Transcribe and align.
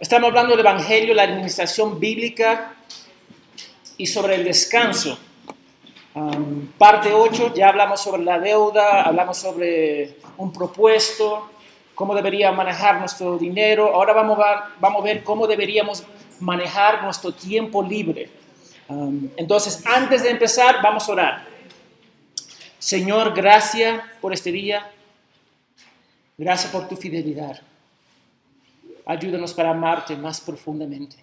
Estamos 0.00 0.28
hablando 0.28 0.52
del 0.52 0.60
Evangelio, 0.60 1.12
la 1.12 1.24
administración 1.24 1.98
bíblica 1.98 2.72
y 3.96 4.06
sobre 4.06 4.36
el 4.36 4.44
descanso. 4.44 5.18
Um, 6.14 6.68
parte 6.78 7.12
8, 7.12 7.52
ya 7.56 7.70
hablamos 7.70 8.00
sobre 8.00 8.22
la 8.22 8.38
deuda, 8.38 9.02
hablamos 9.02 9.38
sobre 9.38 10.18
un 10.36 10.52
propuesto, 10.52 11.50
cómo 11.96 12.14
debería 12.14 12.52
manejar 12.52 13.00
nuestro 13.00 13.38
dinero. 13.38 13.92
Ahora 13.92 14.12
vamos 14.12 14.38
a, 14.38 14.70
vamos 14.78 15.00
a 15.00 15.04
ver 15.04 15.24
cómo 15.24 15.48
deberíamos 15.48 16.04
manejar 16.38 17.02
nuestro 17.02 17.34
tiempo 17.34 17.82
libre. 17.82 18.30
Um, 18.86 19.28
entonces, 19.36 19.84
antes 19.84 20.22
de 20.22 20.30
empezar, 20.30 20.76
vamos 20.80 21.08
a 21.08 21.12
orar. 21.12 21.46
Señor, 22.78 23.34
gracias 23.34 24.00
por 24.20 24.32
este 24.32 24.52
día. 24.52 24.92
Gracias 26.36 26.70
por 26.70 26.86
tu 26.86 26.96
fidelidad. 26.96 27.60
Ayúdanos 29.08 29.54
para 29.54 29.70
amarte 29.70 30.14
más 30.16 30.38
profundamente. 30.38 31.16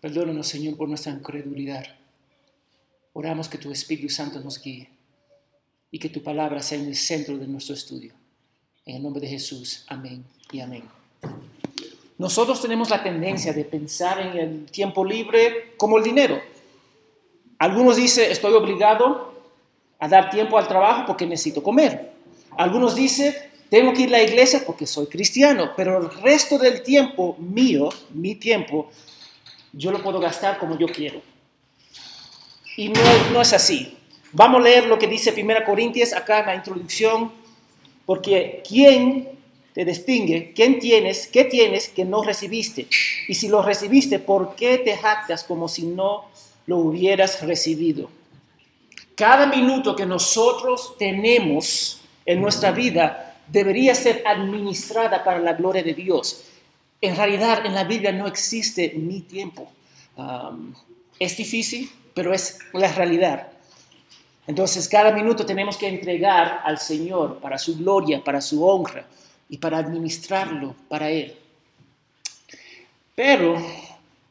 Perdónanos, 0.00 0.48
Señor, 0.48 0.76
por 0.76 0.88
nuestra 0.88 1.12
incredulidad. 1.12 1.84
Oramos 3.12 3.48
que 3.48 3.58
tu 3.58 3.70
Espíritu 3.70 4.08
Santo 4.12 4.40
nos 4.40 4.60
guíe 4.60 4.88
y 5.92 6.00
que 6.00 6.08
tu 6.08 6.20
palabra 6.20 6.60
sea 6.60 6.80
en 6.80 6.88
el 6.88 6.96
centro 6.96 7.38
de 7.38 7.46
nuestro 7.46 7.76
estudio. 7.76 8.12
En 8.84 8.96
el 8.96 9.02
nombre 9.04 9.20
de 9.20 9.28
Jesús, 9.28 9.84
amén 9.86 10.24
y 10.50 10.58
amén. 10.58 10.82
Nosotros 12.18 12.60
tenemos 12.60 12.90
la 12.90 13.04
tendencia 13.04 13.52
de 13.52 13.64
pensar 13.64 14.18
en 14.18 14.36
el 14.36 14.66
tiempo 14.66 15.04
libre 15.04 15.74
como 15.76 15.98
el 15.98 16.02
dinero. 16.02 16.40
Algunos 17.60 17.94
dicen, 17.98 18.32
estoy 18.32 18.52
obligado 18.54 19.32
a 20.00 20.08
dar 20.08 20.28
tiempo 20.28 20.58
al 20.58 20.66
trabajo 20.66 21.04
porque 21.06 21.24
necesito 21.24 21.62
comer. 21.62 22.14
Algunos 22.56 22.96
dicen, 22.96 23.32
tengo 23.70 23.92
que 23.92 24.02
ir 24.02 24.08
a 24.08 24.18
la 24.18 24.22
iglesia 24.22 24.62
porque 24.64 24.86
soy 24.86 25.06
cristiano, 25.06 25.72
pero 25.76 25.98
el 26.00 26.10
resto 26.22 26.58
del 26.58 26.82
tiempo 26.82 27.36
mío, 27.38 27.90
mi 28.10 28.34
tiempo, 28.34 28.90
yo 29.72 29.90
lo 29.92 30.02
puedo 30.02 30.18
gastar 30.18 30.58
como 30.58 30.78
yo 30.78 30.86
quiero. 30.86 31.20
Y 32.76 32.88
no, 32.88 33.00
no 33.32 33.42
es 33.42 33.52
así. 33.52 33.96
Vamos 34.32 34.60
a 34.60 34.64
leer 34.64 34.86
lo 34.86 34.98
que 34.98 35.06
dice 35.06 35.34
1 35.36 35.64
Corintios 35.66 36.12
acá 36.12 36.40
en 36.40 36.46
la 36.46 36.54
introducción, 36.54 37.32
porque 38.06 38.62
¿quién 38.66 39.28
te 39.74 39.84
distingue? 39.84 40.52
¿Quién 40.54 40.78
tienes? 40.78 41.26
¿Qué 41.26 41.44
tienes 41.44 41.88
que 41.88 42.04
no 42.04 42.22
recibiste? 42.22 42.86
Y 43.26 43.34
si 43.34 43.48
lo 43.48 43.62
recibiste, 43.62 44.18
¿por 44.18 44.54
qué 44.54 44.78
te 44.78 44.96
jactas 44.96 45.44
como 45.44 45.68
si 45.68 45.82
no 45.86 46.24
lo 46.66 46.78
hubieras 46.78 47.42
recibido? 47.42 48.10
Cada 49.14 49.46
minuto 49.46 49.94
que 49.94 50.06
nosotros 50.06 50.94
tenemos 50.98 52.00
en 52.24 52.40
nuestra 52.40 52.70
vida 52.70 53.27
debería 53.50 53.94
ser 53.94 54.22
administrada 54.26 55.24
para 55.24 55.38
la 55.38 55.54
gloria 55.54 55.82
de 55.82 55.94
Dios. 55.94 56.44
En 57.00 57.16
realidad, 57.16 57.64
en 57.64 57.74
la 57.74 57.84
Biblia 57.84 58.12
no 58.12 58.26
existe 58.26 58.94
mi 58.96 59.20
tiempo. 59.20 59.70
es 61.18 61.36
difícil, 61.36 61.90
pero 62.14 62.32
es 62.32 62.58
la 62.72 62.92
realidad. 62.92 63.48
Entonces, 64.46 64.88
cada 64.88 65.12
minuto 65.12 65.44
tenemos 65.44 65.76
que 65.76 65.88
entregar 65.88 66.62
al 66.64 66.78
Señor 66.78 67.38
para 67.38 67.58
su 67.58 67.76
gloria, 67.76 68.24
para 68.24 68.40
su 68.40 68.64
honra 68.64 69.06
y 69.48 69.58
para 69.58 69.78
administrarlo 69.78 70.74
para 70.88 71.10
Él. 71.10 71.36
Pero 73.14 73.56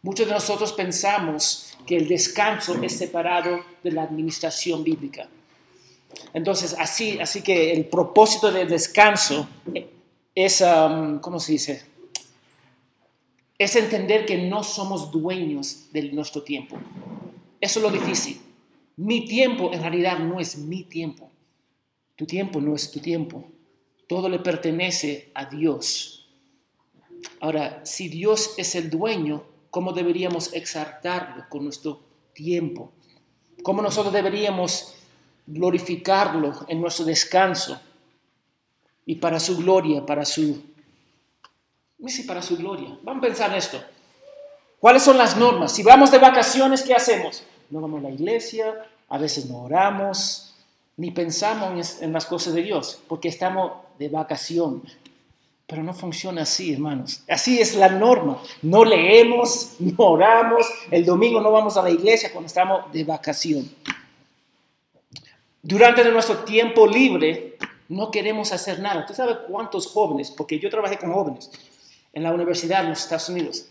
muchos 0.01 0.27
de 0.27 0.33
nosotros 0.33 0.73
pensamos 0.73 1.77
que 1.85 1.97
el 1.97 2.07
descanso 2.07 2.81
es 2.81 2.97
separado 2.97 3.63
de 3.83 3.91
la 3.91 4.03
administración 4.03 4.83
bíblica. 4.83 5.27
Entonces, 6.33 6.75
así, 6.77 7.19
así 7.19 7.41
que 7.41 7.73
el 7.73 7.86
propósito 7.86 8.52
del 8.52 8.67
descanso 8.67 9.47
es, 10.36 10.61
um, 10.61 11.19
¿cómo 11.19 11.39
se 11.39 11.53
dice? 11.53 11.86
Es 13.58 13.75
entender 13.75 14.25
que 14.25 14.38
no 14.38 14.63
somos 14.63 15.11
dueños 15.11 15.91
de 15.91 16.11
nuestro 16.11 16.44
tiempo. 16.44 16.78
Eso 17.59 17.80
es 17.80 17.83
lo 17.83 17.91
difícil. 17.91 18.39
Mi 18.97 19.25
tiempo 19.25 19.73
en 19.73 19.81
realidad 19.81 20.19
no 20.19 20.39
es 20.39 20.57
mi 20.57 20.84
tiempo. 20.84 21.29
Tu 22.16 22.25
tiempo 22.25 22.62
no 22.62 22.75
es 22.75 22.91
tu 22.91 23.00
tiempo. 23.00 23.45
Todo 24.07 24.29
le 24.29 24.39
pertenece 24.39 25.31
a 25.34 25.45
Dios. 25.45 26.29
Ahora, 27.39 27.81
si 27.85 28.09
Dios 28.09 28.53
es 28.57 28.75
el 28.75 28.89
dueño, 28.89 29.44
¿cómo 29.69 29.91
deberíamos 29.91 30.53
exaltarlo 30.53 31.45
con 31.50 31.63
nuestro 31.63 32.01
tiempo? 32.34 32.91
¿Cómo 33.63 33.81
nosotros 33.81 34.13
deberíamos 34.13 34.97
glorificarlo 35.47 36.53
en 36.68 36.81
nuestro 36.81 37.06
descanso 37.06 37.80
y 39.06 39.16
para 39.16 39.40
su 39.40 39.58
gloria, 39.58 40.06
para 40.06 40.25
su... 40.25 40.62
Sí, 42.06 42.24
para 42.24 42.41
su 42.41 42.58
gloria. 42.58 43.00
Vamos 43.02 43.24
a 43.24 43.28
pensar 43.28 43.50
en 43.52 43.57
esto. 43.57 43.81
¿Cuáles 44.80 45.02
son 45.02 45.18
las 45.18 45.36
normas? 45.36 45.72
Si 45.72 45.81
vamos 45.81 46.12
de 46.12 46.19
vacaciones, 46.19 46.84
¿qué 46.84 46.94
hacemos? 46.94 47.44
No 47.69 47.81
vamos 47.81 48.02
a 48.02 48.09
la 48.09 48.12
iglesia, 48.12 48.86
a 49.09 49.18
veces 49.18 49.50
no 49.50 49.63
oramos, 49.63 50.56
ni 50.97 51.12
pensamos 51.12 52.02
en 52.02 52.13
las 52.13 52.25
cosas 52.25 52.53
de 52.53 52.62
Dios, 52.62 53.02
porque 53.07 53.30
estamos 53.30 53.72
de 53.97 54.09
vacación. 54.09 54.84
Pero 55.66 55.84
no 55.84 55.94
funciona 55.94 56.44
así, 56.44 56.74
hermanos. 56.74 57.24
Así 57.28 57.59
es 57.59 57.75
la 57.75 57.90
norma. 57.90 58.41
No 58.62 58.86
leemos, 58.86 59.75
no 59.80 59.96
oramos, 59.97 60.66
el 60.91 61.06
domingo 61.06 61.41
no 61.41 61.52
vamos 61.52 61.75
a 61.78 61.84
la 61.84 61.90
iglesia 61.90 62.31
cuando 62.31 62.47
estamos 62.47 62.91
de 62.91 63.03
vacación. 63.03 63.69
Durante 65.67 66.09
nuestro 66.09 66.45
tiempo 66.45 66.88
libre 66.88 67.57
no 67.89 68.09
queremos 68.09 68.53
hacer 68.53 68.79
nada. 68.79 69.05
¿Tú 69.05 69.13
sabes 69.13 69.39
cuántos 69.50 69.88
jóvenes, 69.88 70.31
porque 70.31 70.57
yo 70.59 70.69
trabajé 70.69 70.97
con 70.97 71.11
jóvenes 71.11 71.51
en 72.13 72.23
la 72.23 72.31
universidad 72.31 72.83
en 72.83 72.91
los 72.91 73.03
Estados 73.03 73.28
Unidos, 73.28 73.67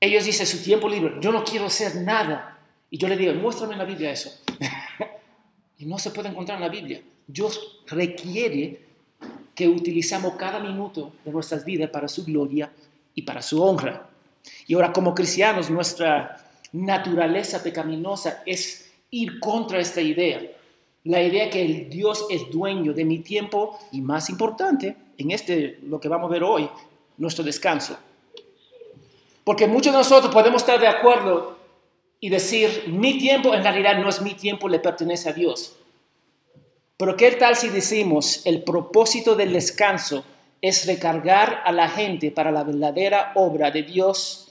ellos 0.00 0.24
dicen 0.24 0.44
su 0.44 0.60
tiempo 0.60 0.88
libre, 0.88 1.14
yo 1.20 1.30
no 1.30 1.44
quiero 1.44 1.66
hacer 1.66 1.94
nada. 2.02 2.58
Y 2.90 2.98
yo 2.98 3.06
le 3.06 3.16
digo, 3.16 3.32
muéstrame 3.34 3.74
en 3.74 3.78
la 3.78 3.84
Biblia 3.84 4.10
eso. 4.10 4.42
y 5.78 5.86
no 5.86 6.00
se 6.00 6.10
puede 6.10 6.30
encontrar 6.30 6.56
en 6.56 6.62
la 6.64 6.68
Biblia. 6.68 7.00
Dios 7.28 7.84
requiere 7.86 8.82
que 9.54 9.68
utilizamos 9.68 10.34
cada 10.34 10.58
minuto 10.58 11.12
de 11.24 11.30
nuestras 11.30 11.64
vidas 11.64 11.90
para 11.90 12.08
su 12.08 12.24
gloria 12.24 12.72
y 13.14 13.22
para 13.22 13.40
su 13.40 13.62
honra. 13.62 14.10
Y 14.66 14.74
ahora 14.74 14.92
como 14.92 15.14
cristianos 15.14 15.70
nuestra 15.70 16.44
naturaleza 16.72 17.62
pecaminosa 17.62 18.42
es 18.44 18.90
ir 19.12 19.38
contra 19.38 19.78
esta 19.78 20.00
idea 20.00 20.57
la 21.04 21.22
idea 21.22 21.48
que 21.50 21.62
el 21.62 21.88
Dios 21.88 22.26
es 22.30 22.50
dueño 22.50 22.92
de 22.92 23.04
mi 23.04 23.20
tiempo 23.20 23.78
y 23.92 24.00
más 24.00 24.28
importante, 24.30 24.96
en 25.16 25.30
este, 25.30 25.78
lo 25.82 26.00
que 26.00 26.08
vamos 26.08 26.28
a 26.28 26.32
ver 26.32 26.42
hoy, 26.42 26.68
nuestro 27.16 27.44
descanso. 27.44 27.96
Porque 29.44 29.66
muchos 29.66 29.92
de 29.92 29.98
nosotros 29.98 30.32
podemos 30.32 30.62
estar 30.62 30.78
de 30.78 30.88
acuerdo 30.88 31.56
y 32.20 32.28
decir, 32.28 32.84
mi 32.88 33.18
tiempo 33.18 33.54
en 33.54 33.62
realidad 33.62 33.98
no 33.98 34.08
es 34.08 34.20
mi 34.20 34.34
tiempo, 34.34 34.68
le 34.68 34.80
pertenece 34.80 35.28
a 35.28 35.32
Dios. 35.32 35.76
Pero 36.96 37.16
¿qué 37.16 37.30
tal 37.32 37.56
si 37.56 37.68
decimos, 37.68 38.42
el 38.44 38.62
propósito 38.64 39.36
del 39.36 39.52
descanso 39.52 40.24
es 40.60 40.86
recargar 40.86 41.62
a 41.64 41.70
la 41.70 41.88
gente 41.88 42.32
para 42.32 42.50
la 42.50 42.64
verdadera 42.64 43.32
obra 43.36 43.70
de 43.70 43.84
Dios 43.84 44.48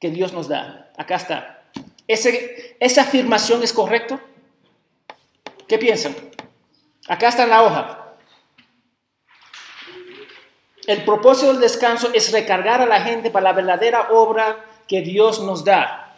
que 0.00 0.10
Dios 0.10 0.32
nos 0.32 0.48
da? 0.48 0.92
Acá 0.96 1.16
está. 1.16 1.64
¿Esa 2.06 3.02
afirmación 3.02 3.62
es 3.64 3.72
correcta? 3.72 4.22
¿Qué 5.68 5.78
piensan? 5.78 6.14
Acá 7.08 7.28
está 7.28 7.46
la 7.46 7.62
hoja. 7.62 8.04
El 10.86 11.04
propósito 11.04 11.52
del 11.52 11.60
descanso 11.60 12.10
es 12.12 12.30
recargar 12.32 12.82
a 12.82 12.86
la 12.86 13.00
gente 13.00 13.30
para 13.30 13.44
la 13.44 13.52
verdadera 13.52 14.10
obra 14.10 14.64
que 14.86 15.00
Dios 15.00 15.40
nos 15.40 15.64
da. 15.64 16.14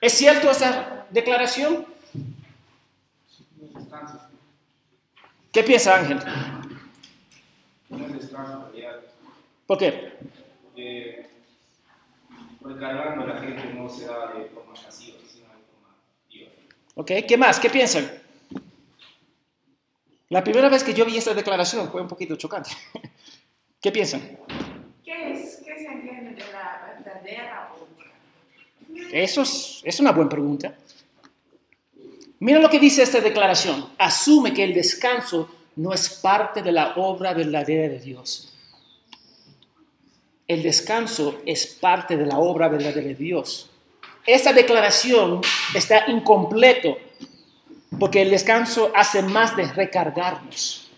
¿Es 0.00 0.12
cierto 0.12 0.50
esa 0.50 1.06
declaración? 1.10 1.86
¿Qué 5.52 5.62
piensa 5.62 5.96
Ángel? 5.96 6.18
¿Por 9.66 9.78
qué? 9.78 10.18
Porque 10.64 11.30
recargando 12.60 13.24
a 13.24 13.26
la 13.26 13.40
gente 13.40 13.72
no 13.72 13.88
se 13.88 14.06
da 14.06 14.34
de 14.34 14.44
forma 14.50 14.74
pasiva, 14.74 15.16
sino 15.26 15.46
de 15.46 15.64
forma 15.64 15.96
activa. 16.24 16.50
¿Ok? 16.94 17.10
¿Qué 17.26 17.36
más? 17.38 17.58
¿Qué 17.58 17.70
piensan? 17.70 18.25
La 20.28 20.42
primera 20.42 20.68
vez 20.68 20.82
que 20.82 20.92
yo 20.92 21.04
vi 21.04 21.16
esta 21.16 21.34
declaración 21.34 21.90
fue 21.90 22.02
un 22.02 22.08
poquito 22.08 22.36
chocante. 22.36 22.70
¿Qué 23.80 23.92
piensan? 23.92 24.38
¿Qué 25.04 25.32
es? 25.32 25.62
¿Qué 25.64 25.78
se 25.78 25.86
entiende 25.86 26.32
de 26.32 26.52
la 26.52 26.94
verdadera 26.96 27.72
obra? 27.74 28.12
Eso 29.12 29.42
es, 29.42 29.80
es 29.84 30.00
una 30.00 30.10
buena 30.10 30.28
pregunta. 30.28 30.74
Mira 32.40 32.58
lo 32.58 32.68
que 32.68 32.80
dice 32.80 33.02
esta 33.02 33.20
declaración. 33.20 33.88
Asume 33.98 34.52
que 34.52 34.64
el 34.64 34.74
descanso 34.74 35.48
no 35.76 35.92
es 35.92 36.08
parte 36.08 36.62
de 36.62 36.72
la 36.72 36.94
obra 36.96 37.32
verdadera 37.32 37.88
de 37.88 38.00
Dios. 38.00 38.52
El 40.48 40.62
descanso 40.62 41.40
es 41.46 41.66
parte 41.66 42.16
de 42.16 42.26
la 42.26 42.38
obra 42.38 42.68
verdadera 42.68 43.08
de 43.08 43.14
Dios. 43.14 43.70
Esta 44.26 44.52
declaración 44.52 45.40
está 45.72 46.10
incompleto 46.10 46.98
porque 47.98 48.22
el 48.22 48.30
descanso 48.30 48.90
hace 48.94 49.22
más 49.22 49.56
de 49.56 49.64
recargarnos. 49.64 50.90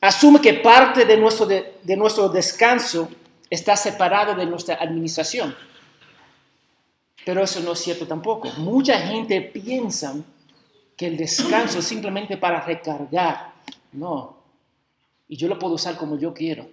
asume 0.00 0.40
que 0.40 0.54
parte 0.54 1.04
de 1.04 1.16
nuestro, 1.16 1.46
de, 1.46 1.96
nuestro 1.96 2.28
descanso 2.28 3.08
está 3.50 3.76
separado 3.76 4.34
de 4.34 4.46
nuestra 4.46 4.76
administración. 4.76 5.56
Pero 7.24 7.42
eso 7.42 7.60
no 7.60 7.72
es 7.72 7.80
cierto 7.80 8.06
tampoco. 8.06 8.48
Mucha 8.58 8.98
gente 9.00 9.40
piensa 9.40 10.14
que 10.96 11.06
el 11.06 11.16
descanso 11.16 11.80
es 11.80 11.84
simplemente 11.84 12.36
para 12.36 12.60
recargar. 12.60 13.52
No. 13.92 14.36
Y 15.28 15.36
yo 15.36 15.48
lo 15.48 15.58
puedo 15.58 15.74
usar 15.74 15.96
como 15.96 16.16
yo 16.16 16.32
quiero. 16.32 16.68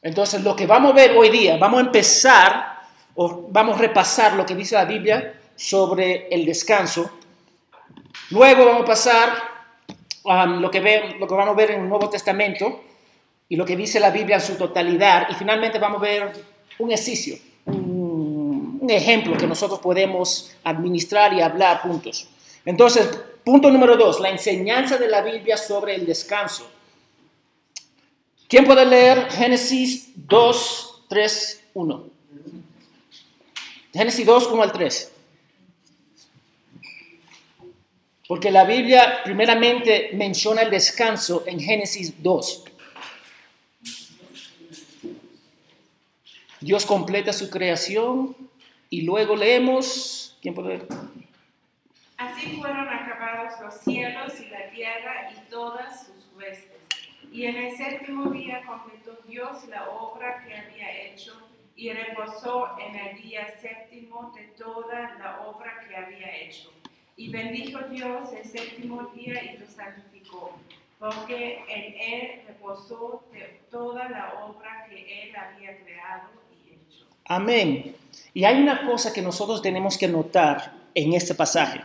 Entonces, 0.00 0.42
lo 0.42 0.54
que 0.54 0.66
vamos 0.66 0.92
a 0.92 0.94
ver 0.94 1.16
hoy 1.16 1.30
día, 1.30 1.56
vamos 1.56 1.78
a 1.78 1.86
empezar, 1.86 2.80
o 3.14 3.48
vamos 3.50 3.76
a 3.76 3.80
repasar 3.80 4.34
lo 4.34 4.46
que 4.46 4.54
dice 4.54 4.74
la 4.74 4.84
Biblia 4.84 5.34
sobre 5.56 6.28
el 6.28 6.44
descanso. 6.44 7.10
Luego 8.30 8.64
vamos 8.64 8.82
a 8.82 8.86
pasar 8.86 9.32
a 10.24 10.46
lo, 10.46 10.70
que 10.70 10.80
ve, 10.80 11.16
lo 11.18 11.26
que 11.26 11.34
vamos 11.34 11.54
a 11.54 11.56
ver 11.56 11.72
en 11.72 11.82
el 11.82 11.88
Nuevo 11.88 12.08
Testamento 12.08 12.82
y 13.48 13.56
lo 13.56 13.64
que 13.64 13.76
dice 13.76 14.00
la 14.00 14.10
Biblia 14.10 14.36
en 14.36 14.42
su 14.42 14.56
totalidad. 14.56 15.28
Y 15.30 15.34
finalmente 15.34 15.78
vamos 15.78 15.98
a 15.98 16.04
ver 16.04 16.32
un 16.78 16.90
ejercicio, 16.90 17.36
un, 17.66 18.78
un 18.80 18.90
ejemplo 18.90 19.36
que 19.36 19.46
nosotros 19.46 19.80
podemos 19.80 20.54
administrar 20.64 21.32
y 21.32 21.40
hablar 21.40 21.80
juntos. 21.80 22.28
Entonces, 22.64 23.08
punto 23.44 23.70
número 23.70 23.96
dos, 23.96 24.20
la 24.20 24.30
enseñanza 24.30 24.96
de 24.96 25.08
la 25.08 25.22
Biblia 25.22 25.56
sobre 25.56 25.94
el 25.94 26.06
descanso. 26.06 26.70
¿Quién 28.48 28.64
puede 28.64 28.84
leer 28.84 29.30
Génesis 29.30 30.12
2, 30.14 31.04
3, 31.08 31.64
1? 31.74 32.04
Génesis 33.92 34.26
2, 34.26 34.46
1 34.46 34.62
al 34.62 34.72
3. 34.72 35.13
Porque 38.26 38.50
la 38.50 38.64
Biblia 38.64 39.20
primeramente 39.22 40.10
menciona 40.14 40.62
el 40.62 40.70
descanso 40.70 41.44
en 41.46 41.60
Génesis 41.60 42.22
2. 42.22 42.64
Dios 46.60 46.86
completa 46.86 47.34
su 47.34 47.50
creación 47.50 48.34
y 48.88 49.02
luego 49.02 49.36
leemos, 49.36 50.38
¿quién 50.40 50.54
puede 50.54 50.68
leer? 50.68 50.88
Así 52.16 52.56
fueron 52.56 52.88
acabados 52.88 53.60
los 53.60 53.74
cielos 53.74 54.40
y 54.40 54.46
la 54.46 54.70
tierra 54.70 55.30
y 55.30 55.50
todas 55.50 56.06
sus 56.06 56.32
huestes. 56.34 56.80
Y 57.30 57.44
en 57.44 57.56
el 57.56 57.76
séptimo 57.76 58.30
día 58.30 58.62
completó 58.66 59.18
Dios 59.28 59.68
la 59.68 59.90
obra 59.90 60.42
que 60.46 60.56
había 60.56 61.06
hecho 61.06 61.36
y 61.76 61.92
reposó 61.92 62.78
en 62.78 62.94
el 62.94 63.20
día 63.20 63.46
séptimo 63.60 64.32
de 64.34 64.44
toda 64.56 65.16
la 65.18 65.40
obra 65.46 65.84
que 65.86 65.94
había 65.94 66.36
hecho. 66.36 66.73
Y 67.16 67.28
bendijo 67.28 67.78
Dios 67.90 68.30
el 68.36 68.44
séptimo 68.44 69.12
día 69.14 69.40
y 69.44 69.58
lo 69.58 69.66
santificó, 69.66 70.58
porque 70.98 71.60
en 71.68 71.94
él 72.12 72.42
reposó 72.46 73.22
de 73.32 73.60
toda 73.70 74.08
la 74.08 74.44
obra 74.44 74.86
que 74.88 75.22
él 75.22 75.36
había 75.36 75.78
creado 75.84 76.30
y 76.52 76.74
hecho. 76.74 77.06
Amén. 77.26 77.94
Y 78.32 78.44
hay 78.44 78.60
una 78.60 78.84
cosa 78.84 79.12
que 79.12 79.22
nosotros 79.22 79.62
tenemos 79.62 79.96
que 79.96 80.08
notar 80.08 80.72
en 80.92 81.12
este 81.12 81.34
pasaje. 81.34 81.80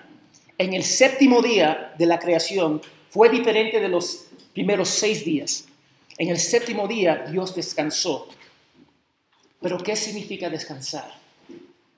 En 0.57 0.73
el 0.73 0.83
séptimo 0.83 1.41
día 1.43 1.93
de 1.97 2.05
la 2.07 2.17
creación 2.17 2.81
fue 3.09 3.29
diferente 3.29 3.79
de 3.79 3.87
los 3.87 4.29
primeros 4.53 4.89
seis 4.89 5.23
días. 5.23 5.67
En 6.17 6.29
el 6.29 6.39
séptimo 6.39 6.87
día 6.87 7.27
Dios 7.31 7.55
descansó. 7.55 8.29
Pero 9.61 9.77
¿qué 9.77 9.95
significa 9.95 10.49
descansar? 10.49 11.13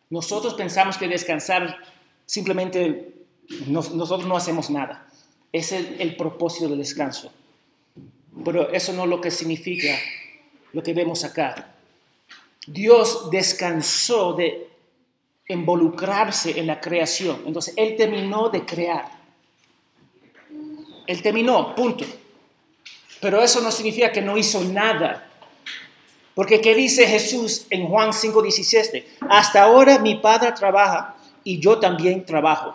Nosotros 0.10 0.54
pensamos 0.56 0.98
que 0.98 1.08
descansar 1.08 1.78
simplemente 2.26 3.21
nos- 3.68 3.92
nosotros 3.94 4.28
no 4.28 4.36
hacemos 4.38 4.70
nada. 4.70 5.08
Es 5.52 5.72
el, 5.72 5.98
el 6.00 6.16
propósito 6.16 6.68
del 6.70 6.78
descanso. 6.80 7.32
Pero 8.46 8.70
eso 8.72 8.94
no 8.94 9.04
es 9.04 9.10
lo 9.10 9.20
que 9.22 9.30
significa 9.32 9.94
lo 10.74 10.82
que 10.82 10.94
vemos 10.94 11.24
acá. 11.24 11.74
Dios 12.66 13.30
descansó 13.32 14.34
de 14.34 14.70
involucrarse 15.50 16.58
en 16.60 16.68
la 16.68 16.80
creación. 16.80 17.42
Entonces, 17.46 17.74
Él 17.76 17.96
terminó 17.98 18.50
de 18.50 18.66
crear. 18.66 19.12
Él 21.08 21.22
terminó, 21.22 21.76
punto. 21.76 22.06
Pero 23.20 23.42
eso 23.42 23.62
no 23.62 23.72
significa 23.72 24.12
que 24.12 24.22
no 24.22 24.38
hizo 24.38 24.64
nada. 24.64 25.28
Porque 26.34 26.62
¿qué 26.62 26.74
dice 26.74 27.06
Jesús 27.06 27.66
en 27.70 27.86
Juan 27.88 28.12
5:17? 28.14 29.06
Hasta 29.30 29.64
ahora 29.64 30.00
mi 30.00 30.16
Padre 30.16 30.54
trabaja 30.54 31.18
y 31.44 31.60
yo 31.60 31.78
también 31.80 32.26
trabajo. 32.26 32.74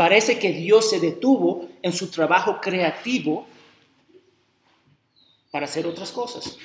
Parece 0.00 0.38
que 0.38 0.50
Dios 0.50 0.88
se 0.88 0.98
detuvo 0.98 1.68
en 1.82 1.92
su 1.92 2.10
trabajo 2.10 2.58
creativo 2.58 3.46
para 5.50 5.66
hacer 5.66 5.86
otras 5.86 6.10
cosas. 6.10 6.56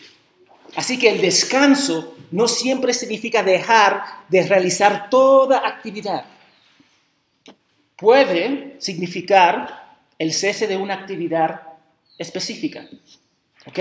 Así 0.78 0.98
que 0.98 1.10
el 1.10 1.20
descanso 1.20 2.16
no 2.32 2.48
siempre 2.48 2.94
significa 2.94 3.44
dejar 3.44 4.02
de 4.30 4.48
realizar 4.48 5.10
toda 5.10 5.68
actividad. 5.68 6.24
Puede 7.98 8.78
significar 8.80 9.98
el 10.18 10.32
cese 10.32 10.66
de 10.66 10.78
una 10.78 10.94
actividad 10.94 11.62
específica. 12.18 12.88
¿Ok? 13.66 13.80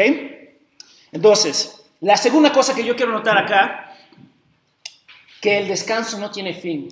Entonces, 1.13 1.81
la 2.01 2.17
segunda 2.17 2.53
cosa 2.53 2.75
que 2.75 2.85
yo 2.85 2.97
quiero 2.97 3.13
notar 3.13 3.39
acá, 3.39 3.97
que 5.41 5.59
el 5.59 5.69
descanso 5.69 6.19
no 6.19 6.33
tiene 6.33 6.55
fin. 6.55 6.89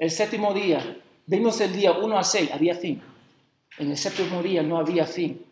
El 0.00 0.10
séptimo 0.10 0.52
día, 0.52 0.96
vimos 1.30 1.60
el 1.60 1.72
día 1.72 1.92
1 1.92 2.18
al 2.18 2.24
6, 2.24 2.50
había 2.52 2.74
fin. 2.74 3.00
En 3.78 3.90
el 3.90 3.96
séptimo 3.96 4.42
día 4.42 4.62
no 4.62 4.78
había 4.78 5.06
fin. 5.06 5.42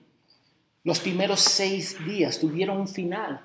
Los 0.84 1.00
primeros 1.00 1.40
seis 1.40 1.96
días 2.04 2.38
tuvieron 2.38 2.78
un 2.78 2.88
final. 2.88 3.40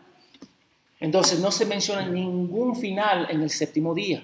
Entonces 0.99 1.39
no 1.39 1.51
se 1.51 1.65
menciona 1.65 2.07
ningún 2.07 2.75
final 2.75 3.27
en 3.29 3.41
el 3.41 3.49
séptimo 3.49 3.93
día. 3.93 4.23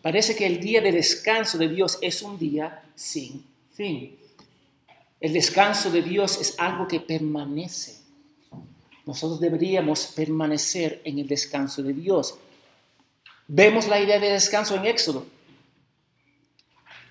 Parece 0.00 0.34
que 0.34 0.46
el 0.46 0.60
día 0.60 0.80
de 0.80 0.92
descanso 0.92 1.58
de 1.58 1.68
Dios 1.68 1.98
es 2.00 2.22
un 2.22 2.38
día 2.38 2.82
sin 2.94 3.44
fin. 3.74 4.16
El 5.20 5.32
descanso 5.32 5.90
de 5.90 6.02
Dios 6.02 6.40
es 6.40 6.58
algo 6.58 6.88
que 6.88 7.00
permanece. 7.00 7.96
Nosotros 9.04 9.40
deberíamos 9.40 10.06
permanecer 10.06 11.00
en 11.04 11.18
el 11.18 11.26
descanso 11.26 11.82
de 11.82 11.92
Dios. 11.92 12.36
Vemos 13.46 13.88
la 13.88 14.00
idea 14.00 14.18
de 14.18 14.30
descanso 14.30 14.76
en 14.76 14.86
Éxodo. 14.86 15.26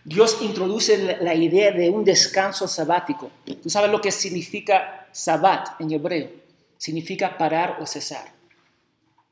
Dios 0.03 0.37
introduce 0.41 1.17
la- 1.21 1.35
idea 1.35 1.71
de 1.71 1.89
un 1.89 2.03
descanso 2.03 2.67
sabático. 2.67 3.29
¿Tú 3.61 3.69
sabes 3.69 3.91
lo 3.91 4.01
que 4.01 4.11
significa 4.11 5.07
sabat 5.11 5.79
en 5.79 5.91
hebreo? 5.91 6.29
Significa 6.77 7.37
parar 7.37 7.77
o 7.79 7.85
cesar. 7.85 8.31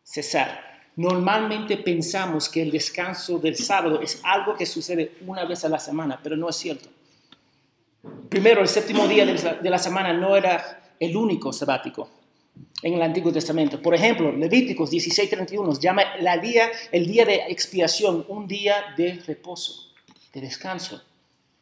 Cesar. 0.04 0.68
Normalmente 0.96 1.78
pensamos 1.78 2.50
que 2.50 2.62
el 2.62 2.72
descanso 2.72 3.40
del 3.40 3.56
sábado 3.56 4.02
es 4.02 4.20
algo 4.24 4.56
que 4.56 4.66
sucede 4.66 5.14
una 5.26 5.46
vez 5.46 5.64
a 5.66 5.70
la 5.70 5.80
semana, 5.80 6.20
pero 6.22 6.36
no 6.36 6.50
es 6.50 6.56
cierto. 6.58 6.90
Primero, 8.30 8.62
el 8.62 8.68
séptimo 8.68 9.08
día 9.08 9.26
de 9.26 9.70
la- 9.70 9.80
semana 9.80 10.14
no 10.14 10.36
era 10.36 10.94
el 11.00 11.16
único 11.16 11.52
sabático 11.52 12.10
en 12.84 12.94
el 12.94 13.02
Antiguo 13.02 13.32
Testamento. 13.32 13.82
Por 13.82 13.96
ejemplo, 13.96 14.32
Levíticos 14.32 14.90
16:31 14.92 15.80
llama 15.80 16.04
el 16.92 17.08
día 17.12 17.26
de 17.26 17.36
expiación 17.50 18.26
un 18.28 18.48
día 18.48 18.76
de 18.98 19.22
reposo, 19.26 19.89
de 20.34 20.42
descanso. 20.42 21.02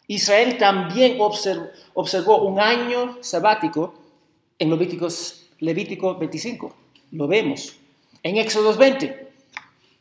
Israel 0.08 0.58
también 0.58 1.18
observ- 1.20 1.70
observó 1.94 2.42
un 2.44 2.60
año 2.60 3.18
sabático 3.22 3.94
en 4.60 4.70
Levíticos, 4.70 5.48
Levítico 5.60 6.16
25. 6.16 6.76
Lo 7.12 7.28
vemos. 7.28 7.76
En 8.24 8.38
Éxodo 8.38 8.74
20, 8.76 9.28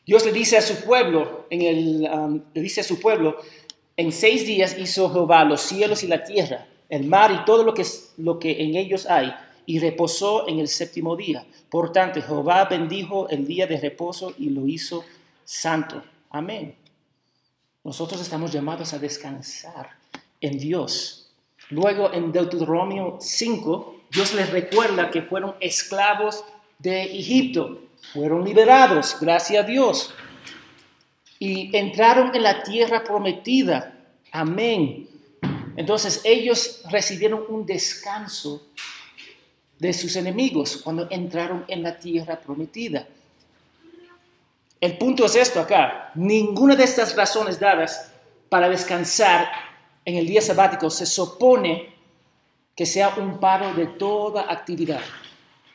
Dios 0.05 0.25
le 0.25 0.31
dice 0.31 0.57
a 0.57 0.61
su 0.61 0.83
pueblo, 0.83 1.45
en 1.49 1.61
el, 1.61 2.09
um, 2.11 2.41
le 2.53 2.61
dice 2.61 2.81
a 2.81 2.83
su 2.83 2.99
pueblo, 2.99 3.37
en 3.97 4.11
seis 4.11 4.45
días 4.45 4.77
hizo 4.77 5.11
Jehová 5.11 5.43
los 5.43 5.61
cielos 5.61 6.03
y 6.03 6.07
la 6.07 6.23
tierra, 6.23 6.67
el 6.89 7.05
mar 7.05 7.31
y 7.31 7.45
todo 7.45 7.63
lo 7.63 7.73
que, 7.73 7.85
lo 8.17 8.39
que 8.39 8.61
en 8.63 8.75
ellos 8.75 9.05
hay, 9.07 9.33
y 9.65 9.79
reposó 9.79 10.47
en 10.47 10.59
el 10.59 10.67
séptimo 10.69 11.15
día. 11.17 11.45
Por 11.69 11.91
tanto, 11.91 12.21
Jehová 12.21 12.65
bendijo 12.65 13.27
el 13.29 13.45
día 13.45 13.67
de 13.67 13.77
reposo 13.77 14.33
y 14.37 14.49
lo 14.49 14.65
hizo 14.67 15.03
santo. 15.43 16.01
Amén. 16.29 16.75
Nosotros 17.87 18.19
estamos 18.19 18.51
llamados 18.51 18.91
a 18.91 18.99
descansar 18.99 19.91
en 20.41 20.59
Dios. 20.59 21.29
Luego 21.69 22.11
en 22.11 22.33
Deuteronomio 22.33 23.17
5, 23.21 23.95
Dios 24.11 24.33
les 24.33 24.49
recuerda 24.49 25.09
que 25.09 25.21
fueron 25.21 25.55
esclavos 25.61 26.43
de 26.79 27.03
Egipto, 27.03 27.79
fueron 28.11 28.43
liberados, 28.43 29.15
gracias 29.21 29.63
a 29.63 29.65
Dios, 29.65 30.13
y 31.39 31.73
entraron 31.77 32.35
en 32.35 32.43
la 32.43 32.61
tierra 32.61 33.05
prometida. 33.05 33.97
Amén. 34.33 35.07
Entonces 35.77 36.19
ellos 36.25 36.81
recibieron 36.91 37.45
un 37.47 37.65
descanso 37.65 38.67
de 39.79 39.93
sus 39.93 40.17
enemigos 40.17 40.75
cuando 40.83 41.07
entraron 41.09 41.63
en 41.69 41.83
la 41.83 41.97
tierra 41.97 42.37
prometida. 42.37 43.07
El 44.79 44.97
punto 44.97 45.25
es 45.25 45.35
esto 45.35 45.59
acá. 45.59 46.11
Ninguna 46.15 46.75
de 46.75 46.83
estas 46.83 47.15
razones 47.15 47.59
dadas 47.59 48.11
para 48.49 48.69
descansar 48.69 49.49
en 50.05 50.15
el 50.15 50.27
día 50.27 50.41
sabático 50.41 50.89
se 50.89 51.05
supone 51.05 51.93
que 52.75 52.85
sea 52.85 53.15
un 53.17 53.39
paro 53.39 53.73
de 53.73 53.87
toda 53.87 54.51
actividad. 54.51 55.01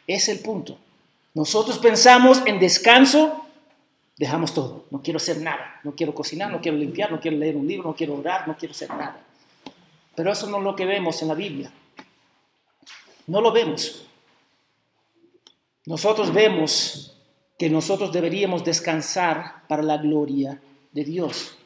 Es 0.07 0.29
el 0.29 0.39
punto. 0.41 0.79
Nosotros 1.35 1.79
pensamos 1.79 2.43
en 2.47 2.61
descanso, 2.61 3.45
dejamos 4.17 4.55
todo. 4.55 4.85
No 4.91 5.03
quiero 5.03 5.17
hacer 5.17 5.39
nada. 5.39 5.81
No 5.83 5.97
quiero 5.97 6.15
cocinar, 6.15 6.51
no 6.51 6.61
quiero 6.61 6.79
limpiar, 6.79 7.11
no 7.11 7.21
quiero 7.21 7.37
leer 7.37 7.57
un 7.57 7.67
libro, 7.67 7.89
no 7.89 7.97
quiero 7.97 8.15
orar, 8.15 8.47
no 8.47 8.57
quiero 8.57 8.73
hacer 8.73 8.89
nada. 8.91 9.21
Pero 10.15 10.31
eso 10.31 10.47
no 10.49 10.59
es 10.59 10.65
lo 10.65 10.77
que 10.77 10.87
vemos 10.87 11.21
en 11.23 11.29
la 11.29 11.35
Biblia. 11.35 11.73
No 13.27 13.41
lo 13.41 13.51
vemos. 13.51 14.07
Nosotros 15.87 16.33
vemos 16.33 17.17
que 17.59 17.71
nosotros 17.71 18.13
deberíamos 18.13 18.65
descansar 18.65 19.67
para 19.69 19.83
la 19.83 19.99
gloria 19.99 20.61
de 20.93 21.05
Dios. 21.05 21.57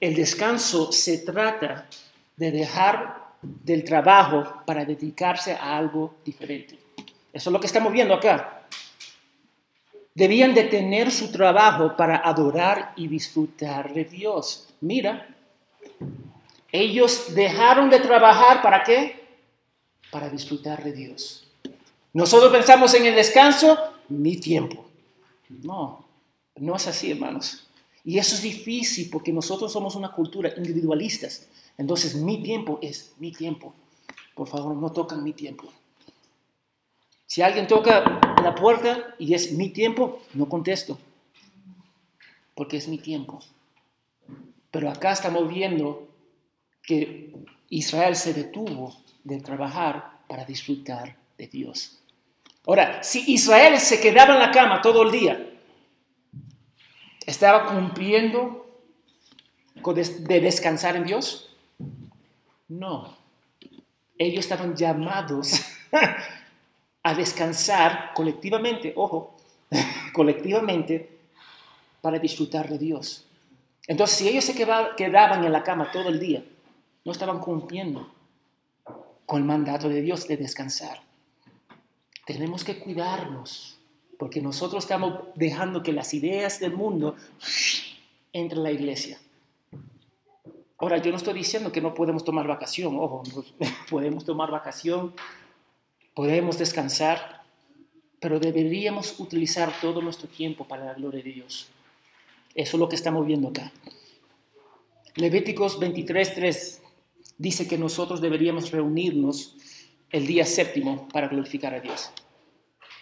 el 0.00 0.14
descanso 0.14 0.92
se 0.92 1.18
trata 1.18 1.88
de 2.36 2.50
dejar 2.50 3.34
del 3.42 3.84
trabajo 3.84 4.62
para 4.66 4.84
dedicarse 4.84 5.52
a 5.52 5.76
algo 5.76 6.16
diferente. 6.24 6.78
Eso 7.32 7.50
es 7.50 7.52
lo 7.52 7.60
que 7.60 7.66
estamos 7.66 7.92
viendo 7.92 8.14
acá. 8.14 8.66
Debían 10.14 10.54
de 10.54 10.64
tener 10.64 11.10
su 11.10 11.30
trabajo 11.30 11.96
para 11.96 12.16
adorar 12.16 12.92
y 12.96 13.08
disfrutar 13.08 13.94
de 13.94 14.04
Dios. 14.04 14.68
Mira, 14.80 15.28
ellos 16.72 17.34
dejaron 17.34 17.88
de 17.90 18.00
trabajar 18.00 18.62
para 18.62 18.82
qué? 18.82 19.28
Para 20.10 20.28
disfrutar 20.28 20.82
de 20.82 20.92
Dios. 20.92 21.49
Nosotros 22.12 22.50
pensamos 22.50 22.92
en 22.94 23.06
el 23.06 23.14
descanso, 23.14 23.78
mi 24.08 24.36
tiempo. 24.36 24.84
No, 25.48 26.04
no 26.56 26.76
es 26.76 26.86
así, 26.86 27.12
hermanos. 27.12 27.66
Y 28.04 28.18
eso 28.18 28.34
es 28.34 28.42
difícil 28.42 29.08
porque 29.10 29.32
nosotros 29.32 29.72
somos 29.72 29.94
una 29.94 30.12
cultura 30.12 30.52
individualistas. 30.56 31.48
Entonces 31.78 32.14
mi 32.14 32.42
tiempo 32.42 32.78
es 32.82 33.12
mi 33.18 33.32
tiempo. 33.32 33.74
Por 34.34 34.48
favor, 34.48 34.74
no 34.74 34.90
tocan 34.90 35.22
mi 35.22 35.32
tiempo. 35.32 35.72
Si 37.26 37.42
alguien 37.42 37.68
toca 37.68 38.20
la 38.42 38.54
puerta 38.54 39.14
y 39.18 39.34
es 39.34 39.52
mi 39.52 39.68
tiempo, 39.68 40.20
no 40.34 40.48
contesto. 40.48 40.98
Porque 42.54 42.76
es 42.76 42.88
mi 42.88 42.98
tiempo. 42.98 43.40
Pero 44.70 44.90
acá 44.90 45.12
estamos 45.12 45.48
viendo 45.48 46.08
que 46.82 47.32
Israel 47.68 48.16
se 48.16 48.34
detuvo 48.34 48.96
de 49.22 49.40
trabajar 49.40 50.20
para 50.28 50.44
disfrutar 50.44 51.16
de 51.38 51.46
Dios. 51.46 51.99
Ahora, 52.66 53.02
si 53.02 53.32
Israel 53.32 53.78
se 53.78 54.00
quedaba 54.00 54.34
en 54.34 54.40
la 54.40 54.50
cama 54.50 54.82
todo 54.82 55.02
el 55.02 55.10
día, 55.10 55.50
¿estaba 57.26 57.66
cumpliendo 57.66 58.66
de 59.74 60.40
descansar 60.40 60.96
en 60.96 61.04
Dios? 61.04 61.56
No. 62.68 63.16
Ellos 64.18 64.40
estaban 64.40 64.76
llamados 64.76 65.62
a 67.02 67.14
descansar 67.14 68.12
colectivamente, 68.14 68.92
ojo, 68.94 69.36
colectivamente, 70.12 71.18
para 72.02 72.18
disfrutar 72.18 72.68
de 72.68 72.78
Dios. 72.78 73.26
Entonces, 73.86 74.18
si 74.18 74.28
ellos 74.28 74.44
se 74.44 74.54
quedaban 74.54 75.44
en 75.44 75.52
la 75.52 75.62
cama 75.62 75.90
todo 75.90 76.08
el 76.10 76.20
día, 76.20 76.44
no 77.04 77.12
estaban 77.12 77.40
cumpliendo 77.40 78.12
con 79.24 79.40
el 79.40 79.46
mandato 79.46 79.88
de 79.88 80.02
Dios 80.02 80.28
de 80.28 80.36
descansar. 80.36 81.09
Tenemos 82.32 82.62
que 82.62 82.78
cuidarnos, 82.78 83.76
porque 84.16 84.40
nosotros 84.40 84.84
estamos 84.84 85.14
dejando 85.34 85.82
que 85.82 85.92
las 85.92 86.14
ideas 86.14 86.60
del 86.60 86.74
mundo 86.74 87.16
entren 88.32 88.58
en 88.58 88.62
la 88.62 88.70
iglesia. 88.70 89.18
Ahora, 90.78 90.98
yo 90.98 91.10
no 91.10 91.16
estoy 91.16 91.34
diciendo 91.34 91.72
que 91.72 91.80
no 91.80 91.92
podemos 91.92 92.22
tomar 92.22 92.46
vacación, 92.46 92.96
ojo, 93.00 93.24
podemos 93.90 94.24
tomar 94.24 94.48
vacación, 94.48 95.12
podemos 96.14 96.56
descansar, 96.56 97.42
pero 98.20 98.38
deberíamos 98.38 99.18
utilizar 99.18 99.72
todo 99.80 100.00
nuestro 100.00 100.28
tiempo 100.28 100.68
para 100.68 100.84
la 100.84 100.94
gloria 100.94 101.24
de 101.24 101.32
Dios. 101.32 101.66
Eso 102.54 102.76
es 102.76 102.80
lo 102.80 102.88
que 102.88 102.94
estamos 102.94 103.26
viendo 103.26 103.48
acá. 103.48 103.72
Levíticos 105.16 105.80
23.3 105.80 106.78
dice 107.38 107.66
que 107.66 107.76
nosotros 107.76 108.20
deberíamos 108.20 108.70
reunirnos 108.70 109.56
el 110.10 110.26
día 110.26 110.44
séptimo 110.44 111.08
para 111.08 111.28
glorificar 111.28 111.74
a 111.74 111.80
Dios. 111.80 112.10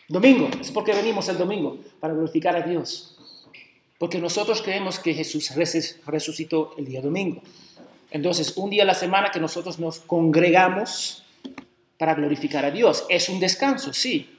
Domingo, 0.08 0.48
es 0.58 0.70
porque 0.70 0.94
venimos 0.94 1.28
el 1.28 1.36
domingo, 1.36 1.76
para 2.00 2.14
glorificar 2.14 2.56
a 2.56 2.62
Dios. 2.62 3.14
Porque 3.98 4.18
nosotros 4.18 4.62
creemos 4.62 4.98
que 4.98 5.12
Jesús 5.12 5.52
resucitó 6.06 6.74
el 6.78 6.86
día 6.86 7.02
domingo. 7.02 7.42
Entonces, 8.10 8.56
un 8.56 8.70
día 8.70 8.84
a 8.84 8.86
la 8.86 8.94
semana 8.94 9.30
que 9.30 9.38
nosotros 9.38 9.78
nos 9.78 9.98
congregamos 9.98 11.24
para 11.98 12.14
glorificar 12.14 12.64
a 12.64 12.70
Dios. 12.70 13.04
Es 13.10 13.28
un 13.28 13.38
descanso, 13.38 13.92
sí. 13.92 14.34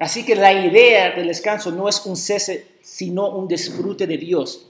Así 0.00 0.24
que 0.24 0.34
la 0.34 0.52
idea 0.52 1.12
del 1.12 1.28
descanso 1.28 1.70
no 1.70 1.88
es 1.88 2.04
un 2.04 2.16
cese, 2.16 2.66
sino 2.82 3.28
un 3.28 3.46
disfrute 3.46 4.08
de 4.08 4.18
Dios. 4.18 4.66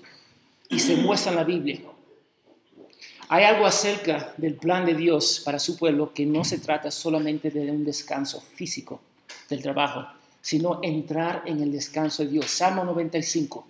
Y 0.68 0.80
se 0.80 0.96
muestra 0.96 1.32
en 1.32 1.36
la 1.36 1.44
Biblia. 1.44 1.80
Hay 3.28 3.44
algo 3.44 3.64
acerca 3.64 4.34
del 4.36 4.56
plan 4.56 4.84
de 4.84 4.92
Dios 4.92 5.40
para 5.42 5.58
su 5.58 5.78
pueblo 5.78 6.12
que 6.12 6.26
no 6.26 6.44
se 6.44 6.58
trata 6.58 6.90
solamente 6.90 7.50
de 7.50 7.70
un 7.70 7.86
descanso 7.86 8.42
físico 8.42 9.00
del 9.48 9.62
trabajo, 9.62 10.06
sino 10.40 10.80
entrar 10.82 11.42
en 11.46 11.60
el 11.60 11.72
descanso 11.72 12.22
de 12.22 12.30
Dios. 12.30 12.50
Salmo 12.50 12.84
95 12.84 13.66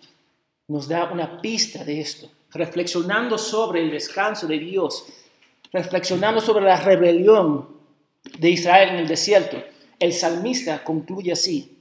nos 0.69 0.88
da 0.88 1.12
una 1.12 1.40
pista 1.40 1.85
de 1.85 2.00
esto 2.00 2.31
reflexionando 2.52 3.37
sobre 3.37 3.83
el 3.83 3.90
descanso 3.90 4.47
de 4.47 4.59
Dios, 4.59 5.07
reflexionando 5.73 6.40
sobre 6.40 6.64
la 6.64 6.81
rebelión 6.81 7.69
de 8.38 8.50
Israel 8.50 8.90
en 8.90 8.97
el 8.97 9.09
desierto, 9.09 9.62
el 9.99 10.12
salmista 10.12 10.83
concluye 10.83 11.33
así, 11.33 11.78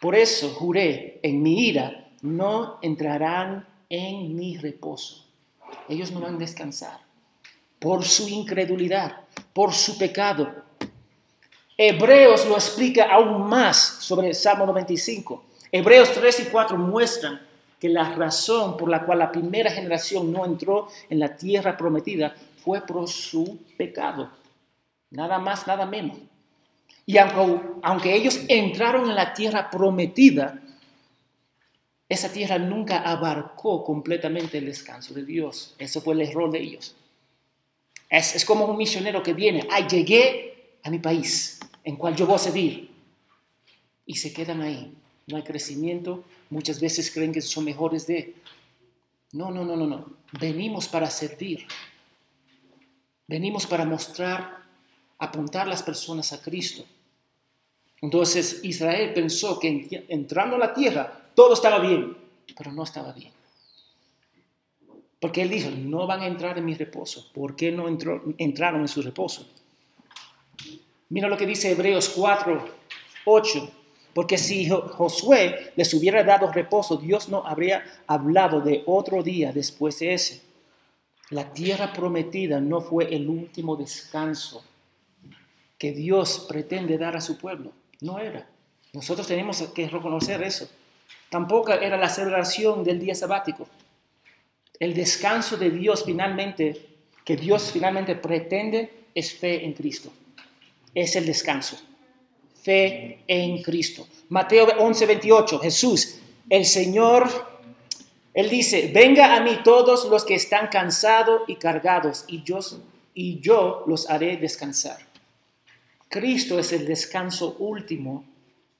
por 0.00 0.14
eso 0.14 0.50
juré 0.50 1.20
en 1.22 1.42
mi 1.42 1.68
ira, 1.68 2.10
no 2.22 2.78
entrarán 2.82 3.68
en 3.88 4.34
mi 4.34 4.56
reposo. 4.56 5.26
Ellos 5.88 6.10
no 6.10 6.20
van 6.20 6.36
a 6.36 6.38
descansar 6.38 7.00
por 7.78 8.04
su 8.04 8.28
incredulidad, 8.28 9.20
por 9.52 9.72
su 9.72 9.98
pecado. 9.98 10.64
Hebreos 11.84 12.46
lo 12.46 12.54
explica 12.54 13.12
aún 13.12 13.48
más 13.48 13.76
sobre 13.76 14.28
el 14.28 14.36
Salmo 14.36 14.66
95. 14.66 15.44
Hebreos 15.72 16.12
3 16.12 16.40
y 16.40 16.44
4 16.44 16.78
muestran 16.78 17.44
que 17.80 17.88
la 17.88 18.14
razón 18.14 18.76
por 18.76 18.88
la 18.88 19.04
cual 19.04 19.18
la 19.18 19.32
primera 19.32 19.68
generación 19.68 20.30
no 20.30 20.44
entró 20.44 20.86
en 21.10 21.18
la 21.18 21.36
tierra 21.36 21.76
prometida 21.76 22.36
fue 22.62 22.82
por 22.82 23.08
su 23.08 23.58
pecado. 23.76 24.30
Nada 25.10 25.40
más, 25.40 25.66
nada 25.66 25.84
menos. 25.84 26.18
Y 27.04 27.18
aunque, 27.18 27.60
aunque 27.82 28.14
ellos 28.14 28.38
entraron 28.46 29.10
en 29.10 29.16
la 29.16 29.34
tierra 29.34 29.68
prometida, 29.68 30.62
esa 32.08 32.30
tierra 32.30 32.58
nunca 32.58 32.98
abarcó 32.98 33.82
completamente 33.82 34.58
el 34.58 34.66
descanso 34.66 35.14
de 35.14 35.24
Dios. 35.24 35.74
Ese 35.78 36.00
fue 36.00 36.14
el 36.14 36.20
error 36.20 36.48
de 36.52 36.60
ellos. 36.60 36.94
Es, 38.08 38.36
es 38.36 38.44
como 38.44 38.66
un 38.66 38.76
misionero 38.76 39.20
que 39.20 39.32
viene, 39.32 39.66
ay, 39.68 39.88
llegué 39.88 40.78
a 40.84 40.90
mi 40.90 41.00
país, 41.00 41.58
en 41.84 41.96
cual 41.96 42.16
yo 42.16 42.26
voy 42.26 42.36
a 42.36 42.38
servir. 42.38 42.90
Y 44.06 44.16
se 44.16 44.32
quedan 44.32 44.60
ahí. 44.62 44.92
No 45.26 45.36
hay 45.36 45.42
crecimiento, 45.42 46.24
Muchas 46.52 46.78
veces 46.80 47.10
creen 47.10 47.32
que 47.32 47.40
son 47.40 47.64
mejores 47.64 48.06
de... 48.06 48.34
No, 49.32 49.50
no, 49.50 49.64
no, 49.64 49.74
no, 49.74 49.86
no. 49.86 50.04
Venimos 50.38 50.86
para 50.86 51.08
servir. 51.08 51.66
Venimos 53.26 53.66
para 53.66 53.86
mostrar, 53.86 54.58
apuntar 55.18 55.66
las 55.66 55.82
personas 55.82 56.30
a 56.34 56.42
Cristo. 56.42 56.84
Entonces 58.02 58.60
Israel 58.64 59.14
pensó 59.14 59.58
que 59.58 60.04
entrando 60.10 60.56
a 60.56 60.58
la 60.58 60.74
tierra 60.74 61.30
todo 61.34 61.54
estaba 61.54 61.78
bien, 61.78 62.18
pero 62.54 62.70
no 62.70 62.82
estaba 62.82 63.12
bien. 63.12 63.32
Porque 65.18 65.40
él 65.40 65.48
dijo, 65.48 65.70
no 65.70 66.06
van 66.06 66.20
a 66.20 66.26
entrar 66.26 66.58
en 66.58 66.66
mi 66.66 66.74
reposo. 66.74 67.30
¿Por 67.32 67.56
qué 67.56 67.72
no 67.72 67.88
entraron 67.88 68.80
en 68.82 68.88
su 68.88 69.00
reposo? 69.00 69.48
Mira 71.12 71.28
lo 71.28 71.36
que 71.36 71.44
dice 71.44 71.70
Hebreos 71.70 72.08
4, 72.08 72.64
8. 73.26 73.70
Porque 74.14 74.38
si 74.38 74.66
Josué 74.70 75.72
les 75.76 75.92
hubiera 75.92 76.24
dado 76.24 76.50
reposo, 76.50 76.96
Dios 76.96 77.28
no 77.28 77.46
habría 77.46 77.84
hablado 78.06 78.62
de 78.62 78.82
otro 78.86 79.22
día 79.22 79.52
después 79.52 79.98
de 79.98 80.14
ese. 80.14 80.40
La 81.28 81.52
tierra 81.52 81.92
prometida 81.92 82.60
no 82.62 82.80
fue 82.80 83.14
el 83.14 83.28
último 83.28 83.76
descanso 83.76 84.64
que 85.76 85.92
Dios 85.92 86.46
pretende 86.48 86.96
dar 86.96 87.14
a 87.14 87.20
su 87.20 87.36
pueblo. 87.36 87.72
No 88.00 88.18
era. 88.18 88.48
Nosotros 88.94 89.26
tenemos 89.26 89.60
que 89.74 89.88
reconocer 89.90 90.42
eso. 90.42 90.66
Tampoco 91.28 91.74
era 91.74 91.98
la 91.98 92.08
celebración 92.08 92.84
del 92.84 92.98
día 92.98 93.14
sabático. 93.14 93.68
El 94.80 94.94
descanso 94.94 95.58
de 95.58 95.68
Dios 95.68 96.04
finalmente, 96.06 96.86
que 97.22 97.36
Dios 97.36 97.70
finalmente 97.70 98.14
pretende, 98.14 98.90
es 99.14 99.34
fe 99.34 99.66
en 99.66 99.74
Cristo. 99.74 100.10
Es 100.94 101.16
el 101.16 101.26
descanso 101.26 101.78
fe 102.62 103.24
en 103.26 103.62
Cristo. 103.62 104.06
Mateo 104.28 104.66
11, 104.78 105.06
28, 105.06 105.58
Jesús, 105.58 106.18
el 106.48 106.64
Señor, 106.64 107.28
Él 108.32 108.48
dice, 108.48 108.90
venga 108.94 109.36
a 109.36 109.40
mí 109.40 109.58
todos 109.64 110.08
los 110.08 110.24
que 110.24 110.34
están 110.34 110.68
cansados 110.68 111.42
y 111.48 111.56
cargados, 111.56 112.24
y 112.28 112.42
yo 112.44 112.60
y 113.14 113.40
yo 113.40 113.84
los 113.86 114.08
haré 114.08 114.38
descansar. 114.38 114.98
Cristo 116.08 116.58
es 116.58 116.72
el 116.72 116.86
descanso 116.86 117.56
último 117.58 118.24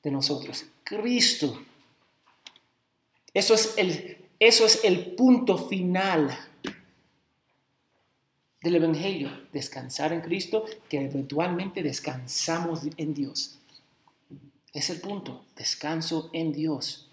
de 0.02 0.10
nosotros. 0.10 0.64
Cristo. 0.84 1.62
Eso 3.34 3.54
es 3.54 3.74
el, 3.76 4.16
eso 4.38 4.64
es 4.64 4.84
el 4.84 5.14
punto 5.14 5.58
final 5.58 6.38
del 8.62 8.76
Evangelio. 8.76 9.30
Descansar 9.52 10.12
en 10.12 10.20
Cristo, 10.20 10.64
que 10.88 11.04
eventualmente 11.04 11.82
descansamos 11.82 12.82
en 12.96 13.14
Dios. 13.14 13.58
Es 14.72 14.90
el 14.90 15.00
punto, 15.00 15.44
descanso 15.56 16.30
en 16.32 16.52
Dios. 16.52 17.08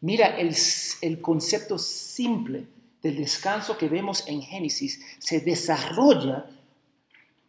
Mira 0.00 0.36
el, 0.36 0.54
el 1.00 1.20
concepto 1.20 1.78
simple 1.78 2.66
del 3.02 3.16
descanso 3.16 3.76
que 3.76 3.88
vemos 3.88 4.26
en 4.26 4.42
Génesis 4.42 5.00
se 5.18 5.40
desarrolla 5.40 6.46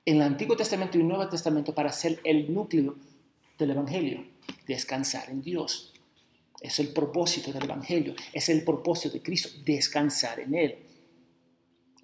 en 0.05 0.17
el 0.17 0.21
Antiguo 0.21 0.55
Testamento 0.55 0.97
y 0.97 1.01
el 1.01 1.07
Nuevo 1.07 1.27
Testamento 1.29 1.73
para 1.73 1.91
ser 1.91 2.19
el 2.23 2.53
núcleo 2.53 2.95
del 3.57 3.71
Evangelio, 3.71 4.23
descansar 4.67 5.29
en 5.29 5.41
Dios. 5.41 5.93
Es 6.61 6.79
el 6.79 6.89
propósito 6.89 7.51
del 7.51 7.63
Evangelio, 7.63 8.15
es 8.33 8.49
el 8.49 8.63
propósito 8.63 9.13
de 9.13 9.21
Cristo, 9.21 9.49
descansar 9.63 10.41
en 10.41 10.55
Él. 10.55 10.75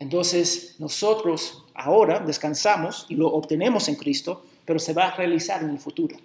Entonces 0.01 0.77
nosotros 0.79 1.63
ahora 1.75 2.19
descansamos 2.19 3.05
y 3.07 3.15
lo 3.15 3.27
obtenemos 3.27 3.87
en 3.87 3.93
Cristo, 3.93 4.43
pero 4.65 4.79
se 4.79 4.93
va 4.93 5.09
a 5.09 5.15
realizar 5.15 5.61
en 5.61 5.69
el 5.69 5.77
futuro. 5.77 6.17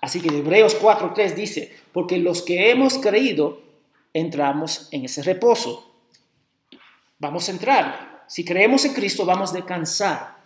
Así 0.00 0.18
que 0.18 0.28
Hebreos 0.34 0.80
4.3 0.80 1.34
dice, 1.34 1.76
porque 1.92 2.16
los 2.16 2.40
que 2.40 2.70
hemos 2.70 2.96
creído 2.96 3.60
entramos 4.14 4.88
en 4.92 5.04
ese 5.04 5.22
reposo. 5.22 5.92
Vamos 7.18 7.50
a 7.50 7.52
entrar. 7.52 8.24
Si 8.26 8.46
creemos 8.46 8.82
en 8.86 8.94
Cristo, 8.94 9.26
vamos 9.26 9.50
a 9.50 9.56
descansar. 9.56 10.38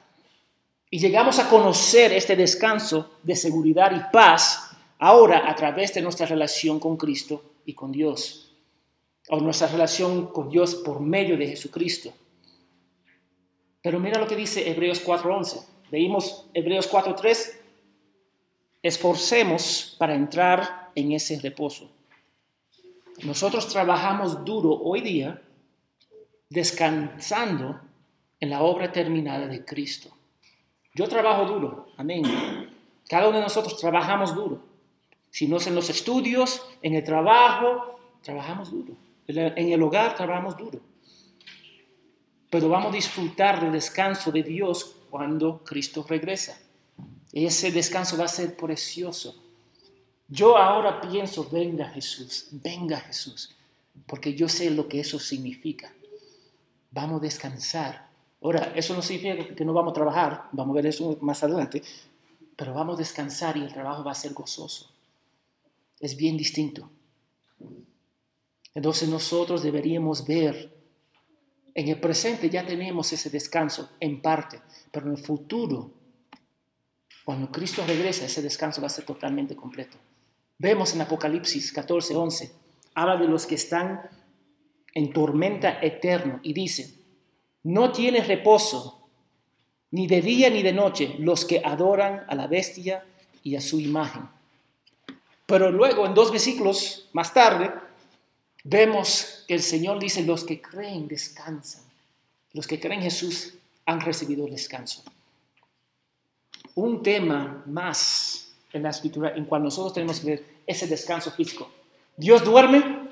Y 0.91 0.99
llegamos 0.99 1.39
a 1.39 1.49
conocer 1.49 2.13
este 2.13 2.35
descanso 2.35 3.13
de 3.23 3.37
seguridad 3.37 3.93
y 3.95 4.13
paz 4.13 4.71
ahora 4.99 5.49
a 5.49 5.55
través 5.55 5.95
de 5.95 6.03
nuestra 6.03 6.27
relación 6.27 6.81
con 6.81 6.97
Cristo 6.97 7.53
y 7.65 7.75
con 7.75 7.93
Dios. 7.93 8.57
O 9.29 9.39
nuestra 9.39 9.69
relación 9.69 10.27
con 10.33 10.49
Dios 10.49 10.75
por 10.75 10.99
medio 10.99 11.39
de 11.39 11.47
Jesucristo. 11.47 12.13
Pero 13.85 14.01
mira 14.01 14.19
lo 14.19 14.27
que 14.27 14.35
dice 14.35 14.71
Hebreos 14.71 15.05
4.11. 15.07 15.63
Leímos 15.91 16.47
Hebreos 16.55 16.91
4.3. 16.91 17.53
Esforcemos 18.83 19.95
para 19.99 20.15
entrar 20.15 20.91
en 20.95 21.13
ese 21.13 21.39
reposo. 21.39 21.91
Nosotros 23.25 23.69
trabajamos 23.69 24.43
duro 24.43 24.71
hoy 24.71 25.03
día 25.03 25.43
descansando 26.49 27.79
en 28.41 28.49
la 28.49 28.63
obra 28.63 28.91
terminada 28.91 29.47
de 29.49 29.67
Cristo. 29.67 30.09
Yo 30.95 31.07
trabajo 31.07 31.45
duro, 31.45 31.89
amén. 31.99 32.25
Cada 33.07 33.29
uno 33.29 33.37
de 33.37 33.45
nosotros 33.45 33.77
trabajamos 33.77 34.35
duro. 34.35 34.63
Si 35.31 35.47
no 35.47 35.59
es 35.59 35.67
en 35.67 35.75
los 35.75 35.91
estudios, 35.91 36.67
en 36.81 36.95
el 36.95 37.05
trabajo, 37.05 38.01
trabajamos 38.23 38.71
duro. 38.71 38.95
En 39.27 39.73
el 39.73 39.83
hogar 39.83 40.15
trabajamos 40.15 40.57
duro. 40.57 40.81
Pero 42.55 42.69
vamos 42.69 42.93
a 42.93 42.97
disfrutar 42.97 43.61
del 43.61 43.73
descanso 43.73 44.31
de 44.31 44.45
Dios 44.45 44.95
cuando 45.11 45.65
Cristo 45.65 46.07
regresa. 46.09 46.57
Ese 47.33 47.73
descanso 47.73 48.17
va 48.17 48.27
a 48.27 48.29
ser 48.29 48.57
precioso. 48.57 49.43
Yo 50.29 50.57
ahora 50.57 51.01
pienso, 51.01 51.49
venga 51.51 51.89
Jesús, 51.89 52.47
venga 52.53 53.01
Jesús, 53.01 53.57
porque 54.07 54.35
yo 54.35 54.49
sé 54.49 54.71
lo 54.71 54.87
que 54.87 55.01
eso 55.01 55.19
significa 55.19 55.93
vamos 56.95 57.21
a 57.21 57.25
descansar. 57.25 58.09
Ahora, 58.41 58.73
eso 58.77 58.95
no 58.95 59.03
significa 59.03 59.53
que 59.53 59.65
no 59.65 59.73
vamos 59.73 59.91
a 59.91 59.95
trabajar, 59.95 60.49
vamos 60.53 60.75
a 60.75 60.77
ver 60.77 60.87
eso 60.87 61.19
más 61.23 61.43
adelante, 61.43 61.83
pero 62.55 62.73
vamos 62.73 62.95
a 62.95 62.99
descansar 62.99 63.57
y 63.57 63.65
el 63.65 63.73
trabajo 63.73 64.05
va 64.05 64.13
a 64.13 64.15
ser 64.15 64.33
gozoso. 64.33 64.93
Es 65.99 66.17
bien 66.17 66.37
distinto. 66.37 66.89
Entonces 68.75 69.09
nosotros 69.09 69.61
deberíamos 69.65 70.25
ver, 70.25 70.73
en 71.75 71.89
el 71.89 71.99
presente 71.99 72.49
ya 72.49 72.65
tenemos 72.65 73.13
ese 73.13 73.31
descanso 73.31 73.91
en 73.99 74.23
parte, 74.23 74.61
pero 74.93 75.07
en 75.07 75.13
el 75.13 75.19
futuro, 75.19 75.91
cuando 77.25 77.51
Cristo 77.51 77.83
regresa, 77.87 78.25
ese 78.25 78.43
descanso 78.43 78.81
va 78.81 78.87
a 78.87 78.91
ser 78.91 79.05
totalmente 79.05 79.57
completo. 79.57 79.97
Vemos 80.59 80.95
en 80.95 81.01
Apocalipsis 81.01 81.73
14, 81.73 82.15
11, 82.15 82.53
habla 82.95 83.17
de 83.17 83.27
los 83.27 83.47
que 83.47 83.57
están 83.57 84.09
en 84.95 85.13
tormenta 85.13 85.81
eterno 85.83 86.39
y 86.45 86.53
dice, 86.53 86.95
no 87.65 87.91
tiene 87.91 88.23
reposo 88.23 89.09
ni 89.91 90.07
de 90.07 90.23
día 90.23 90.51
ni 90.51 90.63
de 90.63 90.73
noche 90.73 91.17
los 91.19 91.45
que 91.45 91.61
adoran 91.65 92.25
a 92.29 92.37
la 92.37 92.47
bestia 92.47 93.05
y 93.43 93.57
a 93.57 93.61
su 93.61 93.81
imagen. 93.81 94.29
Pero 95.47 95.71
luego 95.71 96.07
en 96.07 96.15
dos 96.15 96.31
versículos 96.31 97.09
más 97.13 97.35
tarde 97.35 97.73
vemos 98.65 99.45
que 99.47 99.55
el 99.55 99.63
Señor 99.63 100.01
dice, 100.01 100.23
los 100.23 100.45
que 100.45 100.61
creen 100.61 101.07
descansan. 101.07 101.83
Los 102.53 102.67
que 102.67 102.81
creen 102.81 103.01
en 103.01 103.05
Jesús 103.05 103.55
han 103.87 104.01
recibido 104.01 104.47
el 104.47 104.53
descanso. 104.53 105.03
Un 106.75 107.03
tema 107.03 107.63
más 107.67 108.53
en 108.73 108.83
la 108.83 108.91
escritura 108.91 109.35
en 109.37 109.45
cual 109.45 109.63
nosotros 109.63 109.93
tenemos 109.93 110.19
que 110.21 110.27
ver 110.27 110.45
ese 110.67 110.87
descanso 110.87 111.31
físico. 111.31 111.71
¿Dios 112.17 112.45
duerme? 112.45 113.09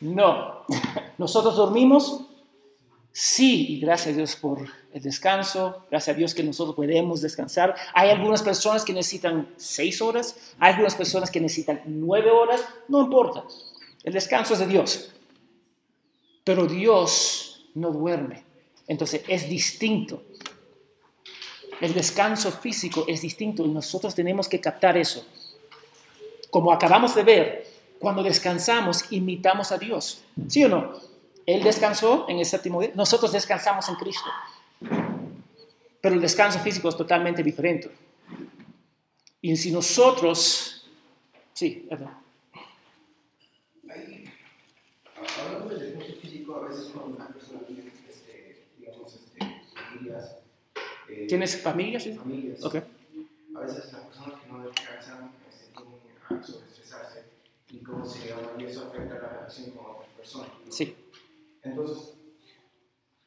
No. 0.00 0.64
¿Nosotros 1.18 1.56
dormimos? 1.56 2.26
Sí, 3.12 3.76
y 3.76 3.80
gracias 3.80 4.14
a 4.14 4.16
Dios 4.16 4.34
por 4.36 4.68
el 4.92 5.00
descanso, 5.00 5.84
gracias 5.88 6.16
a 6.16 6.18
Dios 6.18 6.34
que 6.34 6.42
nosotros 6.42 6.74
podemos 6.74 7.22
descansar. 7.22 7.74
Hay 7.94 8.10
algunas 8.10 8.42
personas 8.42 8.84
que 8.84 8.92
necesitan 8.92 9.54
seis 9.56 10.02
horas, 10.02 10.36
hay 10.58 10.72
algunas 10.72 10.96
personas 10.96 11.30
que 11.30 11.40
necesitan 11.40 11.82
nueve 11.86 12.30
horas, 12.32 12.66
no 12.88 13.02
importa. 13.02 13.44
El 14.04 14.12
descanso 14.12 14.54
es 14.54 14.60
de 14.60 14.66
Dios. 14.66 15.12
Pero 16.44 16.66
Dios 16.66 17.66
no 17.74 17.90
duerme. 17.90 18.44
Entonces 18.86 19.22
es 19.26 19.48
distinto. 19.48 20.22
El 21.80 21.92
descanso 21.92 22.52
físico 22.52 23.04
es 23.08 23.22
distinto 23.22 23.64
y 23.64 23.68
nosotros 23.68 24.14
tenemos 24.14 24.48
que 24.48 24.60
captar 24.60 24.96
eso. 24.96 25.26
Como 26.50 26.72
acabamos 26.72 27.14
de 27.14 27.24
ver, 27.24 27.66
cuando 27.98 28.22
descansamos, 28.22 29.06
imitamos 29.10 29.72
a 29.72 29.78
Dios. 29.78 30.22
¿Sí 30.48 30.64
o 30.64 30.68
no? 30.68 30.92
Él 31.46 31.62
descansó 31.62 32.26
en 32.28 32.38
el 32.38 32.46
séptimo 32.46 32.80
día, 32.80 32.92
nosotros 32.94 33.32
descansamos 33.32 33.88
en 33.88 33.96
Cristo. 33.96 34.30
Pero 36.00 36.14
el 36.14 36.20
descanso 36.20 36.58
físico 36.60 36.88
es 36.88 36.96
totalmente 36.96 37.42
diferente. 37.42 37.90
Y 39.40 39.56
si 39.56 39.70
nosotros, 39.70 40.86
sí, 41.52 41.86
perdón. 41.88 42.10
Hablando 45.38 45.74
del 45.74 45.96
físico, 46.44 46.56
a 46.56 46.68
veces 46.68 46.90
cuando 46.92 47.16
una 47.16 47.28
persona 47.28 47.60
tiene, 47.66 47.92
este, 48.08 48.66
digamos, 48.78 49.14
este, 49.14 49.38
familias. 49.74 50.36
Eh, 51.08 51.26
¿Tienes 51.28 51.62
familias? 51.62 52.08
Familias. 52.16 52.64
Okay. 52.64 52.82
A 53.54 53.60
veces 53.60 53.92
las 53.92 54.02
personas 54.02 54.40
que 54.40 54.48
no 54.48 54.64
descansan 54.64 55.32
este, 55.48 55.72
tienen 55.72 56.40
a 56.40 56.42
sobreestresarse 56.42 57.24
y 57.70 57.78
cómo 57.78 58.04
se 58.04 58.28
llama, 58.28 58.52
y 58.58 58.64
eso 58.64 58.86
afecta 58.86 59.14
la 59.14 59.28
relación 59.28 59.70
con 59.72 59.86
otras 59.86 60.08
personas. 60.16 60.50
Sí. 60.70 60.96
Entonces, 61.62 62.14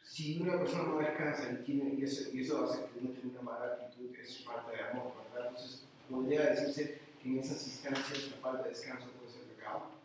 si 0.01 0.41
una 0.41 0.57
persona 0.59 0.83
no 0.83 0.97
descansa 0.99 1.51
y, 1.51 1.63
tiene, 1.63 1.95
y, 1.95 2.03
eso, 2.03 2.29
y 2.33 2.41
eso 2.41 2.63
hace 2.63 2.79
que 2.85 2.99
uno 2.99 3.11
tenga 3.11 3.39
una 3.39 3.51
mala 3.51 3.73
actitud, 3.73 4.15
es 4.15 4.43
falta 4.43 4.71
de 4.71 4.81
amor, 4.81 5.13
¿verdad? 5.33 5.49
Entonces, 5.49 5.83
podría 6.09 6.49
decirse 6.49 6.99
que 7.21 7.29
en 7.29 7.39
esas 7.39 7.65
instancias 7.67 8.31
la 8.31 8.37
falta 8.37 8.63
de 8.63 8.69
descanso 8.69 9.07
puede 9.17 9.31
ser 9.31 9.43
pecado. 9.43 9.96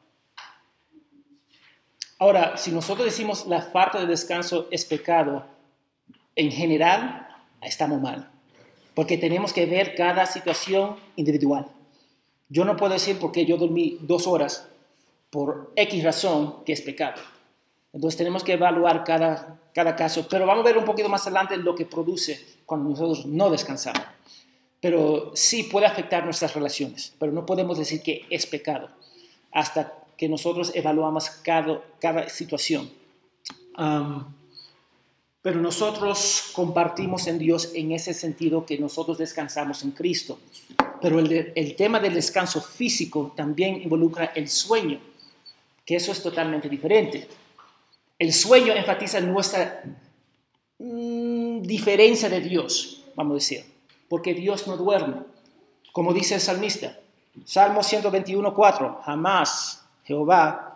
Ahora, 2.22 2.56
si 2.56 2.70
nosotros 2.70 3.04
decimos 3.04 3.48
la 3.48 3.62
falta 3.62 3.98
de 3.98 4.06
descanso 4.06 4.68
es 4.70 4.84
pecado, 4.84 5.44
en 6.36 6.52
general 6.52 7.26
estamos 7.60 8.00
mal, 8.00 8.30
porque 8.94 9.18
tenemos 9.18 9.52
que 9.52 9.66
ver 9.66 9.96
cada 9.96 10.24
situación 10.26 10.94
individual. 11.16 11.66
Yo 12.48 12.64
no 12.64 12.76
puedo 12.76 12.92
decir 12.92 13.18
porque 13.18 13.44
yo 13.44 13.56
dormí 13.56 13.98
dos 14.02 14.28
horas 14.28 14.68
por 15.30 15.72
X 15.74 16.04
razón 16.04 16.62
que 16.64 16.72
es 16.72 16.82
pecado. 16.82 17.20
Entonces 17.92 18.16
tenemos 18.18 18.44
que 18.44 18.52
evaluar 18.52 19.02
cada, 19.02 19.58
cada 19.74 19.96
caso, 19.96 20.28
pero 20.30 20.46
vamos 20.46 20.64
a 20.64 20.68
ver 20.68 20.78
un 20.78 20.84
poquito 20.84 21.08
más 21.08 21.26
adelante 21.26 21.56
lo 21.56 21.74
que 21.74 21.86
produce 21.86 22.40
cuando 22.64 22.88
nosotros 22.88 23.26
no 23.26 23.50
descansamos. 23.50 24.06
Pero 24.80 25.32
sí 25.34 25.64
puede 25.64 25.86
afectar 25.86 26.24
nuestras 26.24 26.54
relaciones, 26.54 27.16
pero 27.18 27.32
no 27.32 27.44
podemos 27.44 27.78
decir 27.78 28.00
que 28.00 28.26
es 28.30 28.46
pecado 28.46 28.90
hasta 29.50 30.01
que 30.16 30.28
nosotros 30.28 30.72
evaluamos 30.74 31.30
cada, 31.30 31.82
cada 32.00 32.28
situación. 32.28 32.90
pero 35.42 35.60
nosotros 35.60 36.50
compartimos 36.52 37.26
en 37.26 37.38
Dios 37.38 37.72
en 37.74 37.92
ese 37.92 38.14
sentido 38.14 38.64
que 38.64 38.78
nosotros 38.78 39.18
descansamos 39.18 39.82
en 39.82 39.90
Cristo. 39.90 40.38
Pero 41.00 41.18
el, 41.18 41.52
el 41.56 41.74
tema 41.74 41.98
del 41.98 42.14
descanso 42.14 42.60
físico 42.60 43.32
también 43.34 43.82
involucra 43.82 44.26
el 44.36 44.48
sueño, 44.48 45.00
que 45.84 45.96
eso 45.96 46.12
es 46.12 46.22
totalmente 46.22 46.68
diferente. 46.68 47.26
El 48.18 48.32
sueño 48.32 48.72
enfatiza 48.72 49.20
nuestra 49.20 49.82
mm, 50.78 51.62
diferencia 51.62 52.28
de 52.28 52.40
Dios, 52.40 53.02
vamos 53.16 53.32
a 53.32 53.34
decir, 53.34 53.64
porque 54.08 54.32
Dios 54.32 54.68
no 54.68 54.76
duerme. 54.76 55.16
Como 55.90 56.14
dice 56.14 56.36
el 56.36 56.40
salmista, 56.40 57.00
Salmo 57.44 57.82
121, 57.82 58.54
4, 58.54 59.00
jamás 59.04 59.81
Jehová 60.04 60.72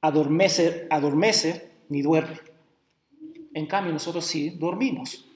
adormece, 0.00 0.86
adormece 0.90 1.70
ni 1.88 2.02
duerme. 2.02 2.38
En 3.54 3.66
cambio, 3.66 3.92
nosotros 3.92 4.24
sí 4.24 4.50
dormimos. 4.50 5.26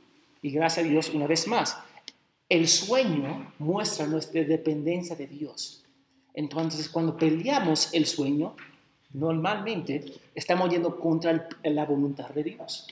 Y 0.43 0.51
gracias 0.51 0.87
a 0.87 0.89
Dios, 0.89 1.11
una 1.11 1.27
vez 1.27 1.47
más, 1.49 1.79
el 2.49 2.69
sueño 2.69 3.53
muestra 3.59 4.07
nuestra 4.07 4.43
dependencia 4.45 5.17
de 5.17 5.27
Dios. 5.27 5.85
Entonces, 6.35 6.89
cuando 6.89 7.17
peleamos 7.17 7.93
el 7.93 8.07
sueño, 8.07 8.55
normalmente 9.13 10.05
estamos 10.35 10.71
yendo 10.71 10.99
contra 10.99 11.49
la 11.65 11.85
voluntad 11.85 12.29
de 12.31 12.45
Dios. 12.45 12.87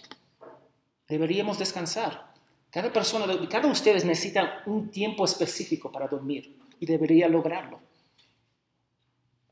Deberíamos 1.09 1.59
descansar. 1.59 2.33
Cada 2.71 2.93
persona, 2.93 3.27
cada 3.49 3.67
de 3.67 3.73
ustedes 3.73 4.05
necesita 4.05 4.63
un 4.67 4.91
tiempo 4.91 5.25
específico 5.25 5.93
para 5.93 6.09
dormir 6.09 6.57
y 6.81 6.87
debería 6.87 7.29
lograrlo. 7.29 7.79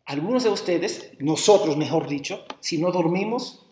Algunos 0.04 0.42
de 0.42 0.50
ustedes, 0.50 1.12
nosotros 1.18 1.76
mejor 1.76 2.08
dicho, 2.08 2.44
si 2.60 2.78
no 2.78 2.90
dormimos, 2.90 3.64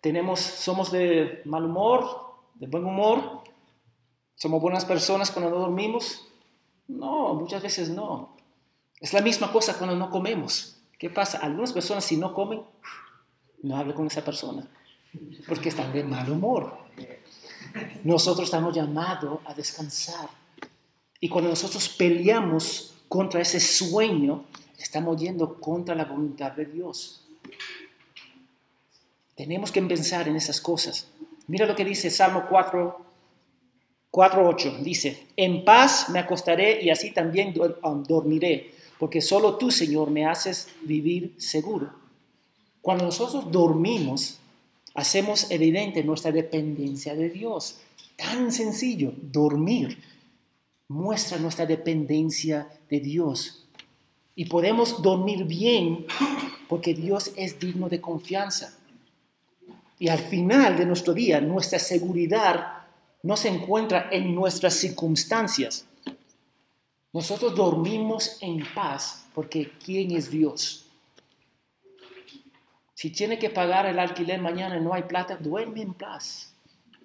tenemos, 0.00 0.40
somos 0.40 0.92
de 0.92 1.42
mal 1.44 1.64
humor, 1.64 2.34
de 2.54 2.66
buen 2.66 2.84
humor, 2.84 3.42
somos 4.34 4.62
buenas 4.62 4.84
personas 4.84 5.30
cuando 5.30 5.50
no 5.50 5.58
dormimos. 5.58 6.28
No, 6.86 7.34
muchas 7.34 7.62
veces 7.62 7.90
no. 7.90 8.36
Es 9.00 9.12
la 9.12 9.20
misma 9.20 9.52
cosa 9.52 9.76
cuando 9.76 9.96
no 9.96 10.10
comemos. 10.10 10.76
¿Qué 10.98 11.10
pasa? 11.10 11.38
Algunas 11.38 11.72
personas 11.72 12.04
si 12.04 12.16
no 12.16 12.34
comen, 12.34 12.62
no 13.62 13.76
hablo 13.76 13.94
con 13.94 14.06
esa 14.06 14.24
persona, 14.24 14.68
porque 15.46 15.68
están 15.68 15.92
de 15.92 16.04
mal 16.04 16.30
humor. 16.30 16.76
Nosotros 18.04 18.46
estamos 18.46 18.74
llamados 18.74 19.40
a 19.44 19.54
descansar. 19.54 20.28
Y 21.20 21.28
cuando 21.28 21.50
nosotros 21.50 21.88
peleamos 21.88 22.94
contra 23.08 23.40
ese 23.40 23.60
sueño, 23.60 24.44
estamos 24.78 25.20
yendo 25.20 25.60
contra 25.60 25.94
la 25.94 26.04
voluntad 26.04 26.52
de 26.52 26.66
Dios. 26.66 27.24
Tenemos 29.34 29.70
que 29.70 29.82
pensar 29.82 30.26
en 30.28 30.36
esas 30.36 30.60
cosas. 30.60 31.08
Mira 31.46 31.66
lo 31.66 31.76
que 31.76 31.84
dice 31.84 32.10
Salmo 32.10 32.44
4, 32.48 33.06
4.8. 34.10 34.78
Dice, 34.80 35.26
en 35.36 35.64
paz 35.64 36.08
me 36.08 36.18
acostaré 36.18 36.82
y 36.82 36.90
así 36.90 37.10
también 37.12 37.54
dormiré, 38.06 38.72
porque 38.98 39.20
solo 39.20 39.56
tú, 39.56 39.70
Señor, 39.70 40.10
me 40.10 40.26
haces 40.26 40.68
vivir 40.82 41.34
seguro. 41.38 41.92
Cuando 42.80 43.04
nosotros 43.04 43.50
dormimos, 43.50 44.38
hacemos 44.94 45.50
evidente 45.50 46.02
nuestra 46.02 46.32
dependencia 46.32 47.14
de 47.14 47.30
Dios. 47.30 47.80
Tan 48.16 48.50
sencillo, 48.50 49.12
dormir 49.16 49.98
muestra 50.88 51.38
nuestra 51.38 51.66
dependencia 51.66 52.68
de 52.90 53.00
Dios. 53.00 53.67
Y 54.38 54.44
podemos 54.44 55.02
dormir 55.02 55.46
bien 55.46 56.06
porque 56.68 56.94
Dios 56.94 57.32
es 57.34 57.58
digno 57.58 57.88
de 57.88 58.00
confianza. 58.00 58.78
Y 59.98 60.06
al 60.06 60.20
final 60.20 60.76
de 60.76 60.86
nuestro 60.86 61.12
día, 61.12 61.40
nuestra 61.40 61.80
seguridad 61.80 62.84
no 63.24 63.36
se 63.36 63.48
encuentra 63.48 64.08
en 64.12 64.36
nuestras 64.36 64.74
circunstancias. 64.74 65.86
Nosotros 67.12 67.56
dormimos 67.56 68.38
en 68.40 68.62
paz 68.76 69.26
porque 69.34 69.72
¿quién 69.84 70.12
es 70.12 70.30
Dios? 70.30 70.86
Si 72.94 73.10
tiene 73.10 73.40
que 73.40 73.50
pagar 73.50 73.86
el 73.86 73.98
alquiler 73.98 74.40
mañana 74.40 74.76
y 74.76 74.80
no 74.80 74.94
hay 74.94 75.02
plata, 75.02 75.34
duerme 75.34 75.82
en 75.82 75.94
paz. 75.94 76.54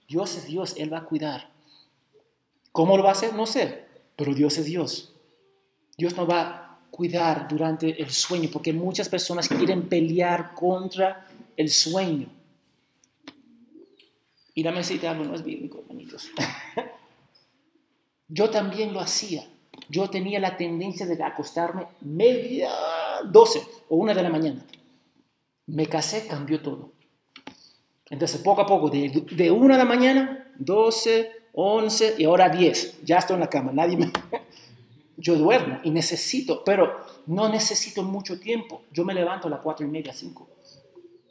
Dios 0.08 0.36
es 0.36 0.46
Dios, 0.46 0.76
Él 0.78 0.94
va 0.94 1.00
a 1.00 1.06
cuidar. 1.06 1.50
¿Cómo 2.72 2.96
lo 2.96 3.02
va 3.02 3.10
a 3.10 3.14
hacer? 3.14 3.34
No 3.34 3.48
sé, 3.48 3.86
pero 4.16 4.36
Dios 4.36 4.56
es 4.60 4.66
Dios. 4.66 5.16
Dios 5.98 6.16
nos 6.16 6.30
va 6.30 6.63
cuidar 6.94 7.48
durante 7.48 8.00
el 8.00 8.12
sueño, 8.12 8.50
porque 8.54 8.72
muchas 8.72 9.10
personas 9.10 9.50
quieren 9.50 9.90
pelear 9.90 10.54
contra 10.54 11.28
el 11.58 11.72
sueño. 11.72 12.28
Y 14.54 14.62
la 14.62 14.72
mesita 14.72 15.10
algo 15.10 15.24
no 15.24 15.34
es 15.34 15.44
bíblico, 15.44 15.80
hermanitos. 15.80 16.30
Yo 18.28 18.52
también 18.52 18.94
lo 18.94 19.00
hacía. 19.00 19.44
Yo 19.90 20.08
tenía 20.12 20.40
la 20.40 20.56
tendencia 20.56 21.08
de 21.08 21.22
acostarme 21.24 21.88
media, 22.02 22.70
12 23.26 23.64
o 23.90 23.96
una 23.96 24.14
de 24.14 24.22
la 24.22 24.30
mañana. 24.30 24.64
Me 25.66 25.88
casé, 25.88 26.28
cambió 26.28 26.62
todo. 26.62 26.92
Entonces, 28.12 28.40
poco 28.40 28.62
a 28.62 28.68
poco, 28.68 28.92
de, 28.92 29.26
de 29.32 29.50
una 29.50 29.78
de 29.78 29.84
la 29.84 29.90
mañana, 29.90 30.52
12, 30.60 31.32
11 31.54 32.16
y 32.20 32.26
ahora 32.26 32.50
10. 32.50 33.04
Ya 33.04 33.18
estoy 33.18 33.34
en 33.34 33.40
la 33.40 33.50
cama, 33.50 33.72
nadie 33.72 33.98
me... 33.98 34.12
Yo 35.24 35.36
duermo 35.38 35.80
y 35.84 35.90
necesito, 35.90 36.66
pero 36.66 37.06
no 37.28 37.48
necesito 37.48 38.04
mucho 38.04 38.42
tiempo. 38.42 38.84
Yo 38.92 39.06
me 39.06 39.14
levanto 39.14 39.48
a 39.48 39.52
las 39.52 39.62
4 39.62 39.86
y 39.86 39.90
media, 39.90 40.12
5, 40.12 40.50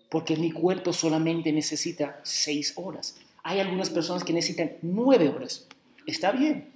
porque 0.09 0.35
mi 0.35 0.51
cuerpo 0.51 0.95
solamente 0.95 1.53
necesita 1.53 2.19
6 2.23 2.73
horas. 2.77 3.17
Hay 3.43 3.61
algunas 3.61 3.91
personas 3.91 4.25
que 4.25 4.33
necesitan 4.33 4.79
9 4.81 5.29
horas. 5.29 5.67
Está 6.07 6.33
bien. 6.33 6.73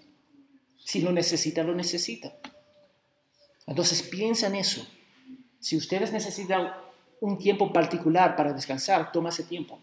Si 0.84 1.00
lo 1.00 1.10
necesita, 1.10 1.62
lo 1.62 1.74
necesita. 1.74 2.36
Entonces 3.66 4.02
piensa 4.02 4.48
en 4.48 4.56
eso. 4.56 4.86
Si 5.58 5.74
ustedes 5.74 6.12
necesitan 6.12 6.70
un 7.22 7.38
tiempo 7.38 7.72
particular 7.72 8.36
para 8.36 8.52
descansar, 8.52 9.10
toma 9.10 9.30
ese 9.30 9.44
tiempo. 9.44 9.80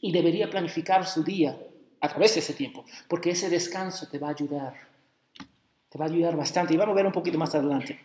Y 0.00 0.12
debería 0.12 0.48
planificar 0.48 1.04
su 1.08 1.24
día 1.24 1.58
a 2.00 2.08
través 2.08 2.34
de 2.34 2.40
ese 2.40 2.54
tiempo, 2.54 2.84
porque 3.08 3.30
ese 3.30 3.50
descanso 3.50 4.06
te 4.06 4.20
va 4.20 4.28
a 4.28 4.30
ayudar, 4.30 4.87
te 5.88 5.98
va 5.98 6.06
a 6.06 6.08
ayudar 6.08 6.36
bastante. 6.36 6.74
Y 6.74 6.76
vamos 6.76 6.92
a 6.92 6.96
ver 6.96 7.06
un 7.06 7.12
poquito 7.12 7.38
más 7.38 7.54
adelante. 7.54 7.98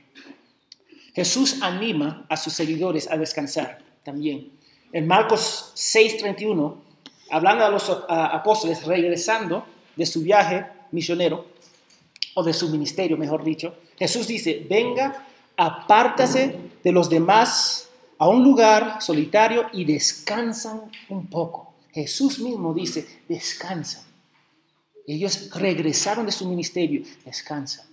Jesús 1.13 1.61
anima 1.61 2.25
a 2.29 2.37
sus 2.37 2.53
seguidores 2.53 3.09
a 3.09 3.17
descansar 3.17 3.79
también. 4.03 4.51
En 4.91 5.07
Marcos 5.07 5.73
6:31, 5.75 6.75
hablando 7.29 7.65
a 7.65 7.69
los 7.69 7.89
apóstoles 8.07 8.85
regresando 8.85 9.65
de 9.95 10.05
su 10.05 10.21
viaje 10.21 10.65
misionero, 10.91 11.53
o 12.35 12.43
de 12.43 12.53
su 12.53 12.69
ministerio, 12.69 13.17
mejor 13.17 13.43
dicho, 13.43 13.75
Jesús 13.97 14.27
dice, 14.27 14.65
venga, 14.69 15.25
apártase 15.55 16.57
de 16.83 16.91
los 16.91 17.09
demás 17.09 17.89
a 18.17 18.27
un 18.27 18.43
lugar 18.43 19.01
solitario 19.01 19.67
y 19.71 19.85
descansan 19.85 20.81
un 21.09 21.27
poco. 21.27 21.73
Jesús 21.91 22.39
mismo 22.39 22.73
dice, 22.73 23.07
descansa. 23.27 24.07
Ellos 25.05 25.49
regresaron 25.53 26.25
de 26.25 26.31
su 26.31 26.47
ministerio, 26.47 27.03
descansa. 27.25 27.87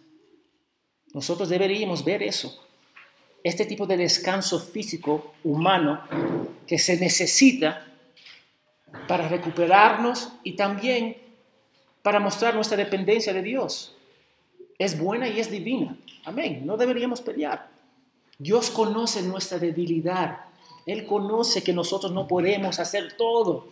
Nosotros 1.13 1.49
deberíamos 1.49 2.05
ver 2.05 2.23
eso. 2.23 2.65
Este 3.43 3.65
tipo 3.65 3.87
de 3.87 3.97
descanso 3.97 4.61
físico, 4.61 5.35
humano, 5.43 6.03
que 6.67 6.79
se 6.79 6.97
necesita 6.99 7.87
para 9.09 9.29
recuperarnos 9.29 10.29
y 10.45 10.53
también 10.53 11.17
para 12.03 12.21
mostrar 12.21 12.55
nuestra 12.55 12.77
dependencia 12.77 13.33
de 13.33 13.43
Dios. 13.43 13.97
Es 14.79 14.99
buena 14.99 15.29
y 15.29 15.41
es 15.41 15.51
divina. 15.51 15.97
Amén. 16.25 16.65
No 16.65 16.77
deberíamos 16.77 17.21
pelear. 17.21 17.69
Dios 18.39 18.71
conoce 18.71 19.23
nuestra 19.23 19.59
debilidad. 19.59 20.45
Él 20.87 21.07
conoce 21.07 21.63
que 21.63 21.73
nosotros 21.73 22.13
no 22.13 22.27
podemos 22.27 22.79
hacer 22.79 23.17
todo. 23.17 23.69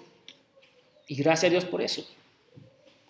Y 1.07 1.15
gracias 1.15 1.51
a 1.51 1.53
Dios 1.53 1.65
por 1.65 1.81
eso. 1.81 2.07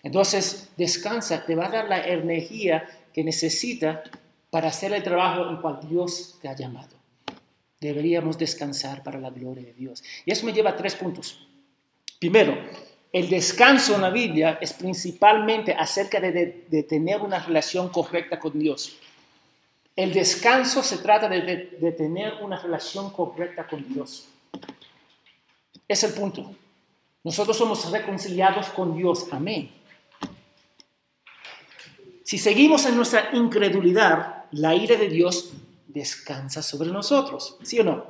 Entonces, 0.03 0.69
descansa, 0.77 1.45
te 1.45 1.55
va 1.55 1.67
a 1.67 1.71
dar 1.71 1.89
la 1.89 2.05
energía 2.07 2.87
que 3.13 3.23
necesita 3.23 4.03
para 4.49 4.69
hacer 4.69 4.93
el 4.93 5.03
trabajo 5.03 5.49
en 5.49 5.57
cual 5.57 5.79
Dios 5.87 6.37
te 6.41 6.47
ha 6.47 6.55
llamado. 6.55 6.97
Deberíamos 7.79 8.37
descansar 8.37 9.03
para 9.03 9.19
la 9.19 9.29
gloria 9.29 9.63
de 9.63 9.73
Dios. 9.73 10.03
Y 10.25 10.31
eso 10.31 10.45
me 10.45 10.53
lleva 10.53 10.71
a 10.71 10.75
tres 10.75 10.95
puntos. 10.95 11.47
Primero, 12.19 12.57
el 13.11 13.29
descanso 13.29 13.95
en 13.95 14.01
la 14.01 14.09
Biblia 14.09 14.57
es 14.61 14.73
principalmente 14.73 15.73
acerca 15.73 16.19
de, 16.19 16.85
tener 16.87 17.21
una 17.21 17.39
relación 17.39 17.89
correcta 17.89 18.39
con 18.39 18.57
Dios. 18.57 18.97
El 19.95 20.13
descanso 20.13 20.83
se 20.83 20.97
trata 20.99 21.27
de, 21.27 21.77
de 21.79 21.91
tener 21.91 22.35
una 22.41 22.57
relación 22.57 23.11
correcta 23.11 23.67
con 23.67 23.87
Dios. 23.87 24.27
Es 25.87 26.03
el 26.03 26.13
punto. 26.13 26.53
Nosotros 27.23 27.57
somos 27.57 27.89
reconciliados 27.91 28.69
con 28.69 28.95
Dios. 28.95 29.27
Amén. 29.31 29.78
Si 32.29 32.37
seguimos 32.37 32.85
en 32.85 32.95
nuestra 32.95 33.31
incredulidad, 33.33 34.45
la 34.51 34.75
ira 34.75 34.95
de 34.97 35.09
Dios 35.09 35.49
descansa 35.87 36.61
sobre 36.61 36.91
nosotros. 36.91 37.57
¿Sí 37.63 37.79
o 37.79 37.83
no? 37.83 38.05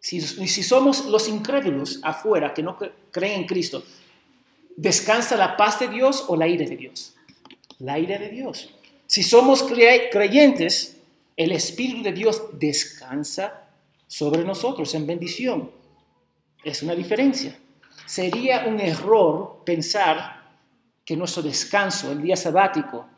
Si, 0.00 0.22
si 0.22 0.62
somos 0.62 1.04
los 1.04 1.28
incrédulos 1.28 2.00
afuera 2.02 2.54
que 2.54 2.62
no 2.62 2.78
creen 3.10 3.42
en 3.42 3.46
Cristo, 3.46 3.84
¿descansa 4.74 5.36
la 5.36 5.54
paz 5.54 5.80
de 5.80 5.88
Dios 5.88 6.24
o 6.28 6.36
la 6.36 6.48
ira 6.48 6.64
de 6.64 6.78
Dios? 6.78 7.14
La 7.78 7.98
ira 7.98 8.18
de 8.18 8.30
Dios. 8.30 8.74
Si 9.06 9.22
somos 9.22 9.62
creyentes, 9.64 10.96
el 11.36 11.52
Espíritu 11.52 12.02
de 12.04 12.12
Dios 12.12 12.44
descansa 12.54 13.68
sobre 14.06 14.44
nosotros 14.44 14.94
en 14.94 15.06
bendición. 15.06 15.70
Es 16.64 16.82
una 16.82 16.94
diferencia. 16.94 17.58
Sería 18.06 18.64
un 18.66 18.80
error 18.80 19.60
pensar 19.66 20.40
que 21.04 21.18
nuestro 21.18 21.42
descanso, 21.42 22.12
el 22.12 22.22
día 22.22 22.36
sabático, 22.36 23.08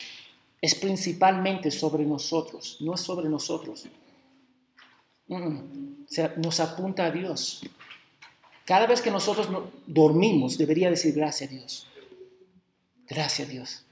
es 0.65 0.75
principalmente 0.75 1.71
sobre 1.71 2.07
nosotros, 2.07 2.79
no 2.81 2.95
es 2.95 3.03
sobre 3.03 3.29
nosotros. 3.29 3.85
Mm, 5.29 5.59
nos 6.39 6.59
apunta 6.59 7.05
a 7.05 7.11
Dios. 7.11 7.61
Cada 8.65 8.87
vez 8.87 9.03
que 9.03 9.11
nosotros 9.11 9.47
dormimos, 9.87 10.57
debería 10.57 10.89
decir 10.89 11.15
gracias 11.15 11.51
a 11.51 11.53
Dios. 11.53 11.87
Gracias 13.07 13.47
a 13.47 13.51
Dios. 13.51 13.85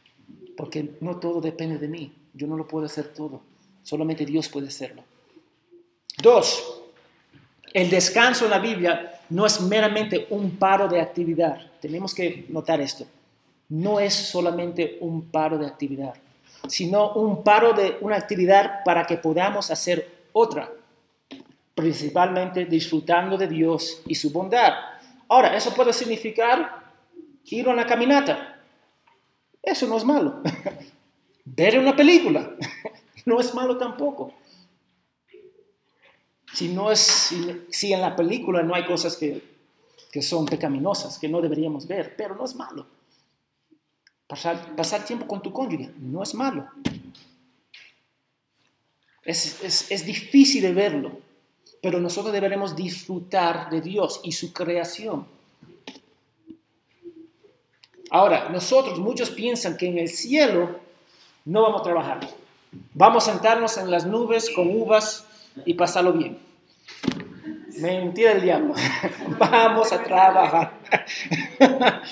Porque 0.57 0.97
no 1.03 1.17
todo 1.17 1.43
depende 1.43 1.77
de 1.77 1.89
mí. 1.89 2.11
Yo 2.33 2.47
no 2.47 2.57
lo 2.57 2.67
puedo 2.67 2.87
hacer 2.87 3.13
todo. 3.13 3.43
Solamente 3.83 4.25
Dios 4.25 4.49
puede 4.49 4.69
hacerlo. 4.69 5.05
Dos, 6.23 6.81
el 7.75 7.91
descanso 7.91 8.47
en 8.47 8.51
la 8.51 8.61
Biblia 8.61 9.21
no 9.29 9.45
es 9.45 9.61
meramente 9.61 10.27
un 10.31 10.53
paro 10.53 10.89
de 10.89 11.03
actividad. 11.03 11.71
Tenemos 11.83 12.15
que 12.15 12.47
notar 12.49 12.81
esto. 12.81 13.05
No 13.69 14.01
es 14.01 14.15
solamente 14.15 14.97
un 15.03 15.31
paro 15.31 15.59
de 15.59 15.67
actividad, 15.67 16.15
sino 16.69 17.13
un 17.15 17.43
paro 17.43 17.73
de 17.73 17.99
una 18.01 18.17
actividad 18.17 18.85
para 18.85 19.05
que 19.05 19.17
podamos 19.17 19.71
hacer 19.71 20.27
otra, 20.33 20.71
principalmente 21.75 22.65
disfrutando 22.65 23.37
de 23.37 23.49
Dios 23.49 24.03
y 24.07 24.15
su 24.15 24.31
bondad. 24.31 24.73
Ahora, 25.29 25.57
eso 25.57 25.75
puede 25.75 25.93
significar 25.93 26.83
ir 27.47 27.69
a 27.69 27.73
una 27.73 27.87
caminata. 27.87 28.61
Eso 29.63 29.87
no 29.87 29.97
es 29.97 30.05
malo. 30.05 30.43
Ver 31.45 31.79
una 31.79 31.95
película 31.95 32.55
no 33.25 33.41
es 33.41 33.55
malo 33.55 33.77
tampoco. 33.77 34.35
Si, 36.53 36.69
no 36.69 36.91
es, 36.91 37.33
si, 37.71 37.93
en 37.93 38.01
la 38.01 38.15
película 38.15 38.63
no 38.63 38.75
hay 38.75 38.85
cosas 38.85 39.17
que, 39.17 39.43
son 40.21 40.45
pecaminosas, 40.45 41.19
que 41.19 41.29
no 41.29 41.41
deberíamos 41.41 41.87
ver, 41.87 42.15
pero 42.15 42.35
no 42.35 42.45
es 42.45 42.55
malo. 42.55 42.87
Pasar, 44.33 45.05
tiempo 45.05 45.27
con 45.27 45.43
tu 45.43 45.53
cónyuge 45.53 45.91
no 45.99 46.23
es 46.23 46.35
malo. 46.35 46.67
Es, 49.25 49.63
es, 49.63 49.91
es 49.91 50.07
difícil 50.07 50.63
de 50.63 50.73
verlo, 50.73 51.21
pero 51.83 52.01
nosotros 52.01 52.33
deberemos 52.33 52.75
disfrutar 52.75 53.69
de 53.69 53.83
Dios 53.83 54.21
y 54.25 54.33
su 54.33 54.55
creación. 54.55 55.27
Ahora, 58.11 58.49
nosotros, 58.49 58.99
muchos 58.99 59.31
piensan 59.31 59.77
que 59.77 59.89
en 59.89 59.99
el 59.99 60.09
cielo 60.09 60.81
no 61.45 61.61
vamos 61.61 61.83
a 61.83 61.85
trabajar. 61.85 62.21
Vamos 62.95 63.29
a 63.29 63.33
sentarnos 63.33 63.77
en 63.77 63.91
las 63.91 64.07
nubes 64.07 64.49
con 64.49 64.75
uvas 64.75 65.27
y 65.67 65.75
pasarlo 65.75 66.15
bien. 66.15 66.39
Mentira 67.79 68.33
del 68.33 68.43
diablo. 68.43 68.75
Vamos 69.39 69.93
a 69.93 70.03
trabajar. 70.03 70.73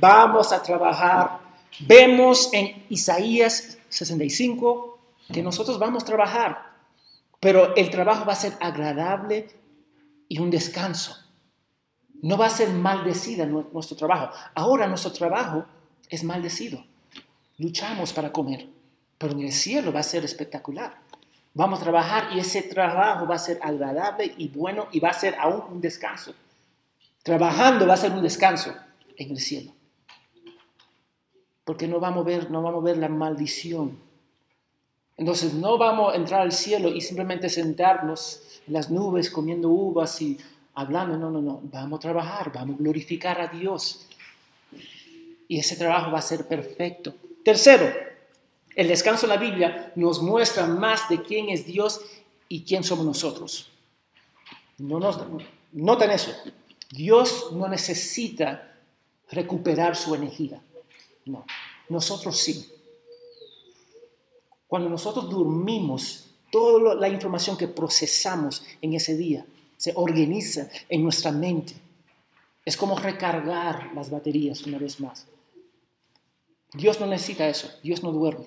Vamos 0.00 0.52
a 0.52 0.62
trabajar. 0.62 1.49
Vemos 1.78 2.50
en 2.52 2.84
Isaías 2.88 3.78
65 3.88 4.98
que 5.32 5.42
nosotros 5.42 5.78
vamos 5.78 6.02
a 6.02 6.06
trabajar, 6.06 6.70
pero 7.38 7.74
el 7.76 7.90
trabajo 7.90 8.24
va 8.24 8.32
a 8.32 8.36
ser 8.36 8.54
agradable 8.60 9.48
y 10.28 10.38
un 10.38 10.50
descanso. 10.50 11.16
No 12.22 12.36
va 12.36 12.46
a 12.46 12.50
ser 12.50 12.68
maldecida 12.70 13.46
nuestro 13.46 13.96
trabajo. 13.96 14.34
Ahora 14.54 14.86
nuestro 14.86 15.12
trabajo 15.12 15.64
es 16.08 16.22
maldecido. 16.22 16.84
Luchamos 17.58 18.12
para 18.12 18.32
comer, 18.32 18.68
pero 19.16 19.32
en 19.32 19.40
el 19.40 19.52
cielo 19.52 19.92
va 19.92 20.00
a 20.00 20.02
ser 20.02 20.24
espectacular. 20.24 20.98
Vamos 21.54 21.80
a 21.80 21.82
trabajar 21.82 22.28
y 22.34 22.38
ese 22.38 22.62
trabajo 22.62 23.26
va 23.26 23.36
a 23.36 23.38
ser 23.38 23.58
agradable 23.62 24.34
y 24.36 24.48
bueno 24.48 24.88
y 24.92 25.00
va 25.00 25.10
a 25.10 25.14
ser 25.14 25.34
aún 25.36 25.62
un 25.72 25.80
descanso. 25.80 26.34
Trabajando 27.22 27.86
va 27.86 27.94
a 27.94 27.98
ser 27.98 28.12
un 28.12 28.22
descanso 28.22 28.74
en 29.16 29.30
el 29.30 29.40
cielo. 29.40 29.72
Porque 31.70 31.86
no 31.86 32.00
vamos 32.00 32.22
a 32.22 32.26
ver, 32.26 32.50
no 32.50 32.62
vamos 32.62 32.82
a 32.82 32.84
ver 32.86 32.96
la 32.96 33.08
maldición. 33.08 33.96
Entonces 35.16 35.54
no 35.54 35.78
vamos 35.78 36.12
a 36.12 36.16
entrar 36.16 36.40
al 36.40 36.50
cielo 36.50 36.88
y 36.88 37.00
simplemente 37.00 37.48
sentarnos 37.48 38.42
en 38.66 38.72
las 38.72 38.90
nubes 38.90 39.30
comiendo 39.30 39.68
uvas 39.68 40.20
y 40.20 40.36
hablando. 40.74 41.16
No, 41.16 41.30
no, 41.30 41.40
no. 41.40 41.60
Vamos 41.62 41.98
a 41.98 42.00
trabajar, 42.00 42.50
vamos 42.52 42.74
a 42.74 42.78
glorificar 42.82 43.40
a 43.40 43.46
Dios. 43.46 44.08
Y 45.46 45.60
ese 45.60 45.76
trabajo 45.76 46.10
va 46.10 46.18
a 46.18 46.22
ser 46.22 46.48
perfecto. 46.48 47.14
Tercero, 47.44 47.88
el 48.74 48.88
descanso 48.88 49.26
en 49.26 49.30
la 49.30 49.36
Biblia 49.36 49.92
nos 49.94 50.20
muestra 50.20 50.66
más 50.66 51.08
de 51.08 51.22
quién 51.22 51.50
es 51.50 51.66
Dios 51.66 52.00
y 52.48 52.64
quién 52.64 52.82
somos 52.82 53.06
nosotros. 53.06 53.70
No 54.78 54.98
nos, 54.98 55.20
noten 55.70 56.10
eso. 56.10 56.32
Dios 56.90 57.52
no 57.52 57.68
necesita 57.68 58.72
recuperar 59.30 59.94
su 59.94 60.16
energía. 60.16 60.60
No, 61.24 61.44
nosotros 61.88 62.38
sí. 62.38 62.70
Cuando 64.66 64.88
nosotros 64.88 65.30
dormimos, 65.30 66.26
toda 66.50 66.94
la 66.94 67.08
información 67.08 67.56
que 67.56 67.68
procesamos 67.68 68.62
en 68.80 68.94
ese 68.94 69.16
día 69.16 69.44
se 69.76 69.92
organiza 69.96 70.68
en 70.88 71.02
nuestra 71.02 71.32
mente. 71.32 71.74
Es 72.64 72.76
como 72.76 72.98
recargar 72.98 73.92
las 73.94 74.10
baterías 74.10 74.62
una 74.64 74.78
vez 74.78 75.00
más. 75.00 75.26
Dios 76.74 77.00
no 77.00 77.06
necesita 77.06 77.48
eso, 77.48 77.68
Dios 77.82 78.02
no 78.02 78.12
duerme. 78.12 78.46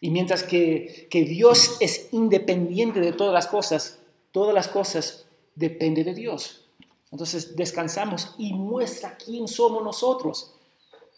Y 0.00 0.10
mientras 0.10 0.42
que, 0.42 1.08
Dios 1.10 1.76
es 1.80 2.08
independiente 2.12 3.00
de 3.00 3.12
todas 3.12 3.32
las 3.32 3.46
cosas, 3.46 4.00
todas 4.32 4.54
las 4.54 4.68
cosas 4.68 5.26
dependen 5.54 6.04
de 6.04 6.14
Dios. 6.14 6.64
Entonces 7.10 7.56
descansamos 7.56 8.34
y 8.36 8.52
muestra 8.52 9.16
quién 9.16 9.46
somos 9.46 9.82
nosotros, 9.84 10.52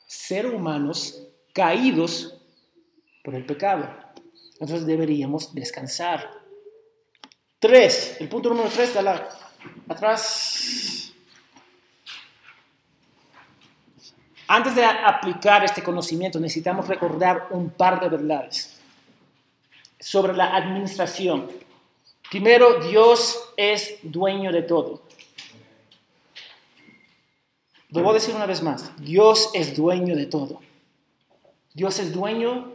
seres 0.07 0.53
humanos 0.53 1.27
caídos 1.53 2.41
por 3.23 3.35
el 3.35 3.45
pecado. 3.47 3.89
Entonces 4.53 4.87
deberíamos 4.87 5.55
descansar. 5.55 6.31
Tres, 7.59 8.17
el 8.21 8.29
punto 8.29 8.51
número 8.51 8.69
tres, 8.69 8.95
la, 8.97 9.29
atrás. 9.89 11.13
Antes 14.47 14.75
de 14.75 14.85
aplicar 14.85 15.65
este 15.65 15.83
conocimiento 15.83 16.39
necesitamos 16.39 16.87
recordar 16.87 17.49
un 17.51 17.71
par 17.71 18.01
de 18.01 18.11
verdades 18.11 18.79
sobre 19.99 20.35
la 20.35 20.55
administración. 20.55 21.51
Primero, 22.31 22.81
Dios 22.81 23.53
es 23.57 23.99
dueño 24.03 24.53
de 24.53 24.63
todo. 24.63 25.04
Lo 27.95 28.03
voy 28.03 28.11
a 28.11 28.15
decir 28.15 28.35
una 28.35 28.47
vez 28.47 28.61
más. 28.61 28.91
Dios 28.99 29.51
es 29.55 29.77
dueño 29.77 30.17
de 30.17 30.27
todo. 30.27 30.61
Dios 31.75 32.01
es 32.01 32.13
dueño 32.13 32.75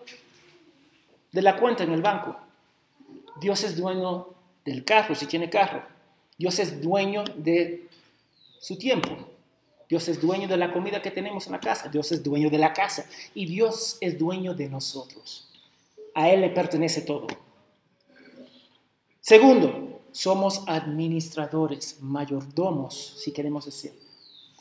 de 1.34 1.42
la 1.42 1.58
cuenta 1.58 1.84
en 1.84 1.92
el 1.92 2.02
banco. 2.02 2.38
Dios 3.42 3.66
es 3.66 3.76
dueño 3.76 4.28
del 4.64 4.86
carro, 4.86 5.14
si 5.16 5.26
tiene 5.26 5.50
carro. 5.50 5.84
Dios 6.38 6.58
es 6.60 6.82
dueño 6.82 7.26
de 7.36 7.90
su 8.62 8.78
tiempo. 8.78 9.10
Dios 9.90 10.08
es 10.08 10.22
dueño 10.22 10.48
de 10.48 10.56
la 10.56 10.72
comida 10.72 11.02
que 11.02 11.12
tenemos 11.12 11.48
en 11.48 11.52
la 11.52 11.60
casa. 11.60 11.90
Dios 11.90 12.14
es 12.14 12.24
dueño 12.24 12.50
de 12.50 12.58
la 12.58 12.72
casa. 12.72 13.06
Y 13.34 13.46
Dios 13.46 13.98
es 14.00 14.18
dueño 14.18 14.54
de 14.54 14.70
nosotros. 14.70 15.50
A 16.16 16.30
Él 16.30 16.40
le 16.40 16.50
pertenece 16.50 17.02
todo. 17.02 17.28
Segundo, 19.20 20.00
somos 20.14 20.64
administradores, 20.66 21.98
mayordomos, 22.00 23.16
si 23.18 23.34
queremos 23.34 23.66
decir, 23.66 23.92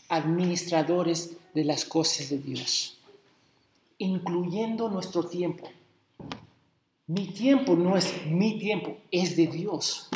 administradores 0.08 1.36
de 1.54 1.64
las 1.64 1.84
cosas 1.84 2.30
de 2.30 2.38
Dios, 2.38 2.98
incluyendo 3.98 4.88
nuestro 4.88 5.24
tiempo. 5.24 5.68
Mi 7.06 7.28
tiempo 7.28 7.74
no 7.74 7.96
es 7.96 8.26
mi 8.26 8.58
tiempo, 8.58 8.96
es 9.10 9.36
de 9.36 9.46
Dios. 9.46 10.08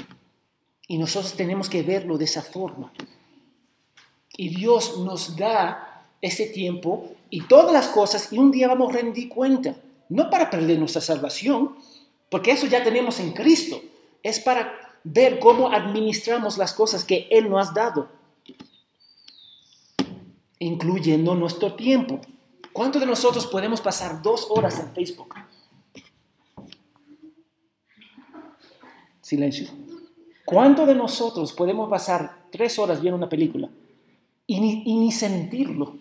Y 0.88 0.98
nosotros 0.98 1.32
tenemos 1.34 1.68
que 1.70 1.82
verlo 1.82 2.18
de 2.18 2.24
esa 2.24 2.42
forma. 2.42 2.92
Y 4.36 4.48
Dios 4.50 4.98
nos 4.98 5.36
da 5.36 6.06
ese 6.20 6.46
tiempo 6.46 7.12
y 7.30 7.42
todas 7.42 7.72
las 7.72 7.88
cosas 7.88 8.32
y 8.32 8.38
un 8.38 8.50
día 8.50 8.68
vamos 8.68 8.90
a 8.90 8.98
rendir 8.98 9.28
cuenta 9.28 9.76
no 10.08 10.28
para 10.28 10.50
perder 10.50 10.78
nuestra 10.78 11.00
salvación, 11.00 11.74
porque 12.28 12.50
eso 12.50 12.66
ya 12.66 12.84
tenemos 12.84 13.18
en 13.20 13.32
Cristo, 13.32 13.80
es 14.22 14.38
para 14.40 14.72
ver 15.04 15.38
cómo 15.38 15.72
administramos 15.72 16.58
las 16.58 16.72
cosas 16.74 17.04
que 17.04 17.26
Él 17.30 17.48
nos 17.48 17.70
ha 17.70 17.72
dado, 17.72 18.08
incluyendo 20.62 21.34
nuestro 21.34 21.74
tiempo. 21.74 22.20
¿Cuántos 22.72 23.00
de 23.00 23.06
nosotros 23.06 23.46
podemos 23.46 23.80
pasar 23.80 24.22
dos 24.22 24.46
horas 24.50 24.78
en 24.80 24.94
Facebook? 24.94 25.34
Silencio. 29.20 29.68
¿Cuántos 30.44 30.86
de 30.86 30.94
nosotros 30.94 31.52
podemos 31.52 31.88
pasar 31.88 32.46
tres 32.50 32.78
horas 32.78 33.00
viendo 33.00 33.16
una 33.16 33.28
película 33.28 33.68
y 34.46 34.60
ni, 34.60 34.84
ni 34.84 35.12
sentirlo? 35.12 35.98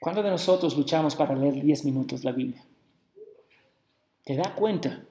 ¿Cuántos 0.00 0.24
de 0.24 0.30
nosotros 0.30 0.76
luchamos 0.76 1.16
para 1.16 1.34
leer 1.34 1.62
10 1.62 1.84
minutos 1.86 2.24
la 2.24 2.32
Biblia? 2.32 2.62
¿Te 4.22 4.36
da 4.36 4.54
cuenta 4.54 5.02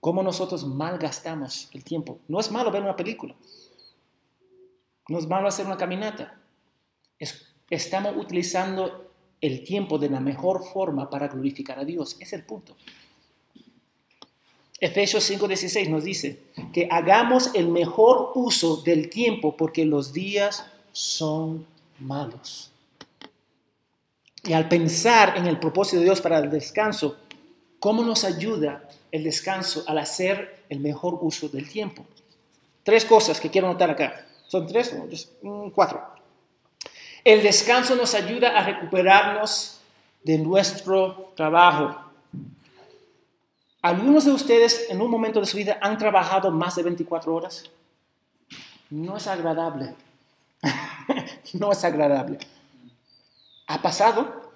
cómo 0.00 0.22
nosotros 0.22 0.66
malgastamos 0.66 1.68
el 1.72 1.84
tiempo? 1.84 2.18
No 2.26 2.40
es 2.40 2.50
malo 2.50 2.72
ver 2.72 2.82
una 2.82 2.96
película, 2.96 3.36
nos 5.08 5.28
vamos 5.28 5.46
a 5.46 5.48
hacer 5.48 5.66
una 5.66 5.76
caminata. 5.76 6.38
estamos 7.70 8.16
utilizando 8.16 9.10
el 9.40 9.64
tiempo 9.64 9.98
de 9.98 10.08
la 10.08 10.20
mejor 10.20 10.64
forma 10.64 11.10
para 11.10 11.28
glorificar 11.28 11.78
a 11.78 11.84
Dios. 11.84 12.16
Es 12.20 12.32
el 12.32 12.44
punto. 12.44 12.76
Efesios 14.80 15.24
5:16 15.30 15.88
nos 15.88 16.04
dice 16.04 16.40
que 16.72 16.88
hagamos 16.90 17.50
el 17.54 17.68
mejor 17.68 18.32
uso 18.34 18.78
del 18.78 19.08
tiempo 19.08 19.56
porque 19.56 19.84
los 19.84 20.12
días 20.12 20.66
son 20.92 21.66
malos. 21.98 22.70
Y 24.42 24.52
al 24.52 24.68
pensar 24.68 25.36
en 25.36 25.46
el 25.46 25.58
propósito 25.58 25.98
de 25.98 26.04
Dios 26.04 26.20
para 26.20 26.38
el 26.38 26.50
descanso, 26.50 27.16
¿cómo 27.78 28.02
nos 28.04 28.24
ayuda 28.24 28.88
el 29.10 29.24
descanso 29.24 29.84
al 29.86 29.98
hacer 29.98 30.64
el 30.68 30.80
mejor 30.80 31.18
uso 31.22 31.48
del 31.48 31.68
tiempo? 31.68 32.04
Tres 32.82 33.06
cosas 33.06 33.40
que 33.40 33.50
quiero 33.50 33.68
notar 33.68 33.90
acá. 33.90 34.26
¿Son 34.46 34.66
tres 34.66 34.96
mm, 35.42 35.68
cuatro? 35.70 36.02
El 37.24 37.42
descanso 37.42 37.96
nos 37.96 38.14
ayuda 38.14 38.58
a 38.58 38.64
recuperarnos 38.64 39.80
de 40.22 40.38
nuestro 40.38 41.32
trabajo. 41.34 42.00
¿Algunos 43.82 44.24
de 44.24 44.32
ustedes 44.32 44.86
en 44.88 45.00
un 45.00 45.10
momento 45.10 45.40
de 45.40 45.46
su 45.46 45.56
vida 45.56 45.78
han 45.80 45.98
trabajado 45.98 46.50
más 46.50 46.76
de 46.76 46.82
24 46.82 47.34
horas? 47.34 47.70
No 48.90 49.16
es 49.16 49.26
agradable. 49.26 49.94
no 51.54 51.72
es 51.72 51.84
agradable. 51.84 52.38
¿Ha 53.66 53.80
pasado? 53.80 54.52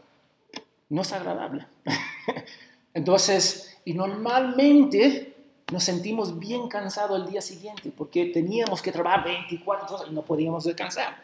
No 0.88 1.02
es 1.02 1.12
agradable. 1.12 1.66
Entonces, 2.94 3.78
y 3.84 3.94
normalmente 3.94 5.37
nos 5.70 5.84
sentimos 5.84 6.38
bien 6.38 6.68
cansados 6.68 7.20
el 7.20 7.30
día 7.30 7.42
siguiente 7.42 7.92
porque 7.96 8.26
teníamos 8.26 8.80
que 8.80 8.92
trabajar 8.92 9.24
24 9.24 9.96
horas 9.96 10.08
y 10.10 10.14
no 10.14 10.22
podíamos 10.22 10.64
descansar. 10.64 11.20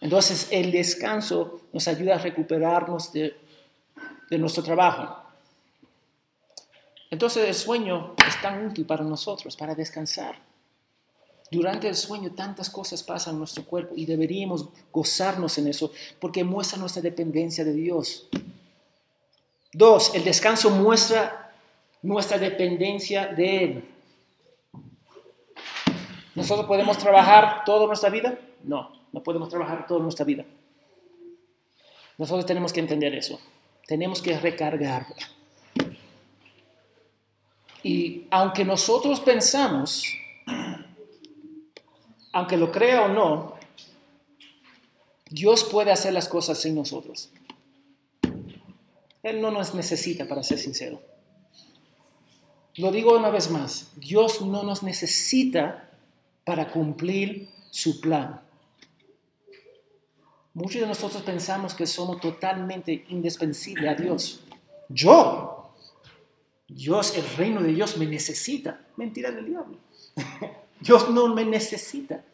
Entonces, 0.00 0.48
el 0.50 0.72
descanso 0.72 1.60
nos 1.72 1.86
ayuda 1.86 2.14
a 2.14 2.18
recuperarnos 2.18 3.12
de, 3.12 3.36
de 4.30 4.38
nuestro 4.38 4.62
trabajo. 4.62 5.20
Entonces 7.10 7.48
el 7.48 7.54
sueño 7.54 8.14
es 8.26 8.40
tan 8.40 8.64
útil 8.64 8.86
para 8.86 9.02
nosotros, 9.02 9.56
para 9.56 9.74
descansar. 9.74 10.36
Durante 11.50 11.88
el 11.88 11.96
sueño 11.96 12.32
tantas 12.32 12.70
cosas 12.70 13.02
pasan 13.02 13.34
en 13.34 13.40
nuestro 13.40 13.64
cuerpo 13.64 13.94
y 13.96 14.06
deberíamos 14.06 14.68
gozarnos 14.92 15.58
en 15.58 15.66
eso 15.66 15.90
porque 16.20 16.44
muestra 16.44 16.78
nuestra 16.78 17.02
dependencia 17.02 17.64
de 17.64 17.72
Dios. 17.72 18.28
Dos, 19.72 20.14
el 20.14 20.22
descanso 20.22 20.70
muestra 20.70 21.49
nuestra 22.02 22.38
dependencia 22.38 23.26
de 23.26 23.64
Él. 23.64 23.84
¿Nosotros 26.34 26.66
podemos 26.66 26.96
trabajar 26.98 27.64
toda 27.64 27.86
nuestra 27.86 28.10
vida? 28.10 28.38
No, 28.62 28.92
no 29.12 29.22
podemos 29.22 29.48
trabajar 29.48 29.86
toda 29.86 30.00
nuestra 30.00 30.24
vida. 30.24 30.44
Nosotros 32.16 32.46
tenemos 32.46 32.72
que 32.72 32.80
entender 32.80 33.14
eso. 33.14 33.40
Tenemos 33.86 34.22
que 34.22 34.38
recargar. 34.38 35.06
Y 37.82 38.26
aunque 38.30 38.64
nosotros 38.64 39.20
pensamos, 39.20 40.04
aunque 42.32 42.56
lo 42.56 42.70
crea 42.70 43.06
o 43.06 43.08
no, 43.08 43.54
Dios 45.30 45.64
puede 45.64 45.92
hacer 45.92 46.12
las 46.12 46.28
cosas 46.28 46.58
sin 46.58 46.74
nosotros. 46.74 47.30
Él 49.22 49.40
no 49.40 49.50
nos 49.50 49.74
necesita, 49.74 50.26
para 50.26 50.42
ser 50.42 50.58
sincero. 50.58 51.00
Lo 52.80 52.90
digo 52.90 53.16
una 53.16 53.30
vez 53.30 53.50
más, 53.50 53.92
Dios 53.96 54.40
no 54.40 54.62
nos 54.62 54.82
necesita 54.82 55.90
para 56.44 56.70
cumplir 56.70 57.48
su 57.70 58.00
plan. 58.00 58.40
Muchos 60.54 60.80
de 60.80 60.86
nosotros 60.86 61.22
pensamos 61.22 61.74
que 61.74 61.86
somos 61.86 62.20
totalmente 62.20 63.04
indispensables 63.08 63.88
a 63.88 63.94
Dios. 63.94 64.40
Yo 64.88 65.60
Dios, 66.70 67.16
el 67.16 67.28
reino 67.36 67.60
de 67.60 67.72
Dios 67.72 67.96
me 67.96 68.06
necesita. 68.06 68.80
Mentira 68.96 69.30
del 69.32 69.46
diablo. 69.46 69.76
Dios 70.80 71.10
no 71.10 71.34
me 71.34 71.44
necesita. 71.44 72.24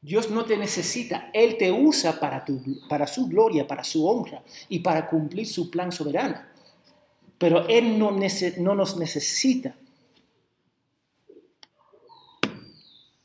Dios 0.00 0.30
no 0.30 0.44
te 0.44 0.56
necesita. 0.56 1.30
Él 1.34 1.56
te 1.58 1.70
usa 1.70 2.18
para, 2.18 2.44
tu, 2.44 2.60
para 2.88 3.06
su 3.06 3.28
gloria, 3.28 3.66
para 3.66 3.84
su 3.84 4.08
honra 4.08 4.42
y 4.68 4.80
para 4.80 5.08
cumplir 5.08 5.46
su 5.46 5.70
plan 5.70 5.92
soberano. 5.92 6.51
Pero 7.42 7.66
Él 7.66 7.98
no, 7.98 8.12
no 8.58 8.74
nos 8.76 8.96
necesita. 8.96 9.74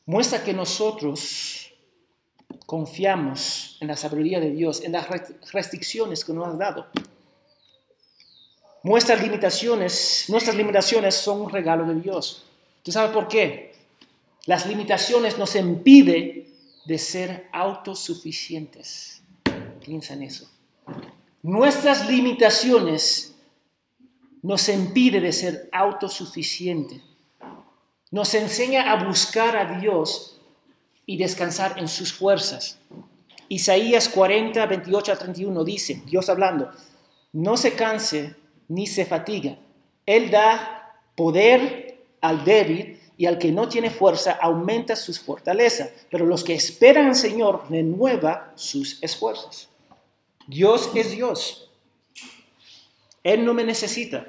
Muestra 0.08 0.44
que 0.44 0.54
nosotros 0.54 1.72
confiamos 2.66 3.78
en 3.80 3.90
la 3.90 3.96
sabiduría 3.96 4.40
de 4.40 4.50
Dios, 4.50 4.82
en 4.82 4.94
las 4.94 5.08
restricciones 5.54 6.26
que 6.26 6.34
nos 6.34 6.48
ha 6.48 6.58
dado. 6.58 6.88
Nuestras 8.82 9.22
limitaciones, 9.22 10.26
nuestras 10.30 10.56
limitaciones 10.56 11.14
son 11.14 11.42
un 11.42 11.52
regalo 11.52 11.86
de 11.86 12.02
Dios. 12.02 12.44
¿Tú 12.82 12.92
sabes 12.92 13.12
por 13.12 13.28
qué? 13.28 13.76
Las 14.48 14.66
limitaciones 14.66 15.38
nos 15.38 15.56
impiden 15.56 16.56
de 16.88 16.98
ser 16.98 17.50
autosuficientes. 17.52 19.22
Piensa 19.86 20.16
en 20.16 20.24
eso. 20.24 20.50
Nuestras 21.44 22.10
limitaciones 22.10 23.36
nos 24.42 24.70
impiden 24.70 25.24
de 25.24 25.34
ser 25.34 25.70
autosuficientes. 25.72 27.02
Nos 28.12 28.34
enseña 28.34 28.92
a 28.92 29.04
buscar 29.04 29.58
a 29.58 29.80
Dios 29.80 30.40
y 31.06 31.18
descansar 31.18 31.78
en 31.78 31.88
sus 31.88 32.14
fuerzas. 32.14 32.80
Isaías 33.50 34.10
40, 34.10 34.66
28 34.66 35.12
a 35.12 35.16
31 35.16 35.64
dice, 35.64 36.02
Dios 36.06 36.30
hablando, 36.30 36.72
no 37.34 37.58
se 37.58 37.74
canse 37.74 38.36
ni 38.68 38.88
se 38.88 39.06
fatiga. 39.06 39.58
Él 40.06 40.30
da 40.30 41.02
poder 41.16 42.06
al 42.22 42.44
débil 42.44 43.00
y 43.18 43.26
al 43.26 43.38
que 43.38 43.52
no 43.52 43.68
tiene 43.68 43.90
fuerza 43.90 44.38
aumenta 44.42 44.96
sus 44.96 45.20
fortalezas. 45.20 45.90
Pero 46.10 46.26
los 46.26 46.44
que 46.44 46.54
esperan 46.54 47.08
al 47.08 47.16
Señor 47.16 47.66
renueva 47.70 48.52
sus 48.56 49.02
esfuerzos. 49.02 49.70
Dios 50.48 50.92
es 50.94 51.12
Dios. 51.12 51.67
Él 53.24 53.46
no 53.46 53.54
me 53.54 53.64
necesita. 53.64 54.28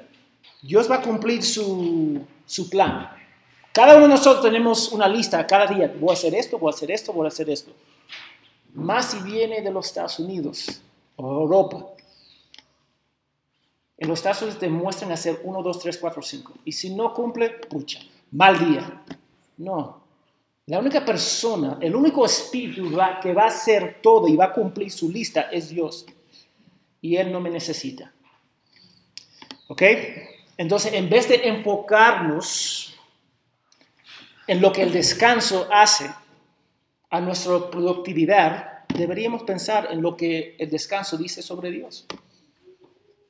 Dios 0.61 0.89
va 0.89 0.95
a 0.95 1.01
cumplir 1.01 1.43
su, 1.43 2.21
su 2.45 2.69
plan. 2.69 3.09
Cada 3.73 3.95
uno 3.95 4.03
de 4.03 4.09
nosotros 4.09 4.43
tenemos 4.43 4.91
una 4.91 5.07
lista 5.07 5.45
cada 5.45 5.67
día. 5.67 5.93
Voy 5.99 6.09
a 6.09 6.13
hacer 6.13 6.33
esto, 6.35 6.57
voy 6.57 6.71
a 6.71 6.75
hacer 6.75 6.91
esto, 6.91 7.13
voy 7.13 7.25
a 7.25 7.27
hacer 7.29 7.49
esto. 7.49 7.71
Más 8.73 9.11
si 9.11 9.19
viene 9.19 9.61
de 9.61 9.71
los 9.71 9.87
Estados 9.87 10.19
Unidos 10.19 10.81
o 11.15 11.41
Europa. 11.41 11.85
En 13.97 14.07
los 14.07 14.21
casos 14.21 14.57
te 14.57 14.69
muestran 14.69 15.11
hacer 15.11 15.41
1, 15.43 15.61
2, 15.61 15.79
3, 15.79 15.97
4, 15.97 16.21
5. 16.21 16.53
Y 16.65 16.71
si 16.71 16.95
no 16.95 17.13
cumple, 17.13 17.49
pucha, 17.49 17.99
mal 18.31 18.57
día. 18.57 19.03
No. 19.57 20.01
La 20.65 20.79
única 20.79 21.03
persona, 21.03 21.77
el 21.81 21.95
único 21.95 22.25
espíritu 22.25 22.91
que 23.21 23.33
va 23.33 23.43
a 23.43 23.47
hacer 23.47 23.99
todo 24.01 24.27
y 24.27 24.35
va 24.35 24.45
a 24.45 24.53
cumplir 24.53 24.91
su 24.91 25.11
lista 25.11 25.41
es 25.51 25.69
Dios. 25.69 26.05
Y 27.01 27.17
Él 27.17 27.31
no 27.31 27.41
me 27.41 27.49
necesita. 27.49 28.13
¿Ok? 29.69 29.83
Entonces, 30.57 30.93
en 30.93 31.09
vez 31.09 31.29
de 31.29 31.47
enfocarnos 31.47 32.99
en 34.47 34.61
lo 34.61 34.73
que 34.73 34.81
el 34.81 34.91
descanso 34.91 35.67
hace 35.71 36.09
a 37.11 37.21
nuestra 37.21 37.69
productividad, 37.69 38.85
deberíamos 38.95 39.43
pensar 39.43 39.87
en 39.91 40.01
lo 40.01 40.17
que 40.17 40.55
el 40.57 40.71
descanso 40.71 41.17
dice 41.17 41.43
sobre 41.43 41.69
Dios. 41.69 42.07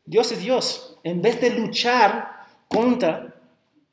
Dios 0.05 0.31
es 0.31 0.39
Dios. 0.39 0.97
En 1.03 1.21
vez 1.21 1.41
de 1.41 1.49
luchar 1.49 2.47
contra 2.69 3.35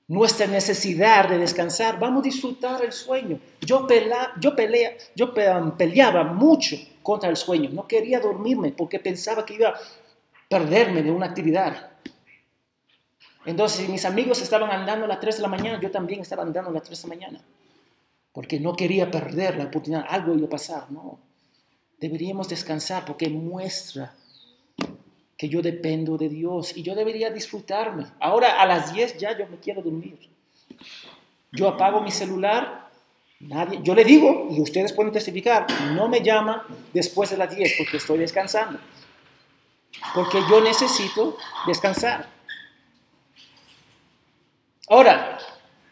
nuestra 0.07 0.47
necesidad 0.47 1.29
de 1.29 1.39
descansar, 1.39 1.99
vamos 1.99 2.21
a 2.21 2.27
disfrutar 2.27 2.85
el 2.85 2.93
sueño. 2.93 3.41
Yo, 3.61 3.89
yo, 4.41 4.55
pelea, 4.55 4.97
yo 5.17 5.35
peleaba 5.35 6.23
mucho 6.23 6.77
contra 7.03 7.29
el 7.29 7.37
sueño. 7.37 7.71
No 7.73 7.89
quería 7.89 8.21
dormirme 8.21 8.71
porque 8.71 9.01
pensaba 9.01 9.45
que 9.45 9.55
iba 9.55 9.71
a 9.71 9.81
perderme 10.49 11.03
de 11.03 11.11
una 11.11 11.27
actividad. 11.27 11.96
Entonces, 13.47 13.89
mis 13.89 14.05
amigos 14.05 14.43
estaban 14.43 14.71
andando 14.71 15.05
a 15.05 15.09
las 15.09 15.21
3 15.21 15.37
de 15.37 15.43
la 15.43 15.49
mañana, 15.49 15.81
yo 15.81 15.91
también 15.91 16.21
estaba 16.21 16.43
andando 16.43 16.71
a 16.71 16.75
las 16.75 16.83
3 16.83 17.01
de 17.01 17.09
la 17.09 17.15
mañana. 17.15 17.41
Porque 18.33 18.61
no 18.61 18.75
quería 18.75 19.11
perder 19.11 19.57
la 19.57 19.65
oportunidad, 19.65 20.05
algo 20.09 20.35
iba 20.35 20.47
a 20.47 20.51
pasar. 20.51 20.91
No, 20.91 21.19
deberíamos 21.99 22.49
descansar 22.49 23.05
porque 23.05 23.31
muestra 23.31 24.13
que 25.37 25.49
yo 25.49 25.63
dependo 25.63 26.17
de 26.17 26.29
Dios 26.29 26.77
y 26.77 26.83
yo 26.83 26.95
debería 26.95 27.31
disfrutarme. 27.31 28.07
Ahora 28.21 28.61
a 28.61 28.67
las 28.67 28.93
10 28.93 29.19
ya 29.19 29.39
yo 29.39 29.47
me 29.49 29.59
quiero 29.59 29.83
dormir. 29.83 30.19
Yo 31.53 31.69
apago 31.69 32.01
mi 32.01 32.11
celular, 32.11 32.91
nadie, 33.41 33.81
yo 33.83 33.95
le 33.95 34.05
digo, 34.05 34.49
y 34.51 34.61
ustedes 34.61 34.93
pueden 34.93 35.13
testificar, 35.13 35.67
no 35.95 36.09
me 36.09 36.21
llama 36.21 36.67
después 36.93 37.31
de 37.31 37.37
las 37.37 37.55
10 37.55 37.75
porque 37.79 37.99
estoy 37.99 38.19
descansando. 38.19 38.79
Porque 40.15 40.39
yo 40.51 40.61
necesito 40.61 41.37
descansar. 41.67 42.36
Ahora, 44.89 45.39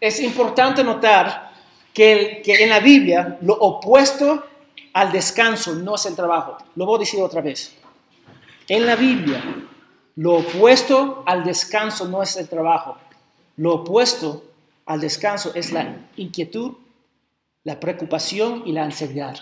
es 0.00 0.20
importante 0.20 0.84
notar 0.84 1.52
que, 1.92 2.42
en 2.44 2.68
la 2.68 2.80
Biblia 2.80 3.38
lo 3.40 3.54
opuesto 3.54 4.44
al 4.92 5.10
descanso 5.10 5.74
no 5.74 5.94
es 5.96 6.06
el 6.06 6.14
trabajo. 6.14 6.58
Lo 6.76 6.86
voy 6.86 6.96
a 6.96 7.00
decir 7.00 7.20
otra 7.20 7.40
vez. 7.40 7.74
En 8.68 8.86
la 8.86 8.96
Biblia, 8.96 9.42
lo 10.16 10.36
opuesto 10.36 11.22
al 11.26 11.44
descanso 11.44 12.06
no 12.06 12.22
es 12.22 12.36
el 12.36 12.48
trabajo. 12.48 12.96
Lo 13.56 13.74
opuesto 13.74 14.44
al 14.86 15.00
descanso 15.00 15.52
es 15.54 15.72
la 15.72 15.96
inquietud, 16.16 16.74
la 17.64 17.80
preocupación 17.80 18.62
y 18.66 18.72
la 18.72 18.84
ansiedad. 18.84 19.36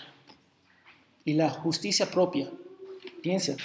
Y 1.25 1.33
la 1.33 1.49
justicia 1.49 2.09
propia. 2.09 2.49
Piensa, 3.21 3.55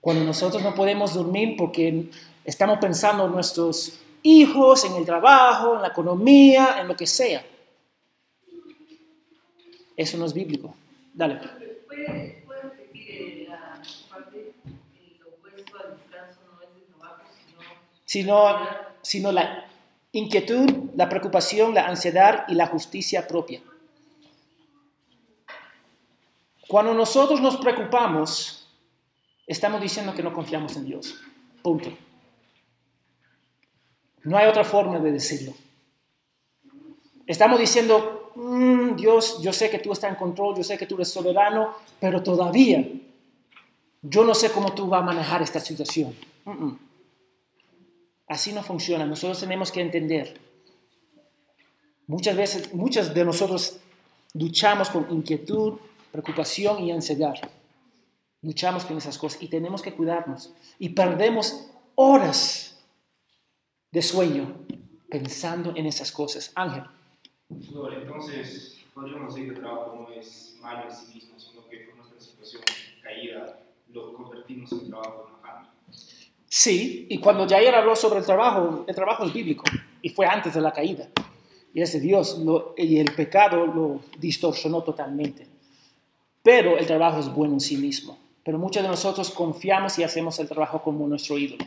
cuando 0.00 0.24
nosotros 0.24 0.62
no 0.62 0.74
podemos 0.74 1.14
dormir 1.14 1.54
porque 1.56 2.10
estamos 2.44 2.78
pensando 2.78 3.26
en 3.26 3.32
nuestros 3.32 4.00
hijos, 4.22 4.84
en 4.84 4.94
el 4.94 5.04
trabajo, 5.04 5.76
en 5.76 5.82
la 5.82 5.88
economía, 5.88 6.80
en 6.80 6.88
lo 6.88 6.96
que 6.96 7.06
sea. 7.06 7.44
Eso 9.96 10.16
no 10.16 10.26
es 10.26 10.32
bíblico. 10.32 10.74
Dale. 11.12 11.36
¿Puede, 11.86 12.42
puede 12.46 12.62
repetir 12.62 13.10
eh, 13.10 13.46
la 13.48 13.82
parte, 14.08 14.54
el 14.64 15.26
opuesto 15.26 15.76
al 15.76 15.96
descanso 15.96 16.40
no 16.46 16.62
es 16.62 16.68
el 16.76 16.94
trabajo, 16.94 17.22
sino... 18.04 18.54
Sino, 18.54 18.68
sino 19.02 19.32
la 19.32 19.68
inquietud, 20.12 20.90
la 20.96 21.08
preocupación, 21.08 21.74
la 21.74 21.86
ansiedad 21.86 22.44
y 22.48 22.54
la 22.54 22.66
justicia 22.66 23.26
propia. 23.26 23.60
Cuando 26.68 26.92
nosotros 26.92 27.40
nos 27.40 27.56
preocupamos, 27.56 28.68
estamos 29.46 29.80
diciendo 29.80 30.14
que 30.14 30.22
no 30.22 30.32
confiamos 30.32 30.76
en 30.76 30.84
Dios. 30.84 31.14
Punto. 31.62 31.90
No 34.24 34.36
hay 34.36 34.46
otra 34.46 34.64
forma 34.64 34.98
de 34.98 35.12
decirlo. 35.12 35.52
Estamos 37.26 37.58
diciendo, 37.58 38.32
"Mm, 38.34 38.96
Dios, 38.96 39.40
yo 39.42 39.52
sé 39.52 39.70
que 39.70 39.78
tú 39.78 39.92
estás 39.92 40.10
en 40.10 40.16
control, 40.16 40.56
yo 40.56 40.64
sé 40.64 40.78
que 40.78 40.86
tú 40.86 40.94
eres 40.96 41.08
soberano, 41.08 41.74
pero 42.00 42.22
todavía 42.22 42.86
yo 44.02 44.24
no 44.24 44.34
sé 44.34 44.50
cómo 44.50 44.72
tú 44.74 44.86
vas 44.86 45.02
a 45.02 45.06
manejar 45.06 45.42
esta 45.42 45.60
situación. 45.60 46.14
Así 48.26 48.52
no 48.52 48.62
funciona. 48.62 49.04
Nosotros 49.04 49.40
tenemos 49.40 49.72
que 49.72 49.80
entender. 49.80 50.40
Muchas 52.06 52.36
veces, 52.36 52.72
muchos 52.72 53.12
de 53.12 53.24
nosotros 53.24 53.78
luchamos 54.34 54.88
con 54.90 55.06
inquietud, 55.10 55.78
preocupación 56.12 56.82
y 56.84 56.92
ansiedad. 56.92 57.34
Luchamos 58.40 58.84
con 58.84 58.96
esas 58.96 59.18
cosas 59.18 59.42
y 59.42 59.48
tenemos 59.48 59.82
que 59.82 59.92
cuidarnos. 59.92 60.52
Y 60.78 60.90
perdemos 60.90 61.68
horas 61.96 62.77
de 63.90 64.02
sueño 64.02 64.54
pensando 65.10 65.72
en 65.76 65.86
esas 65.86 66.12
cosas. 66.12 66.52
Ángel, 66.54 66.84
Bueno, 67.48 67.96
entonces 68.02 68.78
podríamos 68.94 69.34
decir 69.34 69.48
que 69.50 69.54
el 69.56 69.60
trabajo 69.62 70.06
no 70.08 70.14
es 70.20 70.56
malo 70.60 70.84
en 70.88 70.94
sí 70.94 71.14
mismo, 71.14 71.38
sino 71.40 71.66
que 71.68 71.78
por 71.78 71.96
nuestra 71.96 72.20
situación 72.20 72.62
caída 73.02 73.58
lo 73.92 74.12
convertimos 74.12 74.70
en 74.72 74.88
trabajo 74.88 75.28
en 75.28 75.34
afán. 75.36 75.68
sí, 76.48 77.06
y 77.08 77.18
cuando 77.18 77.48
Jair 77.48 77.74
habló 77.74 77.96
sobre 77.96 78.20
el 78.20 78.26
trabajo, 78.26 78.84
el 78.86 78.94
trabajo 78.94 79.24
es 79.24 79.32
bíblico 79.32 79.64
y 80.02 80.10
fue 80.10 80.26
antes 80.26 80.54
de 80.54 80.60
la 80.60 80.72
caída. 80.72 81.08
Y 81.74 81.82
es 81.82 81.92
de 81.92 82.00
Dios 82.00 82.38
lo- 82.38 82.74
y 82.76 82.98
el 82.98 83.12
pecado 83.12 83.66
lo 83.66 84.00
distorsionó 84.18 84.82
totalmente. 84.82 85.46
Pero 86.42 86.76
el 86.78 86.86
trabajo 86.86 87.20
es 87.20 87.28
bueno 87.28 87.54
en 87.54 87.60
sí 87.60 87.76
mismo. 87.76 88.18
Pero 88.42 88.58
muchos 88.58 88.82
de 88.82 88.88
nosotros 88.88 89.30
confiamos 89.30 89.98
y 89.98 90.02
hacemos 90.02 90.38
el 90.38 90.48
trabajo 90.48 90.82
como 90.82 91.06
nuestro 91.06 91.36
ídolo. 91.38 91.64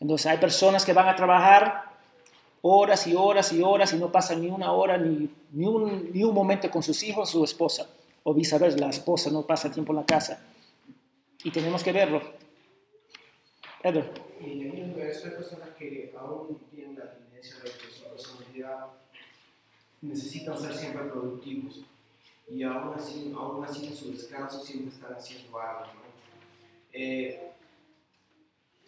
Entonces 0.00 0.26
hay 0.26 0.38
personas 0.38 0.84
que 0.84 0.92
van 0.92 1.08
a 1.08 1.14
trabajar 1.14 1.84
horas 2.62 3.06
y 3.06 3.14
horas 3.14 3.52
y 3.52 3.62
horas 3.62 3.92
y 3.92 3.96
no 3.96 4.10
pasan 4.10 4.40
ni 4.40 4.48
una 4.48 4.72
hora 4.72 4.98
ni, 4.98 5.30
ni, 5.52 5.66
un, 5.66 6.10
ni 6.12 6.24
un 6.24 6.34
momento 6.34 6.70
con 6.70 6.82
sus 6.82 7.02
hijos 7.02 7.30
su 7.30 7.44
esposa. 7.44 7.88
O 8.22 8.34
viceversa, 8.34 8.78
la 8.78 8.90
esposa 8.90 9.30
no 9.30 9.46
pasa 9.46 9.70
tiempo 9.70 9.92
en 9.92 9.96
la 9.96 10.06
casa. 10.06 10.42
Y 11.42 11.50
tenemos 11.50 11.82
que 11.82 11.92
verlo. 11.92 12.20
Edward. 13.82 14.10
Y 14.40 14.62
en 14.62 14.98
eso 15.00 15.26
hay 15.26 15.30
personas 15.32 15.68
que 15.78 16.14
aún 16.18 16.58
tienen 16.70 16.98
la 16.98 17.12
tendencia 17.12 17.56
de 17.56 17.70
que 17.70 17.94
su 17.94 18.04
personalidad 18.04 18.86
necesitan 20.02 20.58
ser 20.58 20.74
siempre 20.74 21.04
productivos 21.04 21.80
y 22.50 22.62
aún 22.62 22.94
así, 22.94 23.32
aún 23.36 23.64
así 23.64 23.86
en 23.86 23.96
su 23.96 24.12
descanso 24.12 24.60
siempre 24.60 24.88
están 24.88 25.14
haciendo 25.14 25.58
algo. 25.58 25.84
¿no? 25.84 26.00
Eh, 26.92 27.49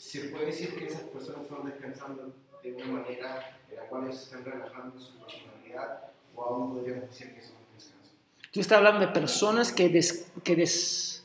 se 0.02 0.28
puede 0.30 0.46
decir 0.46 0.74
que 0.74 0.86
esas 0.86 1.02
personas 1.02 1.42
están 1.42 1.64
descansando 1.64 2.34
de 2.62 2.72
una 2.74 2.86
manera 2.86 3.56
en 3.70 3.76
la 3.76 3.82
cual 3.88 4.04
ellos 4.08 4.20
están 4.24 4.44
relajando 4.44 4.98
su 5.00 5.16
personalidad 5.18 6.10
o 6.34 6.42
aún 6.42 6.74
podríamos 6.74 7.08
decir 7.08 7.32
que 7.32 7.38
es 7.40 7.52
descanso. 7.72 8.10
Tú 8.52 8.60
estás 8.60 8.78
hablando 8.78 9.00
de 9.06 9.12
personas 9.12 9.70
que, 9.72 9.88
des- 9.88 10.26
que 10.42 10.56
des- 10.56 11.24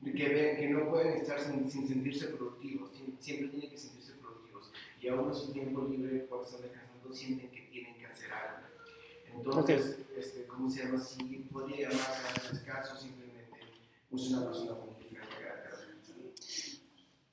De 0.00 0.12
que, 0.12 0.28
ven, 0.28 0.56
que 0.58 0.68
no 0.68 0.90
pueden 0.90 1.14
estar 1.16 1.40
sin, 1.40 1.70
sin 1.70 1.88
sentirse 1.88 2.26
productivos, 2.28 2.90
siempre 3.20 3.48
tienen 3.48 3.70
que 3.70 3.78
sentirse 3.78 4.12
productivos 4.20 4.70
y 5.00 5.08
aún 5.08 5.28
en 5.30 5.34
su 5.34 5.50
tiempo 5.52 5.82
libre 5.88 6.26
cuando 6.26 6.46
están 6.46 6.60
descansando 6.62 7.10
sienten 7.14 7.50
que 7.50 7.62
tienen 7.72 7.94
que 7.96 8.04
hacer 8.06 8.30
algo. 8.32 8.66
Entonces, 9.34 9.98
este, 10.16 10.44
¿cómo 10.46 10.70
se 10.70 10.84
llama? 10.84 10.98
Si 11.00 11.24
podría 11.50 11.88
llamarse 11.88 12.22
a 12.28 12.52
descanso, 12.52 12.96
simplemente 12.98 13.56
es 14.14 14.22
una 14.28 14.44
persona 14.44 14.72
con. 14.78 15.03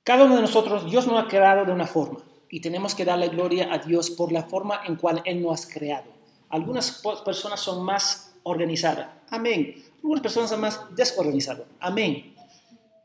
Cada 0.04 0.24
uno 0.24 0.34
de 0.34 0.42
nosotros, 0.42 0.90
Dios 0.90 1.06
nos 1.06 1.22
ha 1.22 1.28
creado 1.28 1.64
de 1.64 1.72
una 1.72 1.86
forma 1.86 2.18
y 2.50 2.60
tenemos 2.60 2.94
que 2.94 3.04
darle 3.04 3.28
gloria 3.28 3.72
a 3.72 3.78
Dios 3.78 4.10
por 4.10 4.32
la 4.32 4.42
forma 4.42 4.80
en 4.84 4.96
cual 4.96 5.22
Él 5.24 5.40
nos 5.40 5.64
ha 5.64 5.68
creado. 5.72 6.10
Algunas 6.48 7.02
personas 7.24 7.60
son 7.60 7.84
más 7.84 8.34
organizadas, 8.42 9.08
amén. 9.30 9.82
Algunas 9.98 10.22
personas 10.22 10.50
son 10.50 10.60
más 10.60 10.80
desorganizadas, 10.96 11.66
amén. 11.78 12.34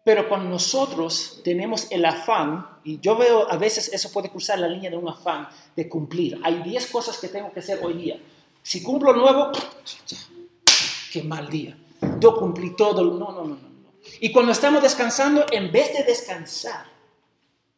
Pero 0.03 0.27
cuando 0.27 0.49
nosotros 0.49 1.41
tenemos 1.43 1.85
el 1.91 2.03
afán, 2.03 2.65
y 2.83 2.99
yo 2.99 3.15
veo 3.15 3.51
a 3.51 3.57
veces 3.57 3.93
eso 3.93 4.11
puede 4.11 4.29
cruzar 4.31 4.57
la 4.57 4.67
línea 4.67 4.89
de 4.89 4.97
un 4.97 5.07
afán 5.07 5.47
de 5.75 5.87
cumplir. 5.87 6.39
Hay 6.43 6.63
10 6.63 6.87
cosas 6.87 7.19
que 7.19 7.27
tengo 7.27 7.51
que 7.51 7.59
hacer 7.59 7.79
hoy 7.83 7.93
día. 7.93 8.19
Si 8.63 8.81
cumplo 8.81 9.13
nuevo, 9.13 9.51
qué 11.13 11.21
mal 11.21 11.47
día. 11.47 11.77
Yo 12.19 12.35
cumplí 12.35 12.75
todo. 12.75 13.03
No, 13.03 13.31
no, 13.31 13.43
no, 13.43 13.55
no. 13.55 13.76
Y 14.19 14.31
cuando 14.31 14.51
estamos 14.51 14.81
descansando, 14.81 15.45
en 15.51 15.71
vez 15.71 15.93
de 15.93 16.03
descansar, 16.03 16.85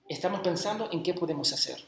estamos 0.07 0.41
pensando 0.41 0.89
en 0.91 1.03
qué 1.03 1.13
podemos 1.13 1.51
hacer. 1.53 1.83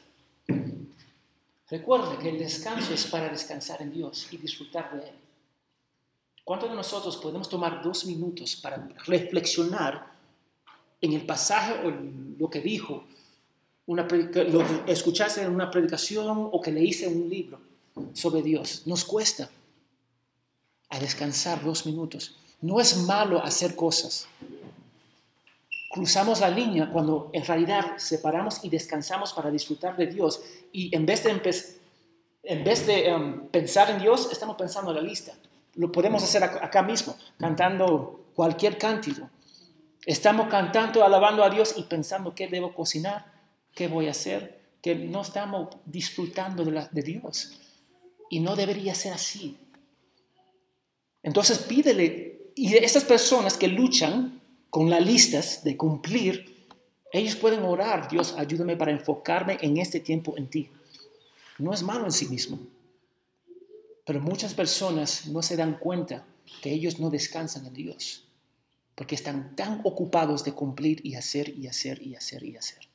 Recuerda 1.68 2.18
que 2.18 2.28
el 2.28 2.38
descanso 2.38 2.92
es 2.92 3.06
para 3.06 3.30
descansar 3.30 3.80
en 3.80 3.92
Dios 3.92 4.28
y 4.30 4.36
disfrutar 4.36 4.92
de 4.92 5.08
Él. 5.08 5.14
¿Cuántos 6.44 6.68
de 6.68 6.76
nosotros 6.76 7.16
podemos 7.16 7.48
tomar 7.48 7.82
dos 7.82 8.04
minutos 8.04 8.56
para 8.56 8.88
reflexionar 9.06 10.12
en 11.00 11.12
el 11.12 11.24
pasaje 11.24 11.86
o 11.86 11.90
lo 12.38 12.50
que 12.50 12.60
dijo, 12.60 13.04
una 13.86 14.06
en 14.10 15.54
una 15.54 15.70
predicación 15.70 16.48
o 16.52 16.60
que 16.60 16.72
leíste 16.72 17.06
en 17.06 17.22
un 17.22 17.30
libro 17.30 17.60
sobre 18.12 18.42
Dios? 18.42 18.82
Nos 18.86 19.04
cuesta 19.04 19.48
a 20.90 20.98
descansar 20.98 21.64
dos 21.64 21.86
minutos. 21.86 22.36
No 22.62 22.80
es 22.80 22.96
malo 22.96 23.42
hacer 23.42 23.76
cosas. 23.76 24.26
Cruzamos 25.90 26.40
la 26.40 26.48
línea 26.48 26.90
cuando 26.90 27.28
en 27.34 27.44
realidad 27.44 27.98
separamos 27.98 28.64
y 28.64 28.70
descansamos 28.70 29.32
para 29.34 29.50
disfrutar 29.50 29.96
de 29.96 30.06
Dios 30.06 30.40
y 30.72 30.94
en 30.96 31.04
vez 31.04 31.22
de, 32.86 33.06
em, 33.08 33.48
pensar 33.48 33.90
en 33.90 33.98
Dios, 34.00 34.28
estamos 34.32 34.56
pensando 34.56 34.90
en 34.90 34.96
la 34.96 35.02
lista. 35.02 35.34
Lo 35.74 35.92
podemos 35.92 36.22
hacer 36.22 36.42
ac- 36.42 36.62
acá 36.62 36.82
mismo, 36.82 37.14
cantando 37.38 38.24
cualquier 38.34 38.78
cántico. 38.78 39.28
Estamos 40.06 40.48
cantando, 40.48 41.04
alabando 41.04 41.44
a 41.44 41.50
Dios 41.50 41.74
y 41.76 41.82
pensando 41.82 42.34
qué 42.34 42.48
debo 42.48 42.74
cocinar, 42.74 43.30
qué 43.74 43.86
voy 43.88 44.08
a 44.08 44.12
hacer, 44.12 44.60
que 44.82 44.94
no 44.94 45.20
estamos 45.22 45.68
disfrutando 45.84 46.64
de 46.64 47.02
Dios. 47.02 47.58
Y 48.30 48.40
no 48.40 48.56
debería 48.56 48.94
ser 48.94 49.12
así. 49.12 49.58
Entonces 51.22 51.58
pídele, 51.58 52.31
y 52.54 52.74
estas 52.76 53.04
personas 53.04 53.56
que 53.56 53.68
luchan 53.68 54.40
con 54.70 54.88
las 54.88 55.04
listas 55.04 55.64
de 55.64 55.76
cumplir, 55.76 56.66
ellos 57.12 57.36
pueden 57.36 57.62
orar, 57.62 58.08
Dios, 58.08 58.34
ayúdame 58.38 58.76
para 58.76 58.90
enfocarme 58.90 59.58
en 59.60 59.76
este 59.76 60.00
tiempo 60.00 60.34
en 60.36 60.48
ti. 60.48 60.70
No 61.58 61.72
es 61.72 61.82
malo 61.82 62.06
en 62.06 62.12
sí 62.12 62.28
mismo. 62.28 62.58
Pero 64.04 64.20
muchas 64.20 64.54
personas 64.54 65.26
no 65.26 65.42
se 65.42 65.56
dan 65.56 65.78
cuenta 65.78 66.24
que 66.62 66.72
ellos 66.72 66.98
no 66.98 67.10
descansan 67.10 67.66
en 67.66 67.74
Dios, 67.74 68.24
porque 68.94 69.14
están 69.14 69.54
tan 69.54 69.80
ocupados 69.84 70.44
de 70.44 70.52
cumplir 70.52 71.04
y 71.04 71.14
hacer 71.14 71.50
y 71.50 71.66
hacer 71.68 72.02
y 72.02 72.14
hacer 72.14 72.42
y 72.42 72.56
hacer. 72.56 72.92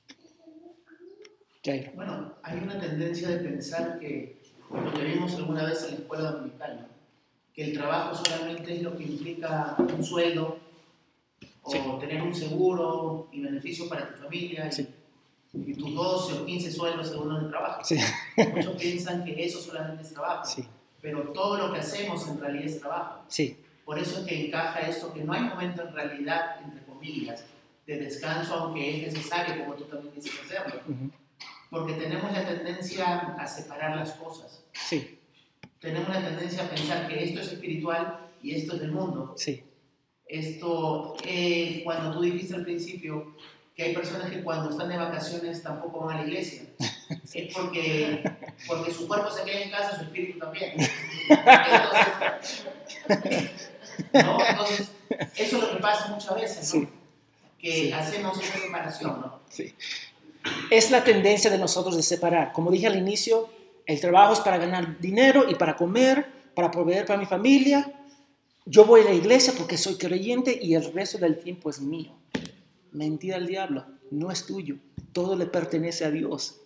Bueno, 1.95 2.33
hay 2.43 2.59
una 2.59 2.79
tendencia 2.79 3.27
de 3.27 3.37
pensar 3.39 3.99
que, 3.99 4.41
lo 4.69 5.03
vimos 5.03 5.35
alguna 5.35 5.65
vez 5.65 5.83
en 5.83 5.91
la 5.91 5.95
escuela 5.97 6.31
dominical. 6.31 6.87
Que 7.57 7.63
el 7.63 7.73
trabajo 7.73 8.13
solamente 8.13 8.75
es 8.75 8.83
lo 8.83 8.95
que 8.95 9.03
implica 9.03 9.75
un 9.79 10.03
sueldo 10.03 10.59
o 11.63 11.71
Sí. 11.71 11.79
tener 11.99 12.21
un 12.21 12.33
seguro 12.35 13.29
y 13.31 13.41
beneficio 13.41 13.89
para 13.89 14.13
tu 14.13 14.21
familia 14.21 14.67
y, 14.67 14.71
Sí. 14.71 14.87
y 15.55 15.73
tus 15.73 15.95
12 15.95 16.33
o 16.37 16.45
15 16.45 16.71
sueldos 16.71 17.09
según 17.09 17.35
el 17.35 17.49
trabajo. 17.49 17.83
Sí. 17.83 17.97
Muchos 18.53 18.75
piensan 18.75 19.25
que 19.25 19.43
eso 19.43 19.59
solamente 19.59 20.03
es 20.03 20.13
trabajo, 20.13 20.47
pero 21.01 21.23
todo 21.33 21.57
lo 21.57 21.73
que 21.73 21.79
hacemos 21.79 22.27
en 22.27 22.39
realidad 22.39 22.65
es 22.65 22.79
trabajo. 22.79 23.23
Sí. 23.27 23.57
Por 23.83 23.97
eso 23.97 24.19
es 24.19 24.27
que 24.27 24.45
encaja 24.47 24.81
esto, 24.81 25.11
que 25.11 25.23
no 25.23 25.33
hay 25.33 25.41
momento 25.41 25.81
en 25.81 25.93
realidad, 25.95 26.61
entre 26.63 26.85
comillas, 26.85 27.43
de 27.87 27.97
descanso, 27.97 28.53
aunque 28.53 29.07
es 29.07 29.13
necesario, 29.13 29.63
como 29.63 29.73
tú 29.75 29.85
también 29.85 30.13
dices 30.13 30.33
hacerlo. 30.45 30.79
Porque 31.71 31.93
tenemos 31.93 32.31
la 32.31 32.45
tendencia 32.45 33.17
a 33.31 33.47
separar 33.47 33.95
las 33.97 34.11
cosas. 34.11 34.63
Sí. 34.73 35.17
Tenemos 35.79 36.09
la 36.09 36.23
tendencia 36.23 36.63
a 36.63 36.69
pensar 36.69 37.07
que 37.07 37.23
esto 37.23 37.41
es 37.41 37.53
espiritual 37.53 38.19
y 38.41 38.55
esto 38.55 38.75
es 38.75 38.81
del 38.81 38.91
mundo. 38.91 39.33
Sí. 39.37 39.63
Esto, 40.25 41.15
eh, 41.23 41.81
cuando 41.83 42.11
tú 42.11 42.21
dijiste 42.21 42.55
al 42.55 42.63
principio 42.63 43.35
que 43.75 43.83
hay 43.83 43.93
personas 43.93 44.29
que 44.29 44.43
cuando 44.43 44.69
están 44.69 44.89
de 44.89 44.97
vacaciones 44.97 45.61
tampoco 45.63 46.01
van 46.01 46.17
a 46.17 46.21
la 46.21 46.27
iglesia, 46.27 46.63
es 47.33 47.53
porque, 47.53 48.23
porque 48.67 48.91
su 48.91 49.07
cuerpo 49.07 49.29
se 49.31 49.43
queda 49.43 49.61
en 49.61 49.69
casa, 49.69 49.97
su 49.97 50.03
espíritu 50.03 50.39
también. 50.39 50.73
Entonces, 51.29 52.61
¿no? 54.13 54.37
Entonces 54.45 54.91
eso 55.35 55.57
es 55.57 55.63
lo 55.63 55.71
que 55.71 55.77
pasa 55.77 56.07
muchas 56.07 56.35
veces, 56.35 56.75
¿no? 56.75 56.89
que 57.59 57.93
hacemos 57.93 58.39
esa 58.41 58.59
separación. 58.59 59.21
¿no? 59.21 59.39
Sí. 59.49 59.73
Es 60.69 60.91
la 60.91 61.03
tendencia 61.03 61.49
de 61.49 61.57
nosotros 61.57 61.95
de 61.95 62.03
separar. 62.03 62.53
Como 62.53 62.71
dije 62.71 62.87
al 62.87 62.97
inicio, 62.97 63.49
el 63.87 64.01
trabajo 64.01 64.33
es 64.33 64.39
para 64.41 64.57
ganar 64.57 64.99
dinero 64.99 65.49
y 65.49 65.55
para 65.55 65.75
comer, 65.75 66.27
para 66.53 66.69
proveer 66.69 67.05
para 67.05 67.17
mi 67.17 67.25
familia, 67.25 67.91
yo 68.65 68.85
voy 68.85 69.01
a 69.01 69.05
la 69.05 69.13
iglesia 69.13 69.53
porque 69.57 69.77
soy 69.77 69.95
creyente 69.95 70.59
y 70.61 70.75
el 70.75 70.91
resto 70.93 71.17
del 71.17 71.39
tiempo 71.39 71.69
es 71.69 71.79
mío. 71.79 72.11
Mentira 72.91 73.37
al 73.37 73.47
diablo, 73.47 73.85
no 74.11 74.29
es 74.29 74.45
tuyo, 74.45 74.75
todo 75.13 75.37
le 75.37 75.45
pertenece 75.45 76.03
a 76.03 76.11
Dios. 76.11 76.57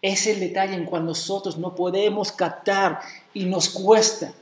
Es 0.00 0.28
el 0.28 0.38
detalle 0.38 0.74
en 0.74 0.84
cuando 0.84 1.08
nosotros 1.08 1.58
no 1.58 1.74
podemos 1.74 2.30
captar 2.30 3.00
y 3.32 3.46
nos 3.46 3.68
cuesta, 3.70 4.32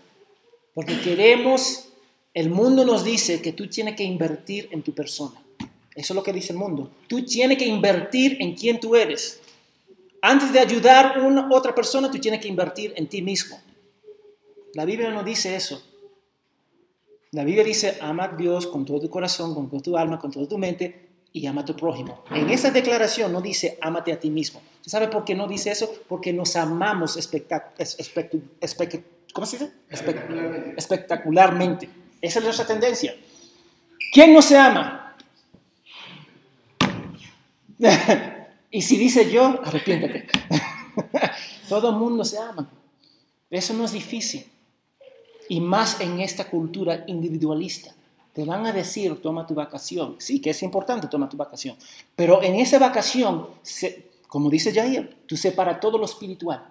porque 0.74 1.00
queremos, 1.00 1.88
el 2.34 2.50
mundo 2.50 2.84
nos 2.84 3.04
dice 3.04 3.40
que 3.40 3.52
tú 3.52 3.68
tienes 3.68 3.96
que 3.96 4.04
invertir 4.04 4.68
en 4.70 4.82
tu 4.82 4.92
persona. 4.92 5.40
Eso 5.94 6.12
es 6.12 6.16
lo 6.16 6.22
que 6.22 6.32
dice 6.32 6.52
el 6.52 6.58
mundo. 6.58 6.90
Tú 7.06 7.24
tienes 7.24 7.56
que 7.56 7.66
invertir 7.66 8.36
en 8.40 8.54
quién 8.54 8.80
tú 8.80 8.96
eres. 8.96 9.40
Antes 10.24 10.52
de 10.52 10.60
ayudar 10.60 11.18
a 11.18 11.22
una, 11.22 11.48
otra 11.50 11.74
persona, 11.74 12.08
tú 12.08 12.18
tienes 12.18 12.40
que 12.40 12.46
invertir 12.46 12.94
en 12.96 13.08
ti 13.08 13.20
mismo. 13.22 13.60
La 14.74 14.84
Biblia 14.84 15.10
no 15.10 15.24
dice 15.24 15.56
eso. 15.56 15.82
La 17.32 17.42
Biblia 17.42 17.64
dice, 17.64 17.98
ama 18.00 18.24
a 18.24 18.28
Dios 18.28 18.68
con 18.68 18.84
todo 18.84 19.00
tu 19.00 19.10
corazón, 19.10 19.52
con 19.52 19.68
toda 19.68 19.82
tu 19.82 19.96
alma, 19.98 20.20
con 20.20 20.30
toda 20.30 20.46
tu 20.46 20.58
mente 20.58 21.08
y 21.32 21.44
ama 21.46 21.62
a 21.62 21.64
tu 21.64 21.74
prójimo. 21.74 22.22
En 22.30 22.50
esa 22.50 22.70
declaración 22.70 23.32
no 23.32 23.40
dice, 23.40 23.78
ámate 23.80 24.12
a 24.12 24.20
ti 24.20 24.30
mismo. 24.30 24.62
¿Usted 24.76 24.92
sabe 24.92 25.08
por 25.08 25.24
qué 25.24 25.34
no 25.34 25.48
dice 25.48 25.72
eso? 25.72 25.92
Porque 26.08 26.32
nos 26.32 26.54
amamos 26.54 27.18
¿cómo 29.32 29.46
se 29.46 29.58
dice? 29.58 29.72
Espectacularmente. 29.88 30.74
espectacularmente. 30.76 31.88
Esa 32.20 32.38
es 32.38 32.44
nuestra 32.44 32.66
tendencia. 32.66 33.16
¿Quién 34.12 34.32
no 34.32 34.40
se 34.40 34.56
ama? 34.56 35.16
y 38.72 38.82
si 38.82 38.96
dice 38.96 39.30
yo, 39.30 39.60
arrepiéntate. 39.62 40.26
Todo 41.68 41.90
el 41.90 41.96
mundo 41.96 42.24
se 42.24 42.38
ama. 42.38 42.68
Eso 43.48 43.72
no 43.74 43.84
es 43.84 43.92
difícil 43.92 44.44
y 45.52 45.60
más 45.60 46.00
en 46.00 46.20
esta 46.20 46.48
cultura 46.48 47.04
individualista. 47.06 47.94
Te 48.32 48.42
van 48.46 48.64
a 48.64 48.72
decir, 48.72 49.20
toma 49.20 49.46
tu 49.46 49.54
vacación. 49.54 50.16
Sí, 50.18 50.40
que 50.40 50.48
es 50.48 50.62
importante, 50.62 51.08
toma 51.08 51.28
tu 51.28 51.36
vacación. 51.36 51.76
Pero 52.16 52.42
en 52.42 52.54
esa 52.54 52.78
vacación, 52.78 53.48
como 54.28 54.48
dice 54.48 54.72
Jair, 54.72 55.24
tú 55.26 55.36
separas 55.36 55.78
todo 55.78 55.98
lo 55.98 56.06
espiritual. 56.06 56.66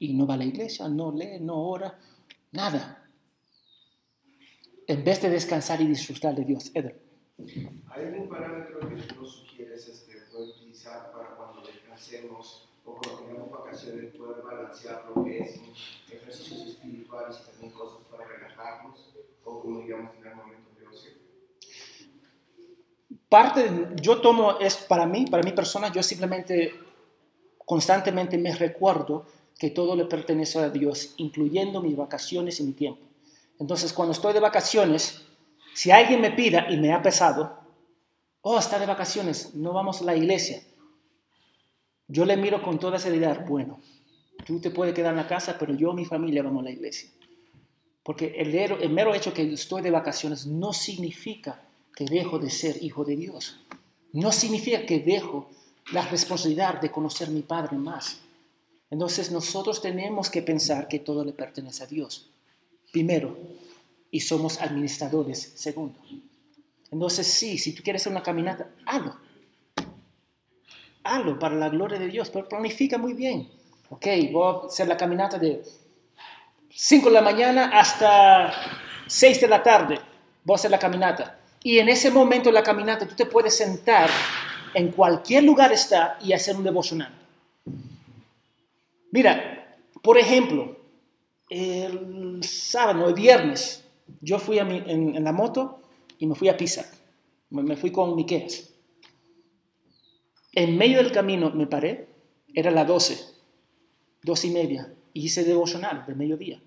Y 0.00 0.12
no 0.14 0.26
va 0.26 0.34
a 0.34 0.38
la 0.38 0.44
iglesia, 0.44 0.88
no 0.88 1.12
lee, 1.12 1.38
no 1.40 1.56
ora, 1.56 1.96
nada. 2.50 3.08
En 4.88 5.04
vez 5.04 5.22
de 5.22 5.30
descansar 5.30 5.80
y 5.80 5.86
disfrutar 5.86 6.34
de 6.34 6.44
Dios. 6.44 6.72
Eder. 6.74 7.00
¿Hay 7.38 8.06
algún 8.06 8.28
parámetro 8.28 8.80
que 8.80 9.14
nos 9.14 9.36
sugieres 9.36 9.86
este, 9.86 10.16
poder 10.32 10.48
utilizar 10.48 11.12
para 11.12 11.36
cuando 11.36 11.62
descansemos 12.16 12.62
o 12.84 12.94
cuando 12.94 13.22
tengamos 13.22 13.50
vacaciones 13.50 14.14
poder 14.14 14.42
balancear 14.42 15.04
lo 15.14 15.26
ejercicios 15.26 16.60
espirituales 16.68 17.36
y 17.40 17.50
también 17.50 17.72
cosas 17.72 17.98
o 19.44 19.60
como 19.60 19.80
digamos 19.80 20.12
en 20.14 20.36
momentos 20.36 20.78
de 20.78 20.86
ocio? 20.86 21.10
Parte, 23.28 23.88
yo 24.00 24.20
tomo, 24.20 24.58
es 24.58 24.76
para 24.76 25.06
mí, 25.06 25.26
para 25.26 25.42
mi 25.42 25.52
persona, 25.52 25.92
yo 25.92 26.02
simplemente 26.02 26.74
constantemente 27.64 28.38
me 28.38 28.54
recuerdo 28.54 29.26
que 29.58 29.70
todo 29.70 29.96
le 29.96 30.04
pertenece 30.04 30.58
a 30.58 30.70
Dios, 30.70 31.14
incluyendo 31.16 31.80
mis 31.80 31.96
vacaciones 31.96 32.60
y 32.60 32.64
mi 32.64 32.72
tiempo. 32.72 33.02
Entonces, 33.58 33.92
cuando 33.92 34.12
estoy 34.12 34.32
de 34.32 34.40
vacaciones, 34.40 35.26
si 35.74 35.90
alguien 35.90 36.20
me 36.20 36.30
pida 36.30 36.66
y 36.70 36.76
me 36.76 36.92
ha 36.92 37.02
pesado, 37.02 37.58
oh, 38.42 38.58
está 38.58 38.78
de 38.78 38.86
vacaciones, 38.86 39.54
no 39.54 39.72
vamos 39.72 40.02
a 40.02 40.04
la 40.04 40.14
iglesia. 40.14 40.62
Yo 42.08 42.24
le 42.24 42.36
miro 42.36 42.62
con 42.62 42.78
toda 42.78 42.98
seriedad, 42.98 43.44
bueno, 43.46 43.80
tú 44.44 44.60
te 44.60 44.70
puedes 44.70 44.94
quedar 44.94 45.10
en 45.10 45.16
la 45.16 45.26
casa, 45.26 45.56
pero 45.58 45.74
yo 45.74 45.92
y 45.92 45.96
mi 45.96 46.04
familia 46.04 46.42
vamos 46.42 46.60
a 46.60 46.64
la 46.64 46.70
iglesia. 46.70 47.10
Porque 48.02 48.34
el, 48.38 48.54
el 48.54 48.90
mero 48.90 49.14
hecho 49.14 49.34
que 49.34 49.52
estoy 49.52 49.82
de 49.82 49.90
vacaciones 49.90 50.46
no 50.46 50.72
significa 50.72 51.60
que 51.94 52.04
dejo 52.04 52.38
de 52.38 52.50
ser 52.50 52.82
hijo 52.82 53.04
de 53.04 53.16
Dios. 53.16 53.58
No 54.12 54.30
significa 54.30 54.86
que 54.86 55.00
dejo 55.00 55.50
la 55.92 56.06
responsabilidad 56.06 56.80
de 56.80 56.90
conocer 56.90 57.28
a 57.28 57.32
mi 57.32 57.42
Padre 57.42 57.76
más. 57.76 58.20
Entonces 58.90 59.32
nosotros 59.32 59.82
tenemos 59.82 60.30
que 60.30 60.42
pensar 60.42 60.86
que 60.86 61.00
todo 61.00 61.24
le 61.24 61.32
pertenece 61.32 61.82
a 61.82 61.86
Dios. 61.86 62.30
Primero, 62.92 63.36
y 64.10 64.20
somos 64.20 64.60
administradores. 64.60 65.52
Segundo. 65.56 65.98
Entonces 66.90 67.26
sí, 67.26 67.58
si 67.58 67.74
tú 67.74 67.82
quieres 67.82 68.02
hacer 68.02 68.12
una 68.12 68.22
caminata, 68.22 68.70
hazlo. 68.86 69.16
Hazlo 71.06 71.38
para 71.38 71.54
la 71.54 71.68
gloria 71.68 71.98
de 71.98 72.08
Dios, 72.08 72.30
pero 72.30 72.48
planifica 72.48 72.98
muy 72.98 73.12
bien. 73.12 73.48
Ok, 73.90 74.06
voy 74.32 74.54
a 74.62 74.66
hacer 74.66 74.88
la 74.88 74.96
caminata 74.96 75.38
de 75.38 75.62
5 76.70 77.08
de 77.08 77.14
la 77.14 77.22
mañana 77.22 77.70
hasta 77.72 78.52
6 79.06 79.40
de 79.40 79.48
la 79.48 79.62
tarde, 79.62 79.98
voy 80.44 80.54
a 80.54 80.56
hacer 80.56 80.70
la 80.70 80.78
caminata. 80.78 81.38
Y 81.62 81.78
en 81.78 81.88
ese 81.88 82.10
momento 82.10 82.48
de 82.48 82.54
la 82.54 82.62
caminata 82.62 83.06
tú 83.06 83.14
te 83.14 83.26
puedes 83.26 83.56
sentar 83.56 84.10
en 84.74 84.92
cualquier 84.92 85.44
lugar 85.44 85.72
está 85.72 86.18
y 86.22 86.32
hacer 86.32 86.56
un 86.56 86.64
devocional. 86.64 87.12
Mira, 89.10 89.78
por 90.02 90.18
ejemplo, 90.18 90.76
el 91.48 92.40
sábado, 92.42 93.08
el 93.08 93.14
viernes, 93.14 93.84
yo 94.20 94.38
fui 94.38 94.58
a 94.58 94.62
en, 94.62 95.22
la 95.24 95.32
moto 95.32 95.80
y 96.18 96.26
me 96.26 96.34
fui 96.34 96.48
a 96.48 96.56
Pisa. 96.56 96.90
Me, 97.50 97.76
fui 97.76 97.90
con 97.90 98.14
Miqueas. 98.14 98.70
En 100.56 100.76
medio 100.76 100.96
del 100.96 101.12
camino 101.12 101.50
me 101.50 101.68
paré, 101.68 102.08
era 102.52 102.72
las 102.72 102.88
12, 102.88 103.18
12 104.22 104.46
y 104.48 104.50
media, 104.50 104.92
y 105.12 105.26
hice 105.26 105.44
devocional 105.44 106.04
de 106.06 106.14
mediodía 106.16 106.60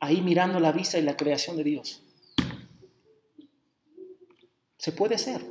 ahí 0.00 0.22
mirando 0.22 0.58
la 0.58 0.72
vista 0.72 0.98
y 0.98 1.02
la 1.02 1.16
creación 1.16 1.56
de 1.56 1.64
Dios. 1.64 2.02
Se 4.78 4.92
puede 4.92 5.14
hacer. 5.14 5.42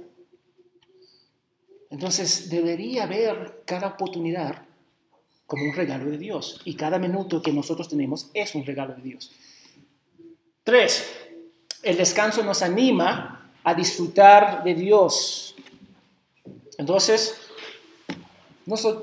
Entonces 1.92 2.50
debería 2.50 3.06
ver 3.06 3.62
cada 3.66 3.88
oportunidad 3.88 4.64
como 5.46 5.64
un 5.64 5.74
regalo 5.74 6.10
de 6.10 6.18
Dios 6.18 6.62
y 6.66 6.76
cada 6.76 7.00
minuto 7.00 7.42
que 7.42 7.54
nosotros 7.54 7.88
tenemos 7.90 8.30
es 8.34 8.54
un 8.56 8.66
regalo 8.66 8.96
de 8.96 9.02
Dios. 9.02 9.32
Tres, 10.64 11.08
el 11.82 11.98
descanso 11.98 12.44
nos 12.44 12.62
anima 12.62 13.54
a 13.64 13.74
disfrutar 13.74 14.64
de 14.64 14.76
Dios. 14.76 15.56
Entonces, 16.78 17.49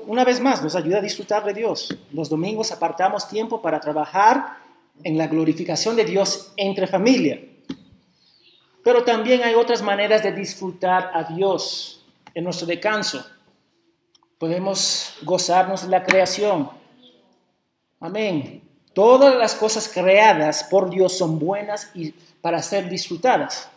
una 0.05 0.23
vez 0.23 0.39
más, 0.39 0.63
nos 0.63 0.75
ayuda 0.75 0.99
a 0.99 1.01
disfrutar 1.01 1.43
de 1.43 1.53
Dios. 1.53 1.97
Los 2.11 2.29
domingos 2.29 2.71
apartamos 2.71 3.27
tiempo 3.27 3.61
para 3.61 3.79
trabajar 3.79 4.57
en 5.03 5.17
la 5.17 5.27
glorificación 5.27 5.95
de 5.95 6.05
Dios 6.05 6.53
entre 6.57 6.87
familia. 6.87 7.41
Pero 8.83 9.03
también 9.03 9.43
hay 9.43 9.55
otras 9.55 9.81
maneras 9.81 10.23
de 10.23 10.31
disfrutar 10.31 11.11
a 11.13 11.23
Dios 11.23 12.05
en 12.33 12.43
nuestro 12.43 12.67
descanso. 12.67 13.25
Podemos 14.37 15.15
gozarnos 15.23 15.83
de 15.83 15.89
la 15.89 16.03
creación. 16.03 16.69
Amén. 17.99 18.61
Todas 18.93 19.35
las 19.35 19.55
cosas 19.55 19.89
creadas 19.93 20.63
por 20.63 20.89
Dios 20.89 21.17
son 21.17 21.37
buenas 21.37 21.91
y 21.93 22.13
para 22.41 22.61
ser 22.61 22.89
disfrutadas. 22.89 23.69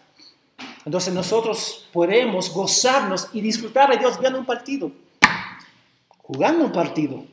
Entonces 0.85 1.13
nosotros 1.13 1.89
podemos 1.93 2.53
gozarnos 2.53 3.29
y 3.33 3.41
disfrutar 3.41 3.91
de 3.91 3.99
Dios 3.99 4.19
viendo 4.19 4.39
un 4.39 4.47
partido, 4.47 4.91
jugando 6.33 6.65
un 6.67 6.73
partido, 6.73 7.25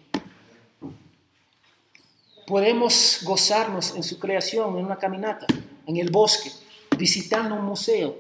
Podemos 2.48 3.20
gozarnos 3.24 3.94
en 3.98 4.04
su 4.04 4.18
creación, 4.20 4.78
en 4.78 4.86
una 4.86 4.96
caminata, 4.96 5.46
en 5.86 5.98
el 5.98 6.10
bosque, 6.10 6.50
visitando 6.98 7.56
un 7.56 7.66
museo, 7.66 8.20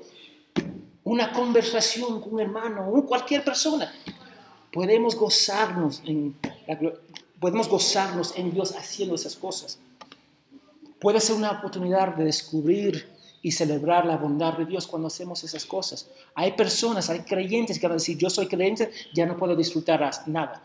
una 1.05 1.31
conversación 1.31 2.19
con 2.19 2.33
un 2.33 2.41
hermano, 2.41 2.91
cualquier 3.07 3.41
persona. 3.45 3.89
Podemos 4.69 5.15
gozarnos 5.15 6.01
en 6.05 6.35
Dios 8.51 8.75
haciendo 8.75 9.15
esas 9.15 9.37
cosas. 9.37 9.79
Puede 10.99 11.21
ser 11.21 11.37
una 11.37 11.51
oportunidad 11.51 12.13
de 12.17 12.25
descubrir 12.25 13.09
y 13.41 13.51
celebrar 13.51 14.05
la 14.05 14.17
bondad 14.17 14.57
de 14.57 14.65
Dios 14.65 14.87
cuando 14.87 15.07
hacemos 15.07 15.43
esas 15.43 15.65
cosas. 15.65 16.09
Hay 16.35 16.53
personas, 16.53 17.09
hay 17.09 17.19
creyentes 17.19 17.79
que 17.79 17.87
van 17.87 17.93
a 17.93 17.95
decir, 17.95 18.17
yo 18.17 18.29
soy 18.29 18.47
creyente, 18.47 18.91
ya 19.13 19.25
no 19.25 19.37
puedo 19.37 19.55
disfrutar 19.55 20.09
nada. 20.27 20.63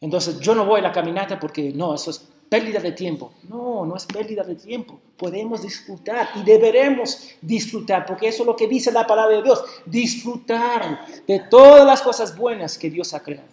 Entonces, 0.00 0.38
yo 0.40 0.54
no 0.54 0.66
voy 0.66 0.80
a 0.80 0.84
la 0.84 0.92
caminata 0.92 1.38
porque 1.38 1.72
no, 1.72 1.94
eso 1.94 2.10
es 2.10 2.26
pérdida 2.48 2.80
de 2.80 2.92
tiempo. 2.92 3.32
No, 3.48 3.84
no 3.86 3.96
es 3.96 4.06
pérdida 4.06 4.42
de 4.42 4.54
tiempo. 4.54 5.00
Podemos 5.16 5.62
disfrutar 5.62 6.28
y 6.36 6.42
deberemos 6.42 7.30
disfrutar, 7.40 8.04
porque 8.06 8.28
eso 8.28 8.42
es 8.42 8.46
lo 8.46 8.56
que 8.56 8.68
dice 8.68 8.92
la 8.92 9.06
palabra 9.06 9.36
de 9.36 9.42
Dios, 9.42 9.64
disfrutar 9.86 11.06
de 11.26 11.40
todas 11.50 11.86
las 11.86 12.02
cosas 12.02 12.36
buenas 12.36 12.76
que 12.78 12.90
Dios 12.90 13.14
ha 13.14 13.22
creado. 13.22 13.48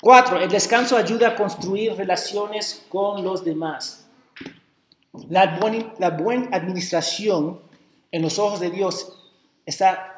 Cuatro, 0.00 0.38
el 0.38 0.48
descanso 0.48 0.96
ayuda 0.96 1.28
a 1.28 1.36
construir 1.36 1.94
relaciones 1.94 2.84
con 2.88 3.24
los 3.24 3.44
demás. 3.44 4.07
La, 5.28 5.58
la 5.98 6.10
buena 6.10 6.48
administración 6.52 7.60
en 8.12 8.22
los 8.22 8.38
ojos 8.38 8.60
de 8.60 8.70
Dios 8.70 9.32
está 9.66 10.16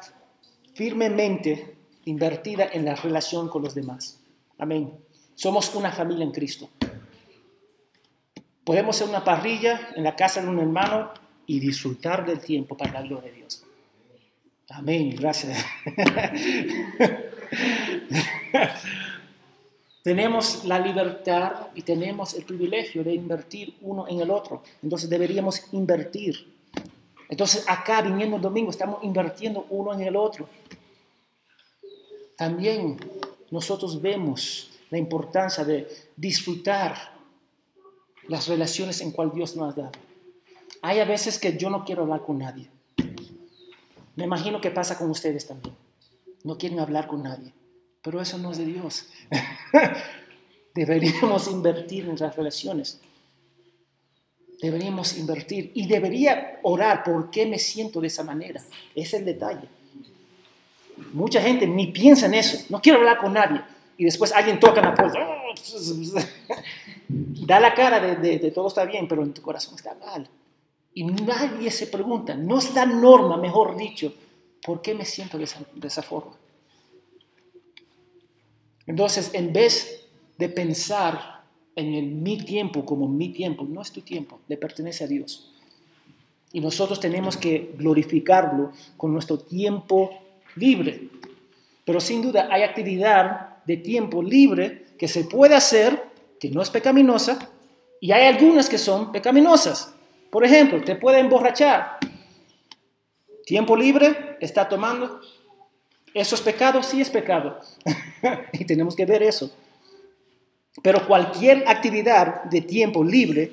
firmemente 0.73 1.75
invertida 2.05 2.67
en 2.71 2.85
la 2.85 2.95
relación 2.95 3.49
con 3.49 3.61
los 3.61 3.75
demás. 3.75 4.19
Amén. 4.57 4.93
Somos 5.35 5.73
una 5.75 5.91
familia 5.91 6.23
en 6.23 6.31
Cristo. 6.31 6.69
Podemos 8.63 8.95
ser 8.95 9.09
una 9.09 9.23
parrilla 9.23 9.89
en 9.95 10.03
la 10.03 10.15
casa 10.15 10.41
de 10.41 10.47
un 10.47 10.59
hermano 10.59 11.11
y 11.47 11.59
disfrutar 11.59 12.25
del 12.25 12.39
tiempo 12.39 12.77
para 12.77 12.93
la 12.93 13.01
gloria 13.01 13.31
de 13.31 13.37
Dios. 13.37 13.63
Amén, 14.69 15.15
gracias. 15.17 15.65
tenemos 20.03 20.65
la 20.65 20.79
libertad 20.79 21.67
y 21.75 21.83
tenemos 21.83 22.33
el 22.33 22.43
privilegio 22.43 23.03
de 23.03 23.13
invertir 23.13 23.75
uno 23.81 24.07
en 24.07 24.19
el 24.19 24.31
otro. 24.31 24.63
Entonces 24.81 25.09
deberíamos 25.09 25.61
invertir. 25.71 26.51
Entonces 27.29 27.63
acá 27.67 28.01
viniendo 28.01 28.37
el 28.37 28.41
domingo 28.41 28.71
estamos 28.71 29.03
invirtiendo 29.03 29.67
uno 29.69 29.93
en 29.93 30.01
el 30.01 30.15
otro. 30.15 30.49
También 32.35 32.97
nosotros 33.51 34.01
vemos 34.01 34.71
la 34.89 34.97
importancia 34.97 35.63
de 35.63 35.87
disfrutar 36.15 36.95
las 38.27 38.47
relaciones 38.47 39.01
en 39.01 39.11
cual 39.11 39.31
Dios 39.33 39.55
nos 39.55 39.73
ha 39.77 39.81
dado. 39.81 39.91
Hay 40.81 40.99
a 40.99 41.05
veces 41.05 41.37
que 41.37 41.57
yo 41.57 41.69
no 41.69 41.85
quiero 41.85 42.03
hablar 42.03 42.23
con 42.23 42.39
nadie. 42.39 42.69
Me 44.15 44.23
imagino 44.23 44.59
que 44.59 44.71
pasa 44.71 44.97
con 44.97 45.11
ustedes 45.11 45.47
también. 45.47 45.75
No 46.43 46.57
quieren 46.57 46.79
hablar 46.79 47.07
con 47.07 47.21
nadie. 47.21 47.53
Pero 48.01 48.21
eso 48.21 48.37
no 48.37 48.51
es 48.51 48.57
de 48.57 48.65
Dios. 48.65 49.07
Deberíamos 50.73 51.47
invertir 51.47 52.05
en 52.05 52.15
las 52.17 52.35
relaciones. 52.35 52.99
Deberíamos 54.61 55.17
invertir. 55.17 55.71
Y 55.75 55.87
debería 55.87 56.59
orar 56.63 57.03
por 57.03 57.29
qué 57.29 57.45
me 57.45 57.59
siento 57.59 58.01
de 58.01 58.07
esa 58.07 58.23
manera. 58.23 58.61
Es 58.95 59.13
el 59.13 59.25
detalle. 59.25 59.67
Mucha 61.13 61.41
gente 61.41 61.67
ni 61.67 61.87
piensa 61.87 62.27
en 62.27 62.35
eso. 62.35 62.65
No 62.69 62.81
quiero 62.81 62.99
hablar 62.99 63.17
con 63.17 63.33
nadie. 63.33 63.61
Y 63.97 64.05
después 64.05 64.31
alguien 64.31 64.59
toca 64.59 64.79
en 64.79 64.85
la 64.85 64.95
puerta. 64.95 65.19
Da 67.13 67.59
la 67.59 67.73
cara 67.73 67.99
de, 67.99 68.39
de 68.39 68.51
todo 68.51 68.69
está 68.69 68.85
bien, 68.85 69.05
pero 69.05 69.21
en 69.23 69.33
tu 69.33 69.41
corazón 69.41 69.75
está 69.75 69.93
mal. 69.95 70.29
Y 70.93 71.03
nadie 71.03 71.71
se 71.71 71.87
pregunta, 71.87 72.35
no 72.35 72.59
es 72.59 72.73
la 72.73 72.85
norma, 72.85 73.37
mejor 73.37 73.77
dicho, 73.77 74.13
¿por 74.61 74.81
qué 74.81 74.93
me 74.93 75.05
siento 75.05 75.37
de 75.37 75.45
esa, 75.45 75.61
de 75.73 75.87
esa 75.87 76.01
forma? 76.01 76.35
Entonces, 78.91 79.29
en 79.31 79.53
vez 79.53 80.05
de 80.37 80.49
pensar 80.49 81.45
en 81.77 81.93
el 81.93 82.07
mi 82.07 82.37
tiempo 82.37 82.83
como 82.83 83.07
mi 83.07 83.29
tiempo, 83.29 83.63
no 83.63 83.81
es 83.81 83.89
tu 83.89 84.01
tiempo, 84.01 84.41
le 84.49 84.57
pertenece 84.57 85.05
a 85.05 85.07
Dios. 85.07 85.49
Y 86.51 86.59
nosotros 86.59 86.99
tenemos 86.99 87.37
que 87.37 87.73
glorificarlo 87.77 88.73
con 88.97 89.13
nuestro 89.13 89.39
tiempo 89.39 90.11
libre. 90.57 91.07
Pero 91.85 92.01
sin 92.01 92.21
duda 92.21 92.49
hay 92.51 92.63
actividad 92.63 93.63
de 93.63 93.77
tiempo 93.77 94.21
libre 94.21 94.87
que 94.99 95.07
se 95.07 95.23
puede 95.23 95.55
hacer, 95.55 96.03
que 96.37 96.49
no 96.49 96.61
es 96.61 96.69
pecaminosa, 96.69 97.49
y 98.01 98.11
hay 98.11 98.25
algunas 98.25 98.67
que 98.67 98.77
son 98.77 99.13
pecaminosas. 99.13 99.95
Por 100.29 100.43
ejemplo, 100.43 100.83
te 100.83 100.97
puede 100.97 101.19
emborrachar. 101.19 101.97
Tiempo 103.45 103.77
libre, 103.77 104.35
está 104.41 104.67
tomando, 104.67 105.21
¿Eso 106.13 106.35
es 106.35 106.41
pecado? 106.41 106.83
Sí 106.83 107.01
es 107.01 107.09
pecado. 107.09 107.59
y 108.53 108.65
tenemos 108.65 108.95
que 108.95 109.05
ver 109.05 109.23
eso. 109.23 109.51
Pero 110.81 111.05
cualquier 111.07 111.67
actividad 111.67 112.43
de 112.45 112.61
tiempo 112.61 113.03
libre 113.03 113.51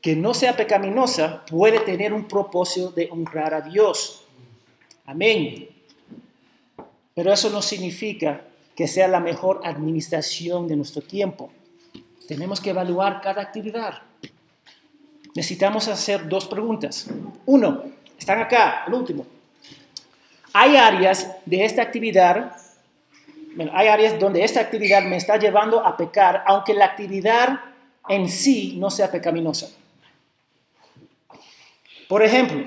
que 0.00 0.16
no 0.16 0.34
sea 0.34 0.56
pecaminosa 0.56 1.44
puede 1.46 1.80
tener 1.80 2.12
un 2.12 2.26
propósito 2.26 2.90
de 2.92 3.08
honrar 3.10 3.54
a 3.54 3.60
Dios. 3.60 4.24
Amén. 5.04 5.68
Pero 7.14 7.32
eso 7.32 7.50
no 7.50 7.62
significa 7.62 8.42
que 8.74 8.86
sea 8.86 9.08
la 9.08 9.20
mejor 9.20 9.62
administración 9.64 10.68
de 10.68 10.76
nuestro 10.76 11.02
tiempo. 11.02 11.50
Tenemos 12.28 12.60
que 12.60 12.70
evaluar 12.70 13.20
cada 13.20 13.40
actividad. 13.42 14.02
Necesitamos 15.34 15.88
hacer 15.88 16.28
dos 16.28 16.46
preguntas. 16.46 17.08
Uno, 17.46 17.84
están 18.18 18.40
acá, 18.40 18.84
el 18.86 18.94
último. 18.94 19.26
Hay 20.58 20.74
áreas 20.74 21.36
de 21.44 21.66
esta 21.66 21.82
actividad, 21.82 22.56
hay 23.74 23.88
áreas 23.88 24.18
donde 24.18 24.42
esta 24.42 24.58
actividad 24.58 25.02
me 25.02 25.18
está 25.18 25.36
llevando 25.36 25.84
a 25.84 25.98
pecar, 25.98 26.44
aunque 26.46 26.72
la 26.72 26.86
actividad 26.86 27.60
en 28.08 28.26
sí 28.26 28.74
no 28.78 28.88
sea 28.88 29.10
pecaminosa. 29.12 29.68
Por 32.08 32.22
ejemplo, 32.22 32.64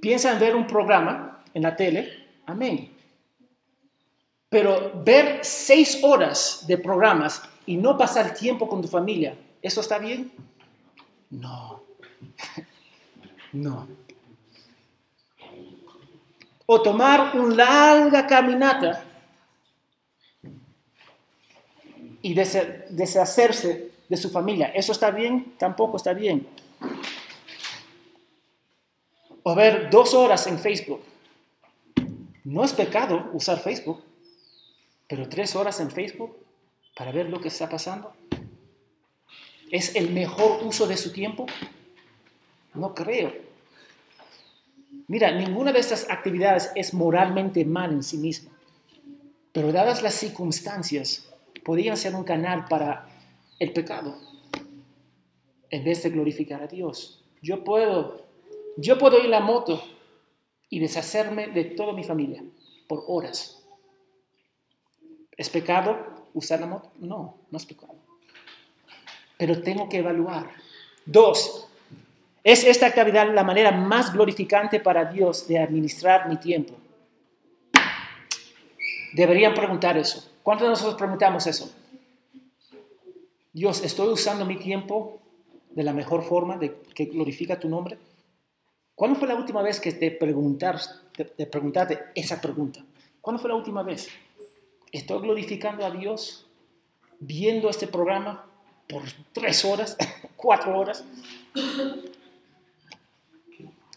piensa 0.00 0.30
en 0.30 0.38
ver 0.38 0.54
un 0.54 0.64
programa 0.64 1.42
en 1.52 1.62
la 1.62 1.74
tele, 1.74 2.28
amén. 2.46 2.92
Pero 4.48 5.02
ver 5.04 5.40
seis 5.42 6.04
horas 6.04 6.64
de 6.68 6.78
programas 6.78 7.42
y 7.66 7.76
no 7.76 7.98
pasar 7.98 8.32
tiempo 8.32 8.68
con 8.68 8.80
tu 8.80 8.86
familia, 8.86 9.34
¿eso 9.60 9.80
está 9.80 9.98
bien? 9.98 10.30
No. 11.30 11.82
No 13.54 13.86
o 16.74 16.80
tomar 16.80 17.36
una 17.36 17.54
larga 17.54 18.26
caminata 18.26 19.04
y 22.22 22.32
deshacerse 22.32 23.90
de 24.08 24.16
su 24.16 24.30
familia. 24.30 24.68
¿Eso 24.68 24.92
está 24.92 25.10
bien? 25.10 25.54
Tampoco 25.58 25.98
está 25.98 26.14
bien. 26.14 26.46
O 29.42 29.54
ver 29.54 29.90
dos 29.90 30.14
horas 30.14 30.46
en 30.46 30.58
Facebook. 30.58 31.02
No 32.44 32.64
es 32.64 32.72
pecado 32.72 33.28
usar 33.34 33.58
Facebook, 33.60 34.02
pero 35.06 35.28
tres 35.28 35.54
horas 35.54 35.78
en 35.80 35.90
Facebook 35.90 36.34
para 36.96 37.12
ver 37.12 37.28
lo 37.28 37.38
que 37.38 37.48
está 37.48 37.68
pasando. 37.68 38.14
¿Es 39.70 39.94
el 39.94 40.08
mejor 40.08 40.64
uso 40.64 40.86
de 40.86 40.96
su 40.96 41.12
tiempo? 41.12 41.44
No 42.72 42.94
creo. 42.94 43.51
Mira, 45.08 45.30
ninguna 45.32 45.72
de 45.72 45.80
estas 45.80 46.08
actividades 46.10 46.70
es 46.74 46.94
moralmente 46.94 47.64
mal 47.64 47.92
en 47.92 48.02
sí 48.02 48.18
misma, 48.18 48.52
pero 49.52 49.72
dadas 49.72 50.02
las 50.02 50.14
circunstancias, 50.14 51.28
podrían 51.64 51.96
ser 51.96 52.14
un 52.14 52.24
canal 52.24 52.64
para 52.66 53.08
el 53.58 53.72
pecado 53.72 54.16
en 55.70 55.84
vez 55.84 56.02
de 56.02 56.10
glorificar 56.10 56.62
a 56.62 56.66
Dios. 56.66 57.22
Yo 57.40 57.64
puedo, 57.64 58.26
yo 58.76 58.98
puedo 58.98 59.18
ir 59.18 59.26
a 59.26 59.40
la 59.40 59.40
moto 59.40 59.82
y 60.68 60.78
deshacerme 60.78 61.48
de 61.48 61.64
toda 61.64 61.92
mi 61.92 62.04
familia 62.04 62.42
por 62.86 63.04
horas. 63.08 63.62
¿Es 65.36 65.48
pecado 65.48 66.28
usar 66.34 66.60
la 66.60 66.66
moto? 66.66 66.92
No, 66.98 67.38
no 67.50 67.56
es 67.56 67.66
pecado. 67.66 67.94
Pero 69.38 69.62
tengo 69.62 69.88
que 69.88 69.98
evaluar. 69.98 70.50
Dos, 71.04 71.68
¿Es 72.44 72.64
esta 72.64 72.86
actividad 72.86 73.32
la 73.32 73.44
manera 73.44 73.70
más 73.70 74.12
glorificante 74.12 74.80
para 74.80 75.04
Dios 75.04 75.46
de 75.46 75.60
administrar 75.60 76.28
mi 76.28 76.36
tiempo? 76.36 76.74
Deberían 79.12 79.54
preguntar 79.54 79.96
eso. 79.96 80.28
¿Cuántos 80.42 80.66
de 80.66 80.70
nosotros 80.70 80.96
preguntamos 80.96 81.46
eso? 81.46 81.72
Dios, 83.52 83.84
¿estoy 83.84 84.08
usando 84.08 84.44
mi 84.44 84.56
tiempo 84.56 85.20
de 85.70 85.84
la 85.84 85.92
mejor 85.92 86.22
forma 86.24 86.56
de 86.56 86.80
que 86.94 87.04
glorifica 87.04 87.60
tu 87.60 87.68
nombre? 87.68 87.98
¿Cuándo 88.94 89.18
fue 89.18 89.28
la 89.28 89.36
última 89.36 89.62
vez 89.62 89.78
que 89.78 89.92
te, 89.92 90.10
te 90.10 91.46
preguntaste 91.46 91.98
esa 92.14 92.40
pregunta? 92.40 92.84
¿Cuándo 93.20 93.40
fue 93.40 93.50
la 93.50 93.56
última 93.56 93.84
vez? 93.84 94.08
¿Estoy 94.90 95.20
glorificando 95.20 95.86
a 95.86 95.90
Dios 95.90 96.46
viendo 97.20 97.70
este 97.70 97.86
programa 97.86 98.44
por 98.88 99.02
tres 99.32 99.64
horas, 99.64 99.96
cuatro 100.36 100.76
horas? 100.76 101.04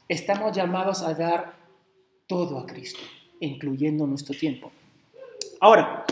Estamos 0.07 0.55
llamados 0.55 1.01
a 1.01 1.15
dar 1.15 1.55
todo 2.27 2.59
a 2.59 2.65
Cristo, 2.67 2.99
incluyendo 3.39 4.05
nuestro 4.05 4.37
tiempo. 4.37 4.71
Ahora, 5.59 6.05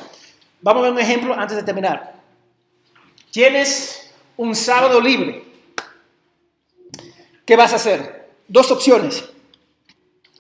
vamos 0.62 0.82
a 0.82 0.84
ver 0.86 0.94
un 0.94 1.00
ejemplo 1.00 1.34
antes 1.34 1.58
de 1.58 1.64
terminar. 1.64 2.16
Tienes 3.30 4.12
un 4.36 4.56
sábado 4.56 5.00
libre. 5.00 5.44
¿Qué 7.46 7.56
vas 7.56 7.74
a 7.74 7.76
hacer? 7.76 8.30
Dos 8.48 8.72
opciones. 8.72 9.30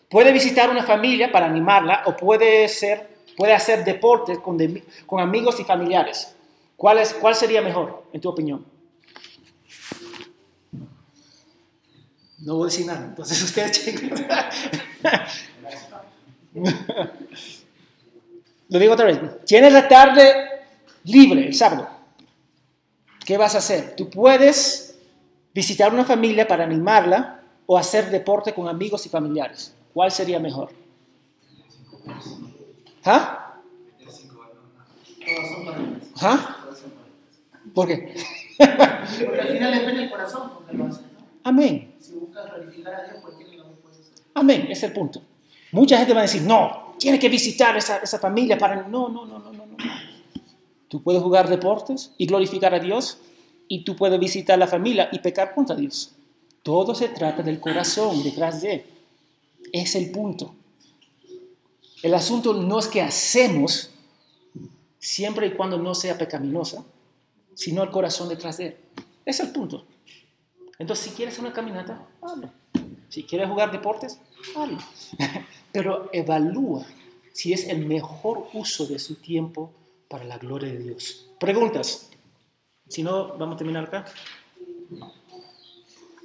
Puede 0.10 0.32
visitar 0.32 0.70
una 0.70 0.84
familia 0.84 1.32
para 1.32 1.46
animarla 1.46 2.04
o 2.06 2.18
puede, 2.18 2.68
ser, 2.70 3.08
puede 3.38 3.54
hacer 3.54 3.84
deportes 3.84 4.40
con, 4.40 4.58
con 5.06 5.20
amigos 5.20 5.60
y 5.60 5.64
familiares. 5.64 6.36
¿Cuál, 6.76 7.00
es, 7.00 7.14
¿Cuál 7.14 7.36
sería 7.36 7.62
mejor, 7.62 8.04
en 8.14 8.22
tu 8.22 8.30
opinión? 8.30 8.73
No 12.46 12.56
voy 12.58 12.64
a 12.64 12.72
decir 12.72 12.86
nada, 12.86 13.06
entonces 13.06 13.42
ustedes 13.44 13.86
Lo 18.70 18.80
digo 18.80 18.94
otra 18.94 19.06
vez. 19.06 19.20
Tienes 19.46 19.72
la 19.72 19.88
tarde 19.88 20.34
libre 21.06 21.48
el 21.48 21.54
sábado. 21.54 21.88
¿Qué 23.26 23.38
vas 23.38 23.56
a 23.56 23.60
hacer? 23.60 23.96
Tú 23.96 24.10
puedes 24.10 24.98
visitar 25.54 25.94
una 25.94 26.04
familia 26.04 26.48
para 26.48 26.66
animarla 26.66 27.42
o 27.66 27.78
hacer 27.78 28.10
deporte 28.10 28.54
con 28.54 28.68
amigos 28.68 29.06
y 29.06 29.10
familiares. 29.10 29.74
¿Cuál 29.94 30.12
sería 30.12 30.40
mejor? 30.40 30.72
¿Ah? 33.06 33.56
¿Ah? 36.22 36.58
¿Por 37.74 37.88
qué? 37.88 38.14
Porque 38.58 39.42
al 39.42 39.48
final 39.48 40.10
corazón. 40.10 40.52
Amén. 41.44 41.93
Glorificar 42.64 42.94
a 42.96 43.04
Dios. 43.04 43.24
Amén, 44.34 44.62
ese 44.64 44.72
es 44.72 44.84
el 44.84 44.94
punto. 44.94 45.22
Mucha 45.72 45.98
gente 45.98 46.14
va 46.14 46.20
a 46.20 46.24
decir, 46.24 46.42
no, 46.44 46.96
tiene 46.98 47.20
que 47.20 47.30
visitar 47.30 47.76
esa, 47.78 47.98
esa 47.98 48.20
familia 48.20 48.58
para... 48.58 48.88
No, 48.88 49.10
no, 49.10 49.26
no, 49.26 49.40
no, 49.40 49.52
no, 49.52 49.66
no. 49.66 49.78
Tú 50.88 51.02
puedes 51.02 51.22
jugar 51.22 51.50
deportes 51.50 52.12
y 52.18 52.28
glorificar 52.28 52.74
a 52.74 52.80
Dios 52.80 53.18
y 53.68 53.84
tú 53.84 53.96
puedes 53.96 54.20
visitar 54.20 54.60
la 54.60 54.68
familia 54.68 55.10
y 55.12 55.20
pecar 55.20 55.54
contra 55.56 55.76
Dios. 55.76 56.12
Todo 56.62 56.94
se 56.94 57.10
trata 57.10 57.42
del 57.42 57.60
corazón 57.60 58.24
detrás 58.24 58.62
de. 58.62 58.86
Es 59.72 59.96
el 59.96 60.12
punto. 60.12 60.54
El 62.04 62.14
asunto 62.14 62.54
no 62.54 62.80
es 62.80 62.88
que 62.88 63.02
hacemos 63.02 63.90
siempre 65.00 65.48
y 65.48 65.54
cuando 65.54 65.78
no 65.78 65.96
sea 65.96 66.18
pecaminosa, 66.18 66.84
sino 67.56 67.82
el 67.82 67.90
corazón 67.90 68.30
detrás 68.30 68.58
de. 68.58 68.78
Es 69.26 69.40
el 69.40 69.52
punto. 69.52 69.86
Entonces, 70.80 71.06
si 71.06 71.12
quieres 71.16 71.38
una 71.40 71.54
caminata, 71.54 72.06
hazlo. 72.22 72.50
Si 73.10 73.24
quieres 73.24 73.50
jugar 73.50 73.72
deportes, 73.72 74.20
hazlo. 74.56 74.78
Pero 75.72 76.10
evalúa 76.14 76.86
si 77.32 77.54
es 77.54 77.68
el 77.68 77.86
mejor 77.86 78.48
uso 78.54 78.86
de 78.86 79.00
su 79.00 79.16
tiempo 79.16 79.72
para 80.08 80.24
la 80.24 80.38
gloria 80.38 80.72
de 80.72 80.80
Dios. 80.80 81.30
Preguntas. 81.40 82.10
Si 82.88 83.02
no, 83.02 83.38
vamos 83.38 83.56
a 83.56 83.58
terminar 83.58 83.86
acá. 83.86 84.06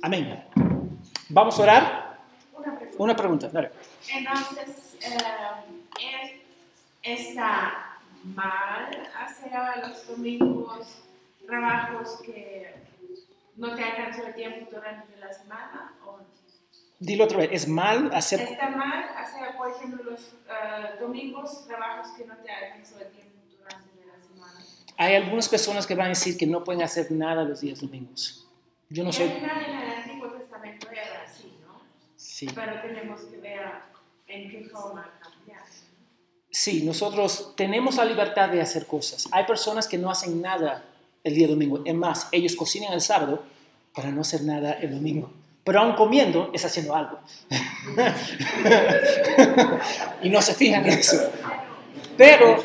Amén. 0.02 0.44
Vamos 1.30 1.58
a 1.58 1.62
orar. 1.62 2.18
Una 2.98 3.16
pregunta. 3.16 3.48
Dale. 3.48 3.70
Entonces, 4.12 4.96
eh, 5.00 6.42
¿está 7.02 7.98
mal 8.24 9.08
hacer 9.18 9.52
los 9.88 10.06
domingos 10.08 11.02
trabajos 11.46 12.20
que 12.24 12.74
no 13.58 13.74
te 13.74 13.84
alcanzó 13.84 14.26
el 14.26 14.34
tiempo 14.34 14.70
durante 14.70 15.16
la 15.16 15.32
semana? 15.32 15.92
¿o? 16.06 16.20
Dilo 17.00 17.24
otra 17.24 17.38
vez, 17.38 17.50
¿es 17.52 17.68
mal 17.68 18.10
hacer...? 18.14 18.40
Está 18.40 18.70
mal 18.70 19.04
hacer, 19.16 19.56
por 19.56 19.70
ejemplo, 19.70 20.02
los 20.04 20.20
uh, 20.20 21.00
domingos 21.00 21.66
trabajos 21.66 22.08
que 22.16 22.24
no 22.24 22.36
te 22.38 22.50
alcanzó 22.50 22.98
el 23.00 23.10
tiempo 23.10 23.38
durante 23.50 24.06
la 24.06 24.20
semana. 24.20 24.64
Hay 24.96 25.14
algunas 25.16 25.48
personas 25.48 25.86
que 25.86 25.94
van 25.94 26.06
a 26.06 26.08
decir 26.10 26.36
que 26.36 26.46
no 26.46 26.64
pueden 26.64 26.82
hacer 26.82 27.10
nada 27.12 27.44
los 27.44 27.60
días 27.60 27.80
domingos. 27.80 28.48
Yo 28.88 29.04
no 29.04 29.12
soy... 29.12 29.26
En 29.26 29.44
el 29.44 29.92
Antiguo 29.92 30.28
Testamento 30.32 30.88
era 30.90 31.22
así, 31.24 31.58
¿no? 31.64 31.80
Sí. 32.16 32.48
Pero 32.54 32.80
tenemos 32.80 33.20
que 33.22 33.36
ver 33.36 33.68
en 34.26 34.50
qué 34.50 34.68
forma 34.70 35.18
cambiar. 35.20 35.62
Sí, 36.50 36.82
nosotros 36.84 37.54
tenemos 37.56 37.96
la 37.96 38.04
libertad 38.04 38.48
de 38.48 38.60
hacer 38.60 38.86
cosas. 38.86 39.28
Hay 39.30 39.44
personas 39.44 39.86
que 39.86 39.98
no 39.98 40.10
hacen 40.10 40.40
nada 40.40 40.84
el 41.28 41.34
día 41.34 41.48
domingo. 41.48 41.82
Es 41.84 41.94
más, 41.94 42.28
ellos 42.32 42.56
cocinan 42.56 42.92
el 42.92 43.00
sábado 43.00 43.42
para 43.94 44.10
no 44.10 44.22
hacer 44.22 44.42
nada 44.42 44.72
el 44.72 44.92
domingo 44.92 45.30
pero 45.68 45.80
aún 45.80 45.96
comiendo 45.96 46.48
es 46.54 46.64
haciendo 46.64 46.96
algo. 46.96 47.18
y 50.22 50.30
no 50.30 50.40
se 50.40 50.54
fijan 50.54 50.86
en 50.86 50.98
eso. 50.98 51.30
Pero 52.16 52.56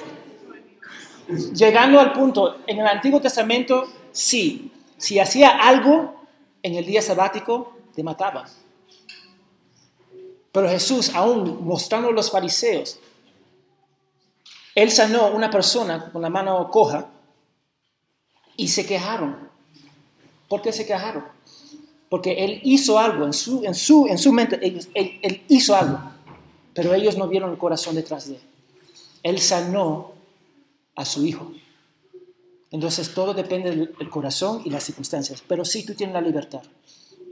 llegando 1.53 1.99
al 1.99 2.13
punto, 2.13 2.59
en 2.65 2.79
el 2.79 2.87
Antiguo 2.87 3.19
Testamento, 3.19 3.89
sí, 4.13 4.71
si 4.95 5.19
hacía 5.19 5.49
algo 5.49 6.15
en 6.61 6.75
el 6.75 6.85
día 6.85 7.01
sabático, 7.01 7.75
te 7.93 8.03
mataba. 8.03 8.45
Pero 10.53 10.69
Jesús, 10.69 11.13
aún 11.13 11.65
mostrando 11.65 12.07
a 12.07 12.13
los 12.13 12.31
fariseos, 12.31 13.01
él 14.75 14.89
sanó 14.89 15.23
a 15.23 15.31
una 15.31 15.49
persona 15.49 16.09
con 16.09 16.21
la 16.21 16.29
mano 16.29 16.69
coja 16.71 17.09
y 18.57 18.67
se 18.67 18.85
quejaron. 18.85 19.49
¿Por 20.47 20.61
qué 20.61 20.71
se 20.71 20.85
quejaron? 20.85 21.23
porque 22.13 22.45
él 22.45 22.59
hizo 22.61 22.99
algo 22.99 23.25
en 23.25 23.33
su, 23.33 23.63
en 23.63 23.73
su, 23.73 24.05
en 24.05 24.19
su 24.19 24.31
mente, 24.31 24.59
él, 24.61 25.41
hizo 25.47 25.75
algo, 25.75 25.99
pero 26.71 26.93
ellos 26.93 27.17
no 27.17 27.27
vieron 27.27 27.49
el 27.49 27.57
corazón 27.57 27.95
detrás 27.95 28.27
de 28.27 28.35
él. 28.35 28.41
Él 29.23 29.39
sanó 29.39 30.11
a 30.93 31.05
su 31.05 31.25
hijo. 31.25 31.51
Entonces 32.69 33.15
todo 33.15 33.33
depende 33.33 33.71
del 33.71 34.09
corazón 34.11 34.61
y 34.63 34.69
las 34.69 34.83
circunstancias, 34.83 35.43
pero 35.47 35.65
sí 35.65 35.87
tú 35.87 35.95
tienes 35.95 36.13
la 36.13 36.21
libertad 36.21 36.61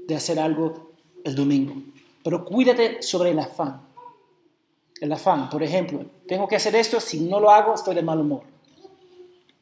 de 0.08 0.16
hacer 0.16 0.40
algo 0.40 0.94
el 1.24 1.36
domingo, 1.36 1.76
pero 2.24 2.44
cuídate 2.44 3.04
sobre 3.04 3.30
el 3.30 3.38
afán. 3.38 3.84
El 5.00 5.12
afán, 5.12 5.48
por 5.52 5.62
ejemplo, 5.62 6.04
tengo 6.28 6.48
que 6.48 6.56
hacer 6.56 6.74
esto, 6.74 7.00
si 7.00 7.20
no 7.20 7.40
lo 7.40 7.52
hago 7.52 7.76
estoy 7.76 7.94
de 7.94 8.02
mal 8.02 8.20
humor. 8.20 8.42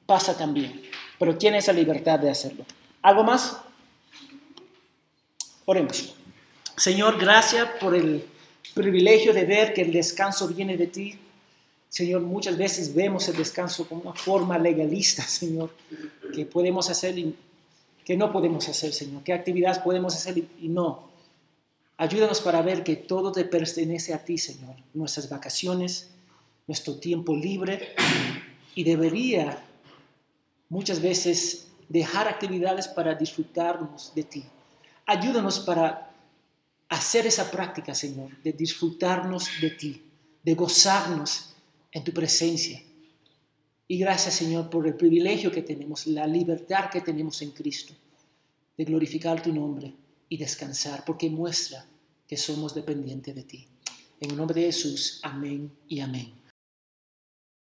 Pasa 0.06 0.38
también, 0.38 0.82
pero 1.20 1.38
tienes 1.38 1.68
la 1.68 1.74
libertad 1.74 2.18
de 2.18 2.32
hacerlo. 2.32 2.66
¿Algo 3.02 3.24
más? 3.24 3.58
Oremos. 5.66 6.16
Señor, 6.76 7.20
gracias 7.20 7.68
por 7.80 7.94
el 7.94 8.26
privilegio 8.74 9.34
de 9.34 9.44
ver 9.44 9.74
que 9.74 9.82
el 9.82 9.92
descanso 9.92 10.48
viene 10.48 10.78
de 10.78 10.88
ti. 10.88 11.20
Señor, 11.90 12.22
muchas 12.22 12.58
veces 12.58 12.96
vemos 12.96 13.28
el 13.28 13.36
descanso 13.36 13.88
como 13.88 14.02
una 14.02 14.14
forma 14.14 14.58
legalista, 14.58 15.22
Señor, 15.24 15.72
que 16.34 16.46
podemos 16.46 16.90
hacer 16.90 17.18
y 17.18 17.36
que 18.06 18.16
no 18.16 18.32
podemos 18.32 18.68
hacer, 18.70 18.94
Señor. 18.94 19.22
¿Qué 19.24 19.34
actividades 19.34 19.80
podemos 19.80 20.16
hacer 20.16 20.38
y 20.38 20.70
no? 20.70 21.10
Ayúdanos 21.98 22.40
para 22.40 22.62
ver 22.62 22.84
que 22.84 22.96
todo 22.96 23.32
te 23.34 23.44
pertenece 23.44 24.14
a 24.14 24.24
ti, 24.24 24.38
Señor. 24.38 24.76
Nuestras 24.94 25.28
vacaciones, 25.28 26.10
nuestro 26.66 26.96
tiempo 26.96 27.36
libre 27.36 27.94
y 28.74 28.86
debería 28.86 29.62
muchas 30.70 31.02
veces 31.02 31.68
dejar 31.90 32.28
actividades 32.28 32.88
para 32.88 33.16
disfrutarnos 33.16 34.14
de 34.16 34.24
ti. 34.24 34.46
Ayúdanos 35.06 35.60
para 35.60 36.12
hacer 36.88 37.26
esa 37.28 37.50
práctica, 37.50 37.94
Señor, 37.94 38.42
de 38.44 38.54
disfrutarnos 38.54 39.50
de 39.60 39.72
ti, 39.72 40.04
de 40.44 40.54
gozarnos 40.54 41.54
en 41.92 42.04
tu 42.04 42.14
presencia. 42.14 42.82
Y 43.88 43.98
gracias, 43.98 44.36
Señor, 44.36 44.70
por 44.70 44.86
el 44.86 44.94
privilegio 44.94 45.52
que 45.52 45.64
tenemos, 45.64 46.06
la 46.06 46.28
libertad 46.28 46.92
que 46.92 47.02
tenemos 47.02 47.42
en 47.42 47.52
Cristo, 47.52 47.94
de 48.78 48.86
glorificar 48.86 49.42
tu 49.42 49.52
nombre 49.52 49.94
y 50.30 50.38
descansar, 50.38 51.04
porque 51.04 51.30
muestra 51.30 51.86
que 52.28 52.38
somos 52.38 52.76
dependientes 52.76 53.34
de 53.34 53.44
ti. 53.44 53.68
En 54.20 54.30
el 54.30 54.38
nombre 54.38 54.62
de 54.62 54.68
Jesús, 54.68 55.20
amén 55.24 55.72
y 55.88 56.02
amén. 56.02 56.39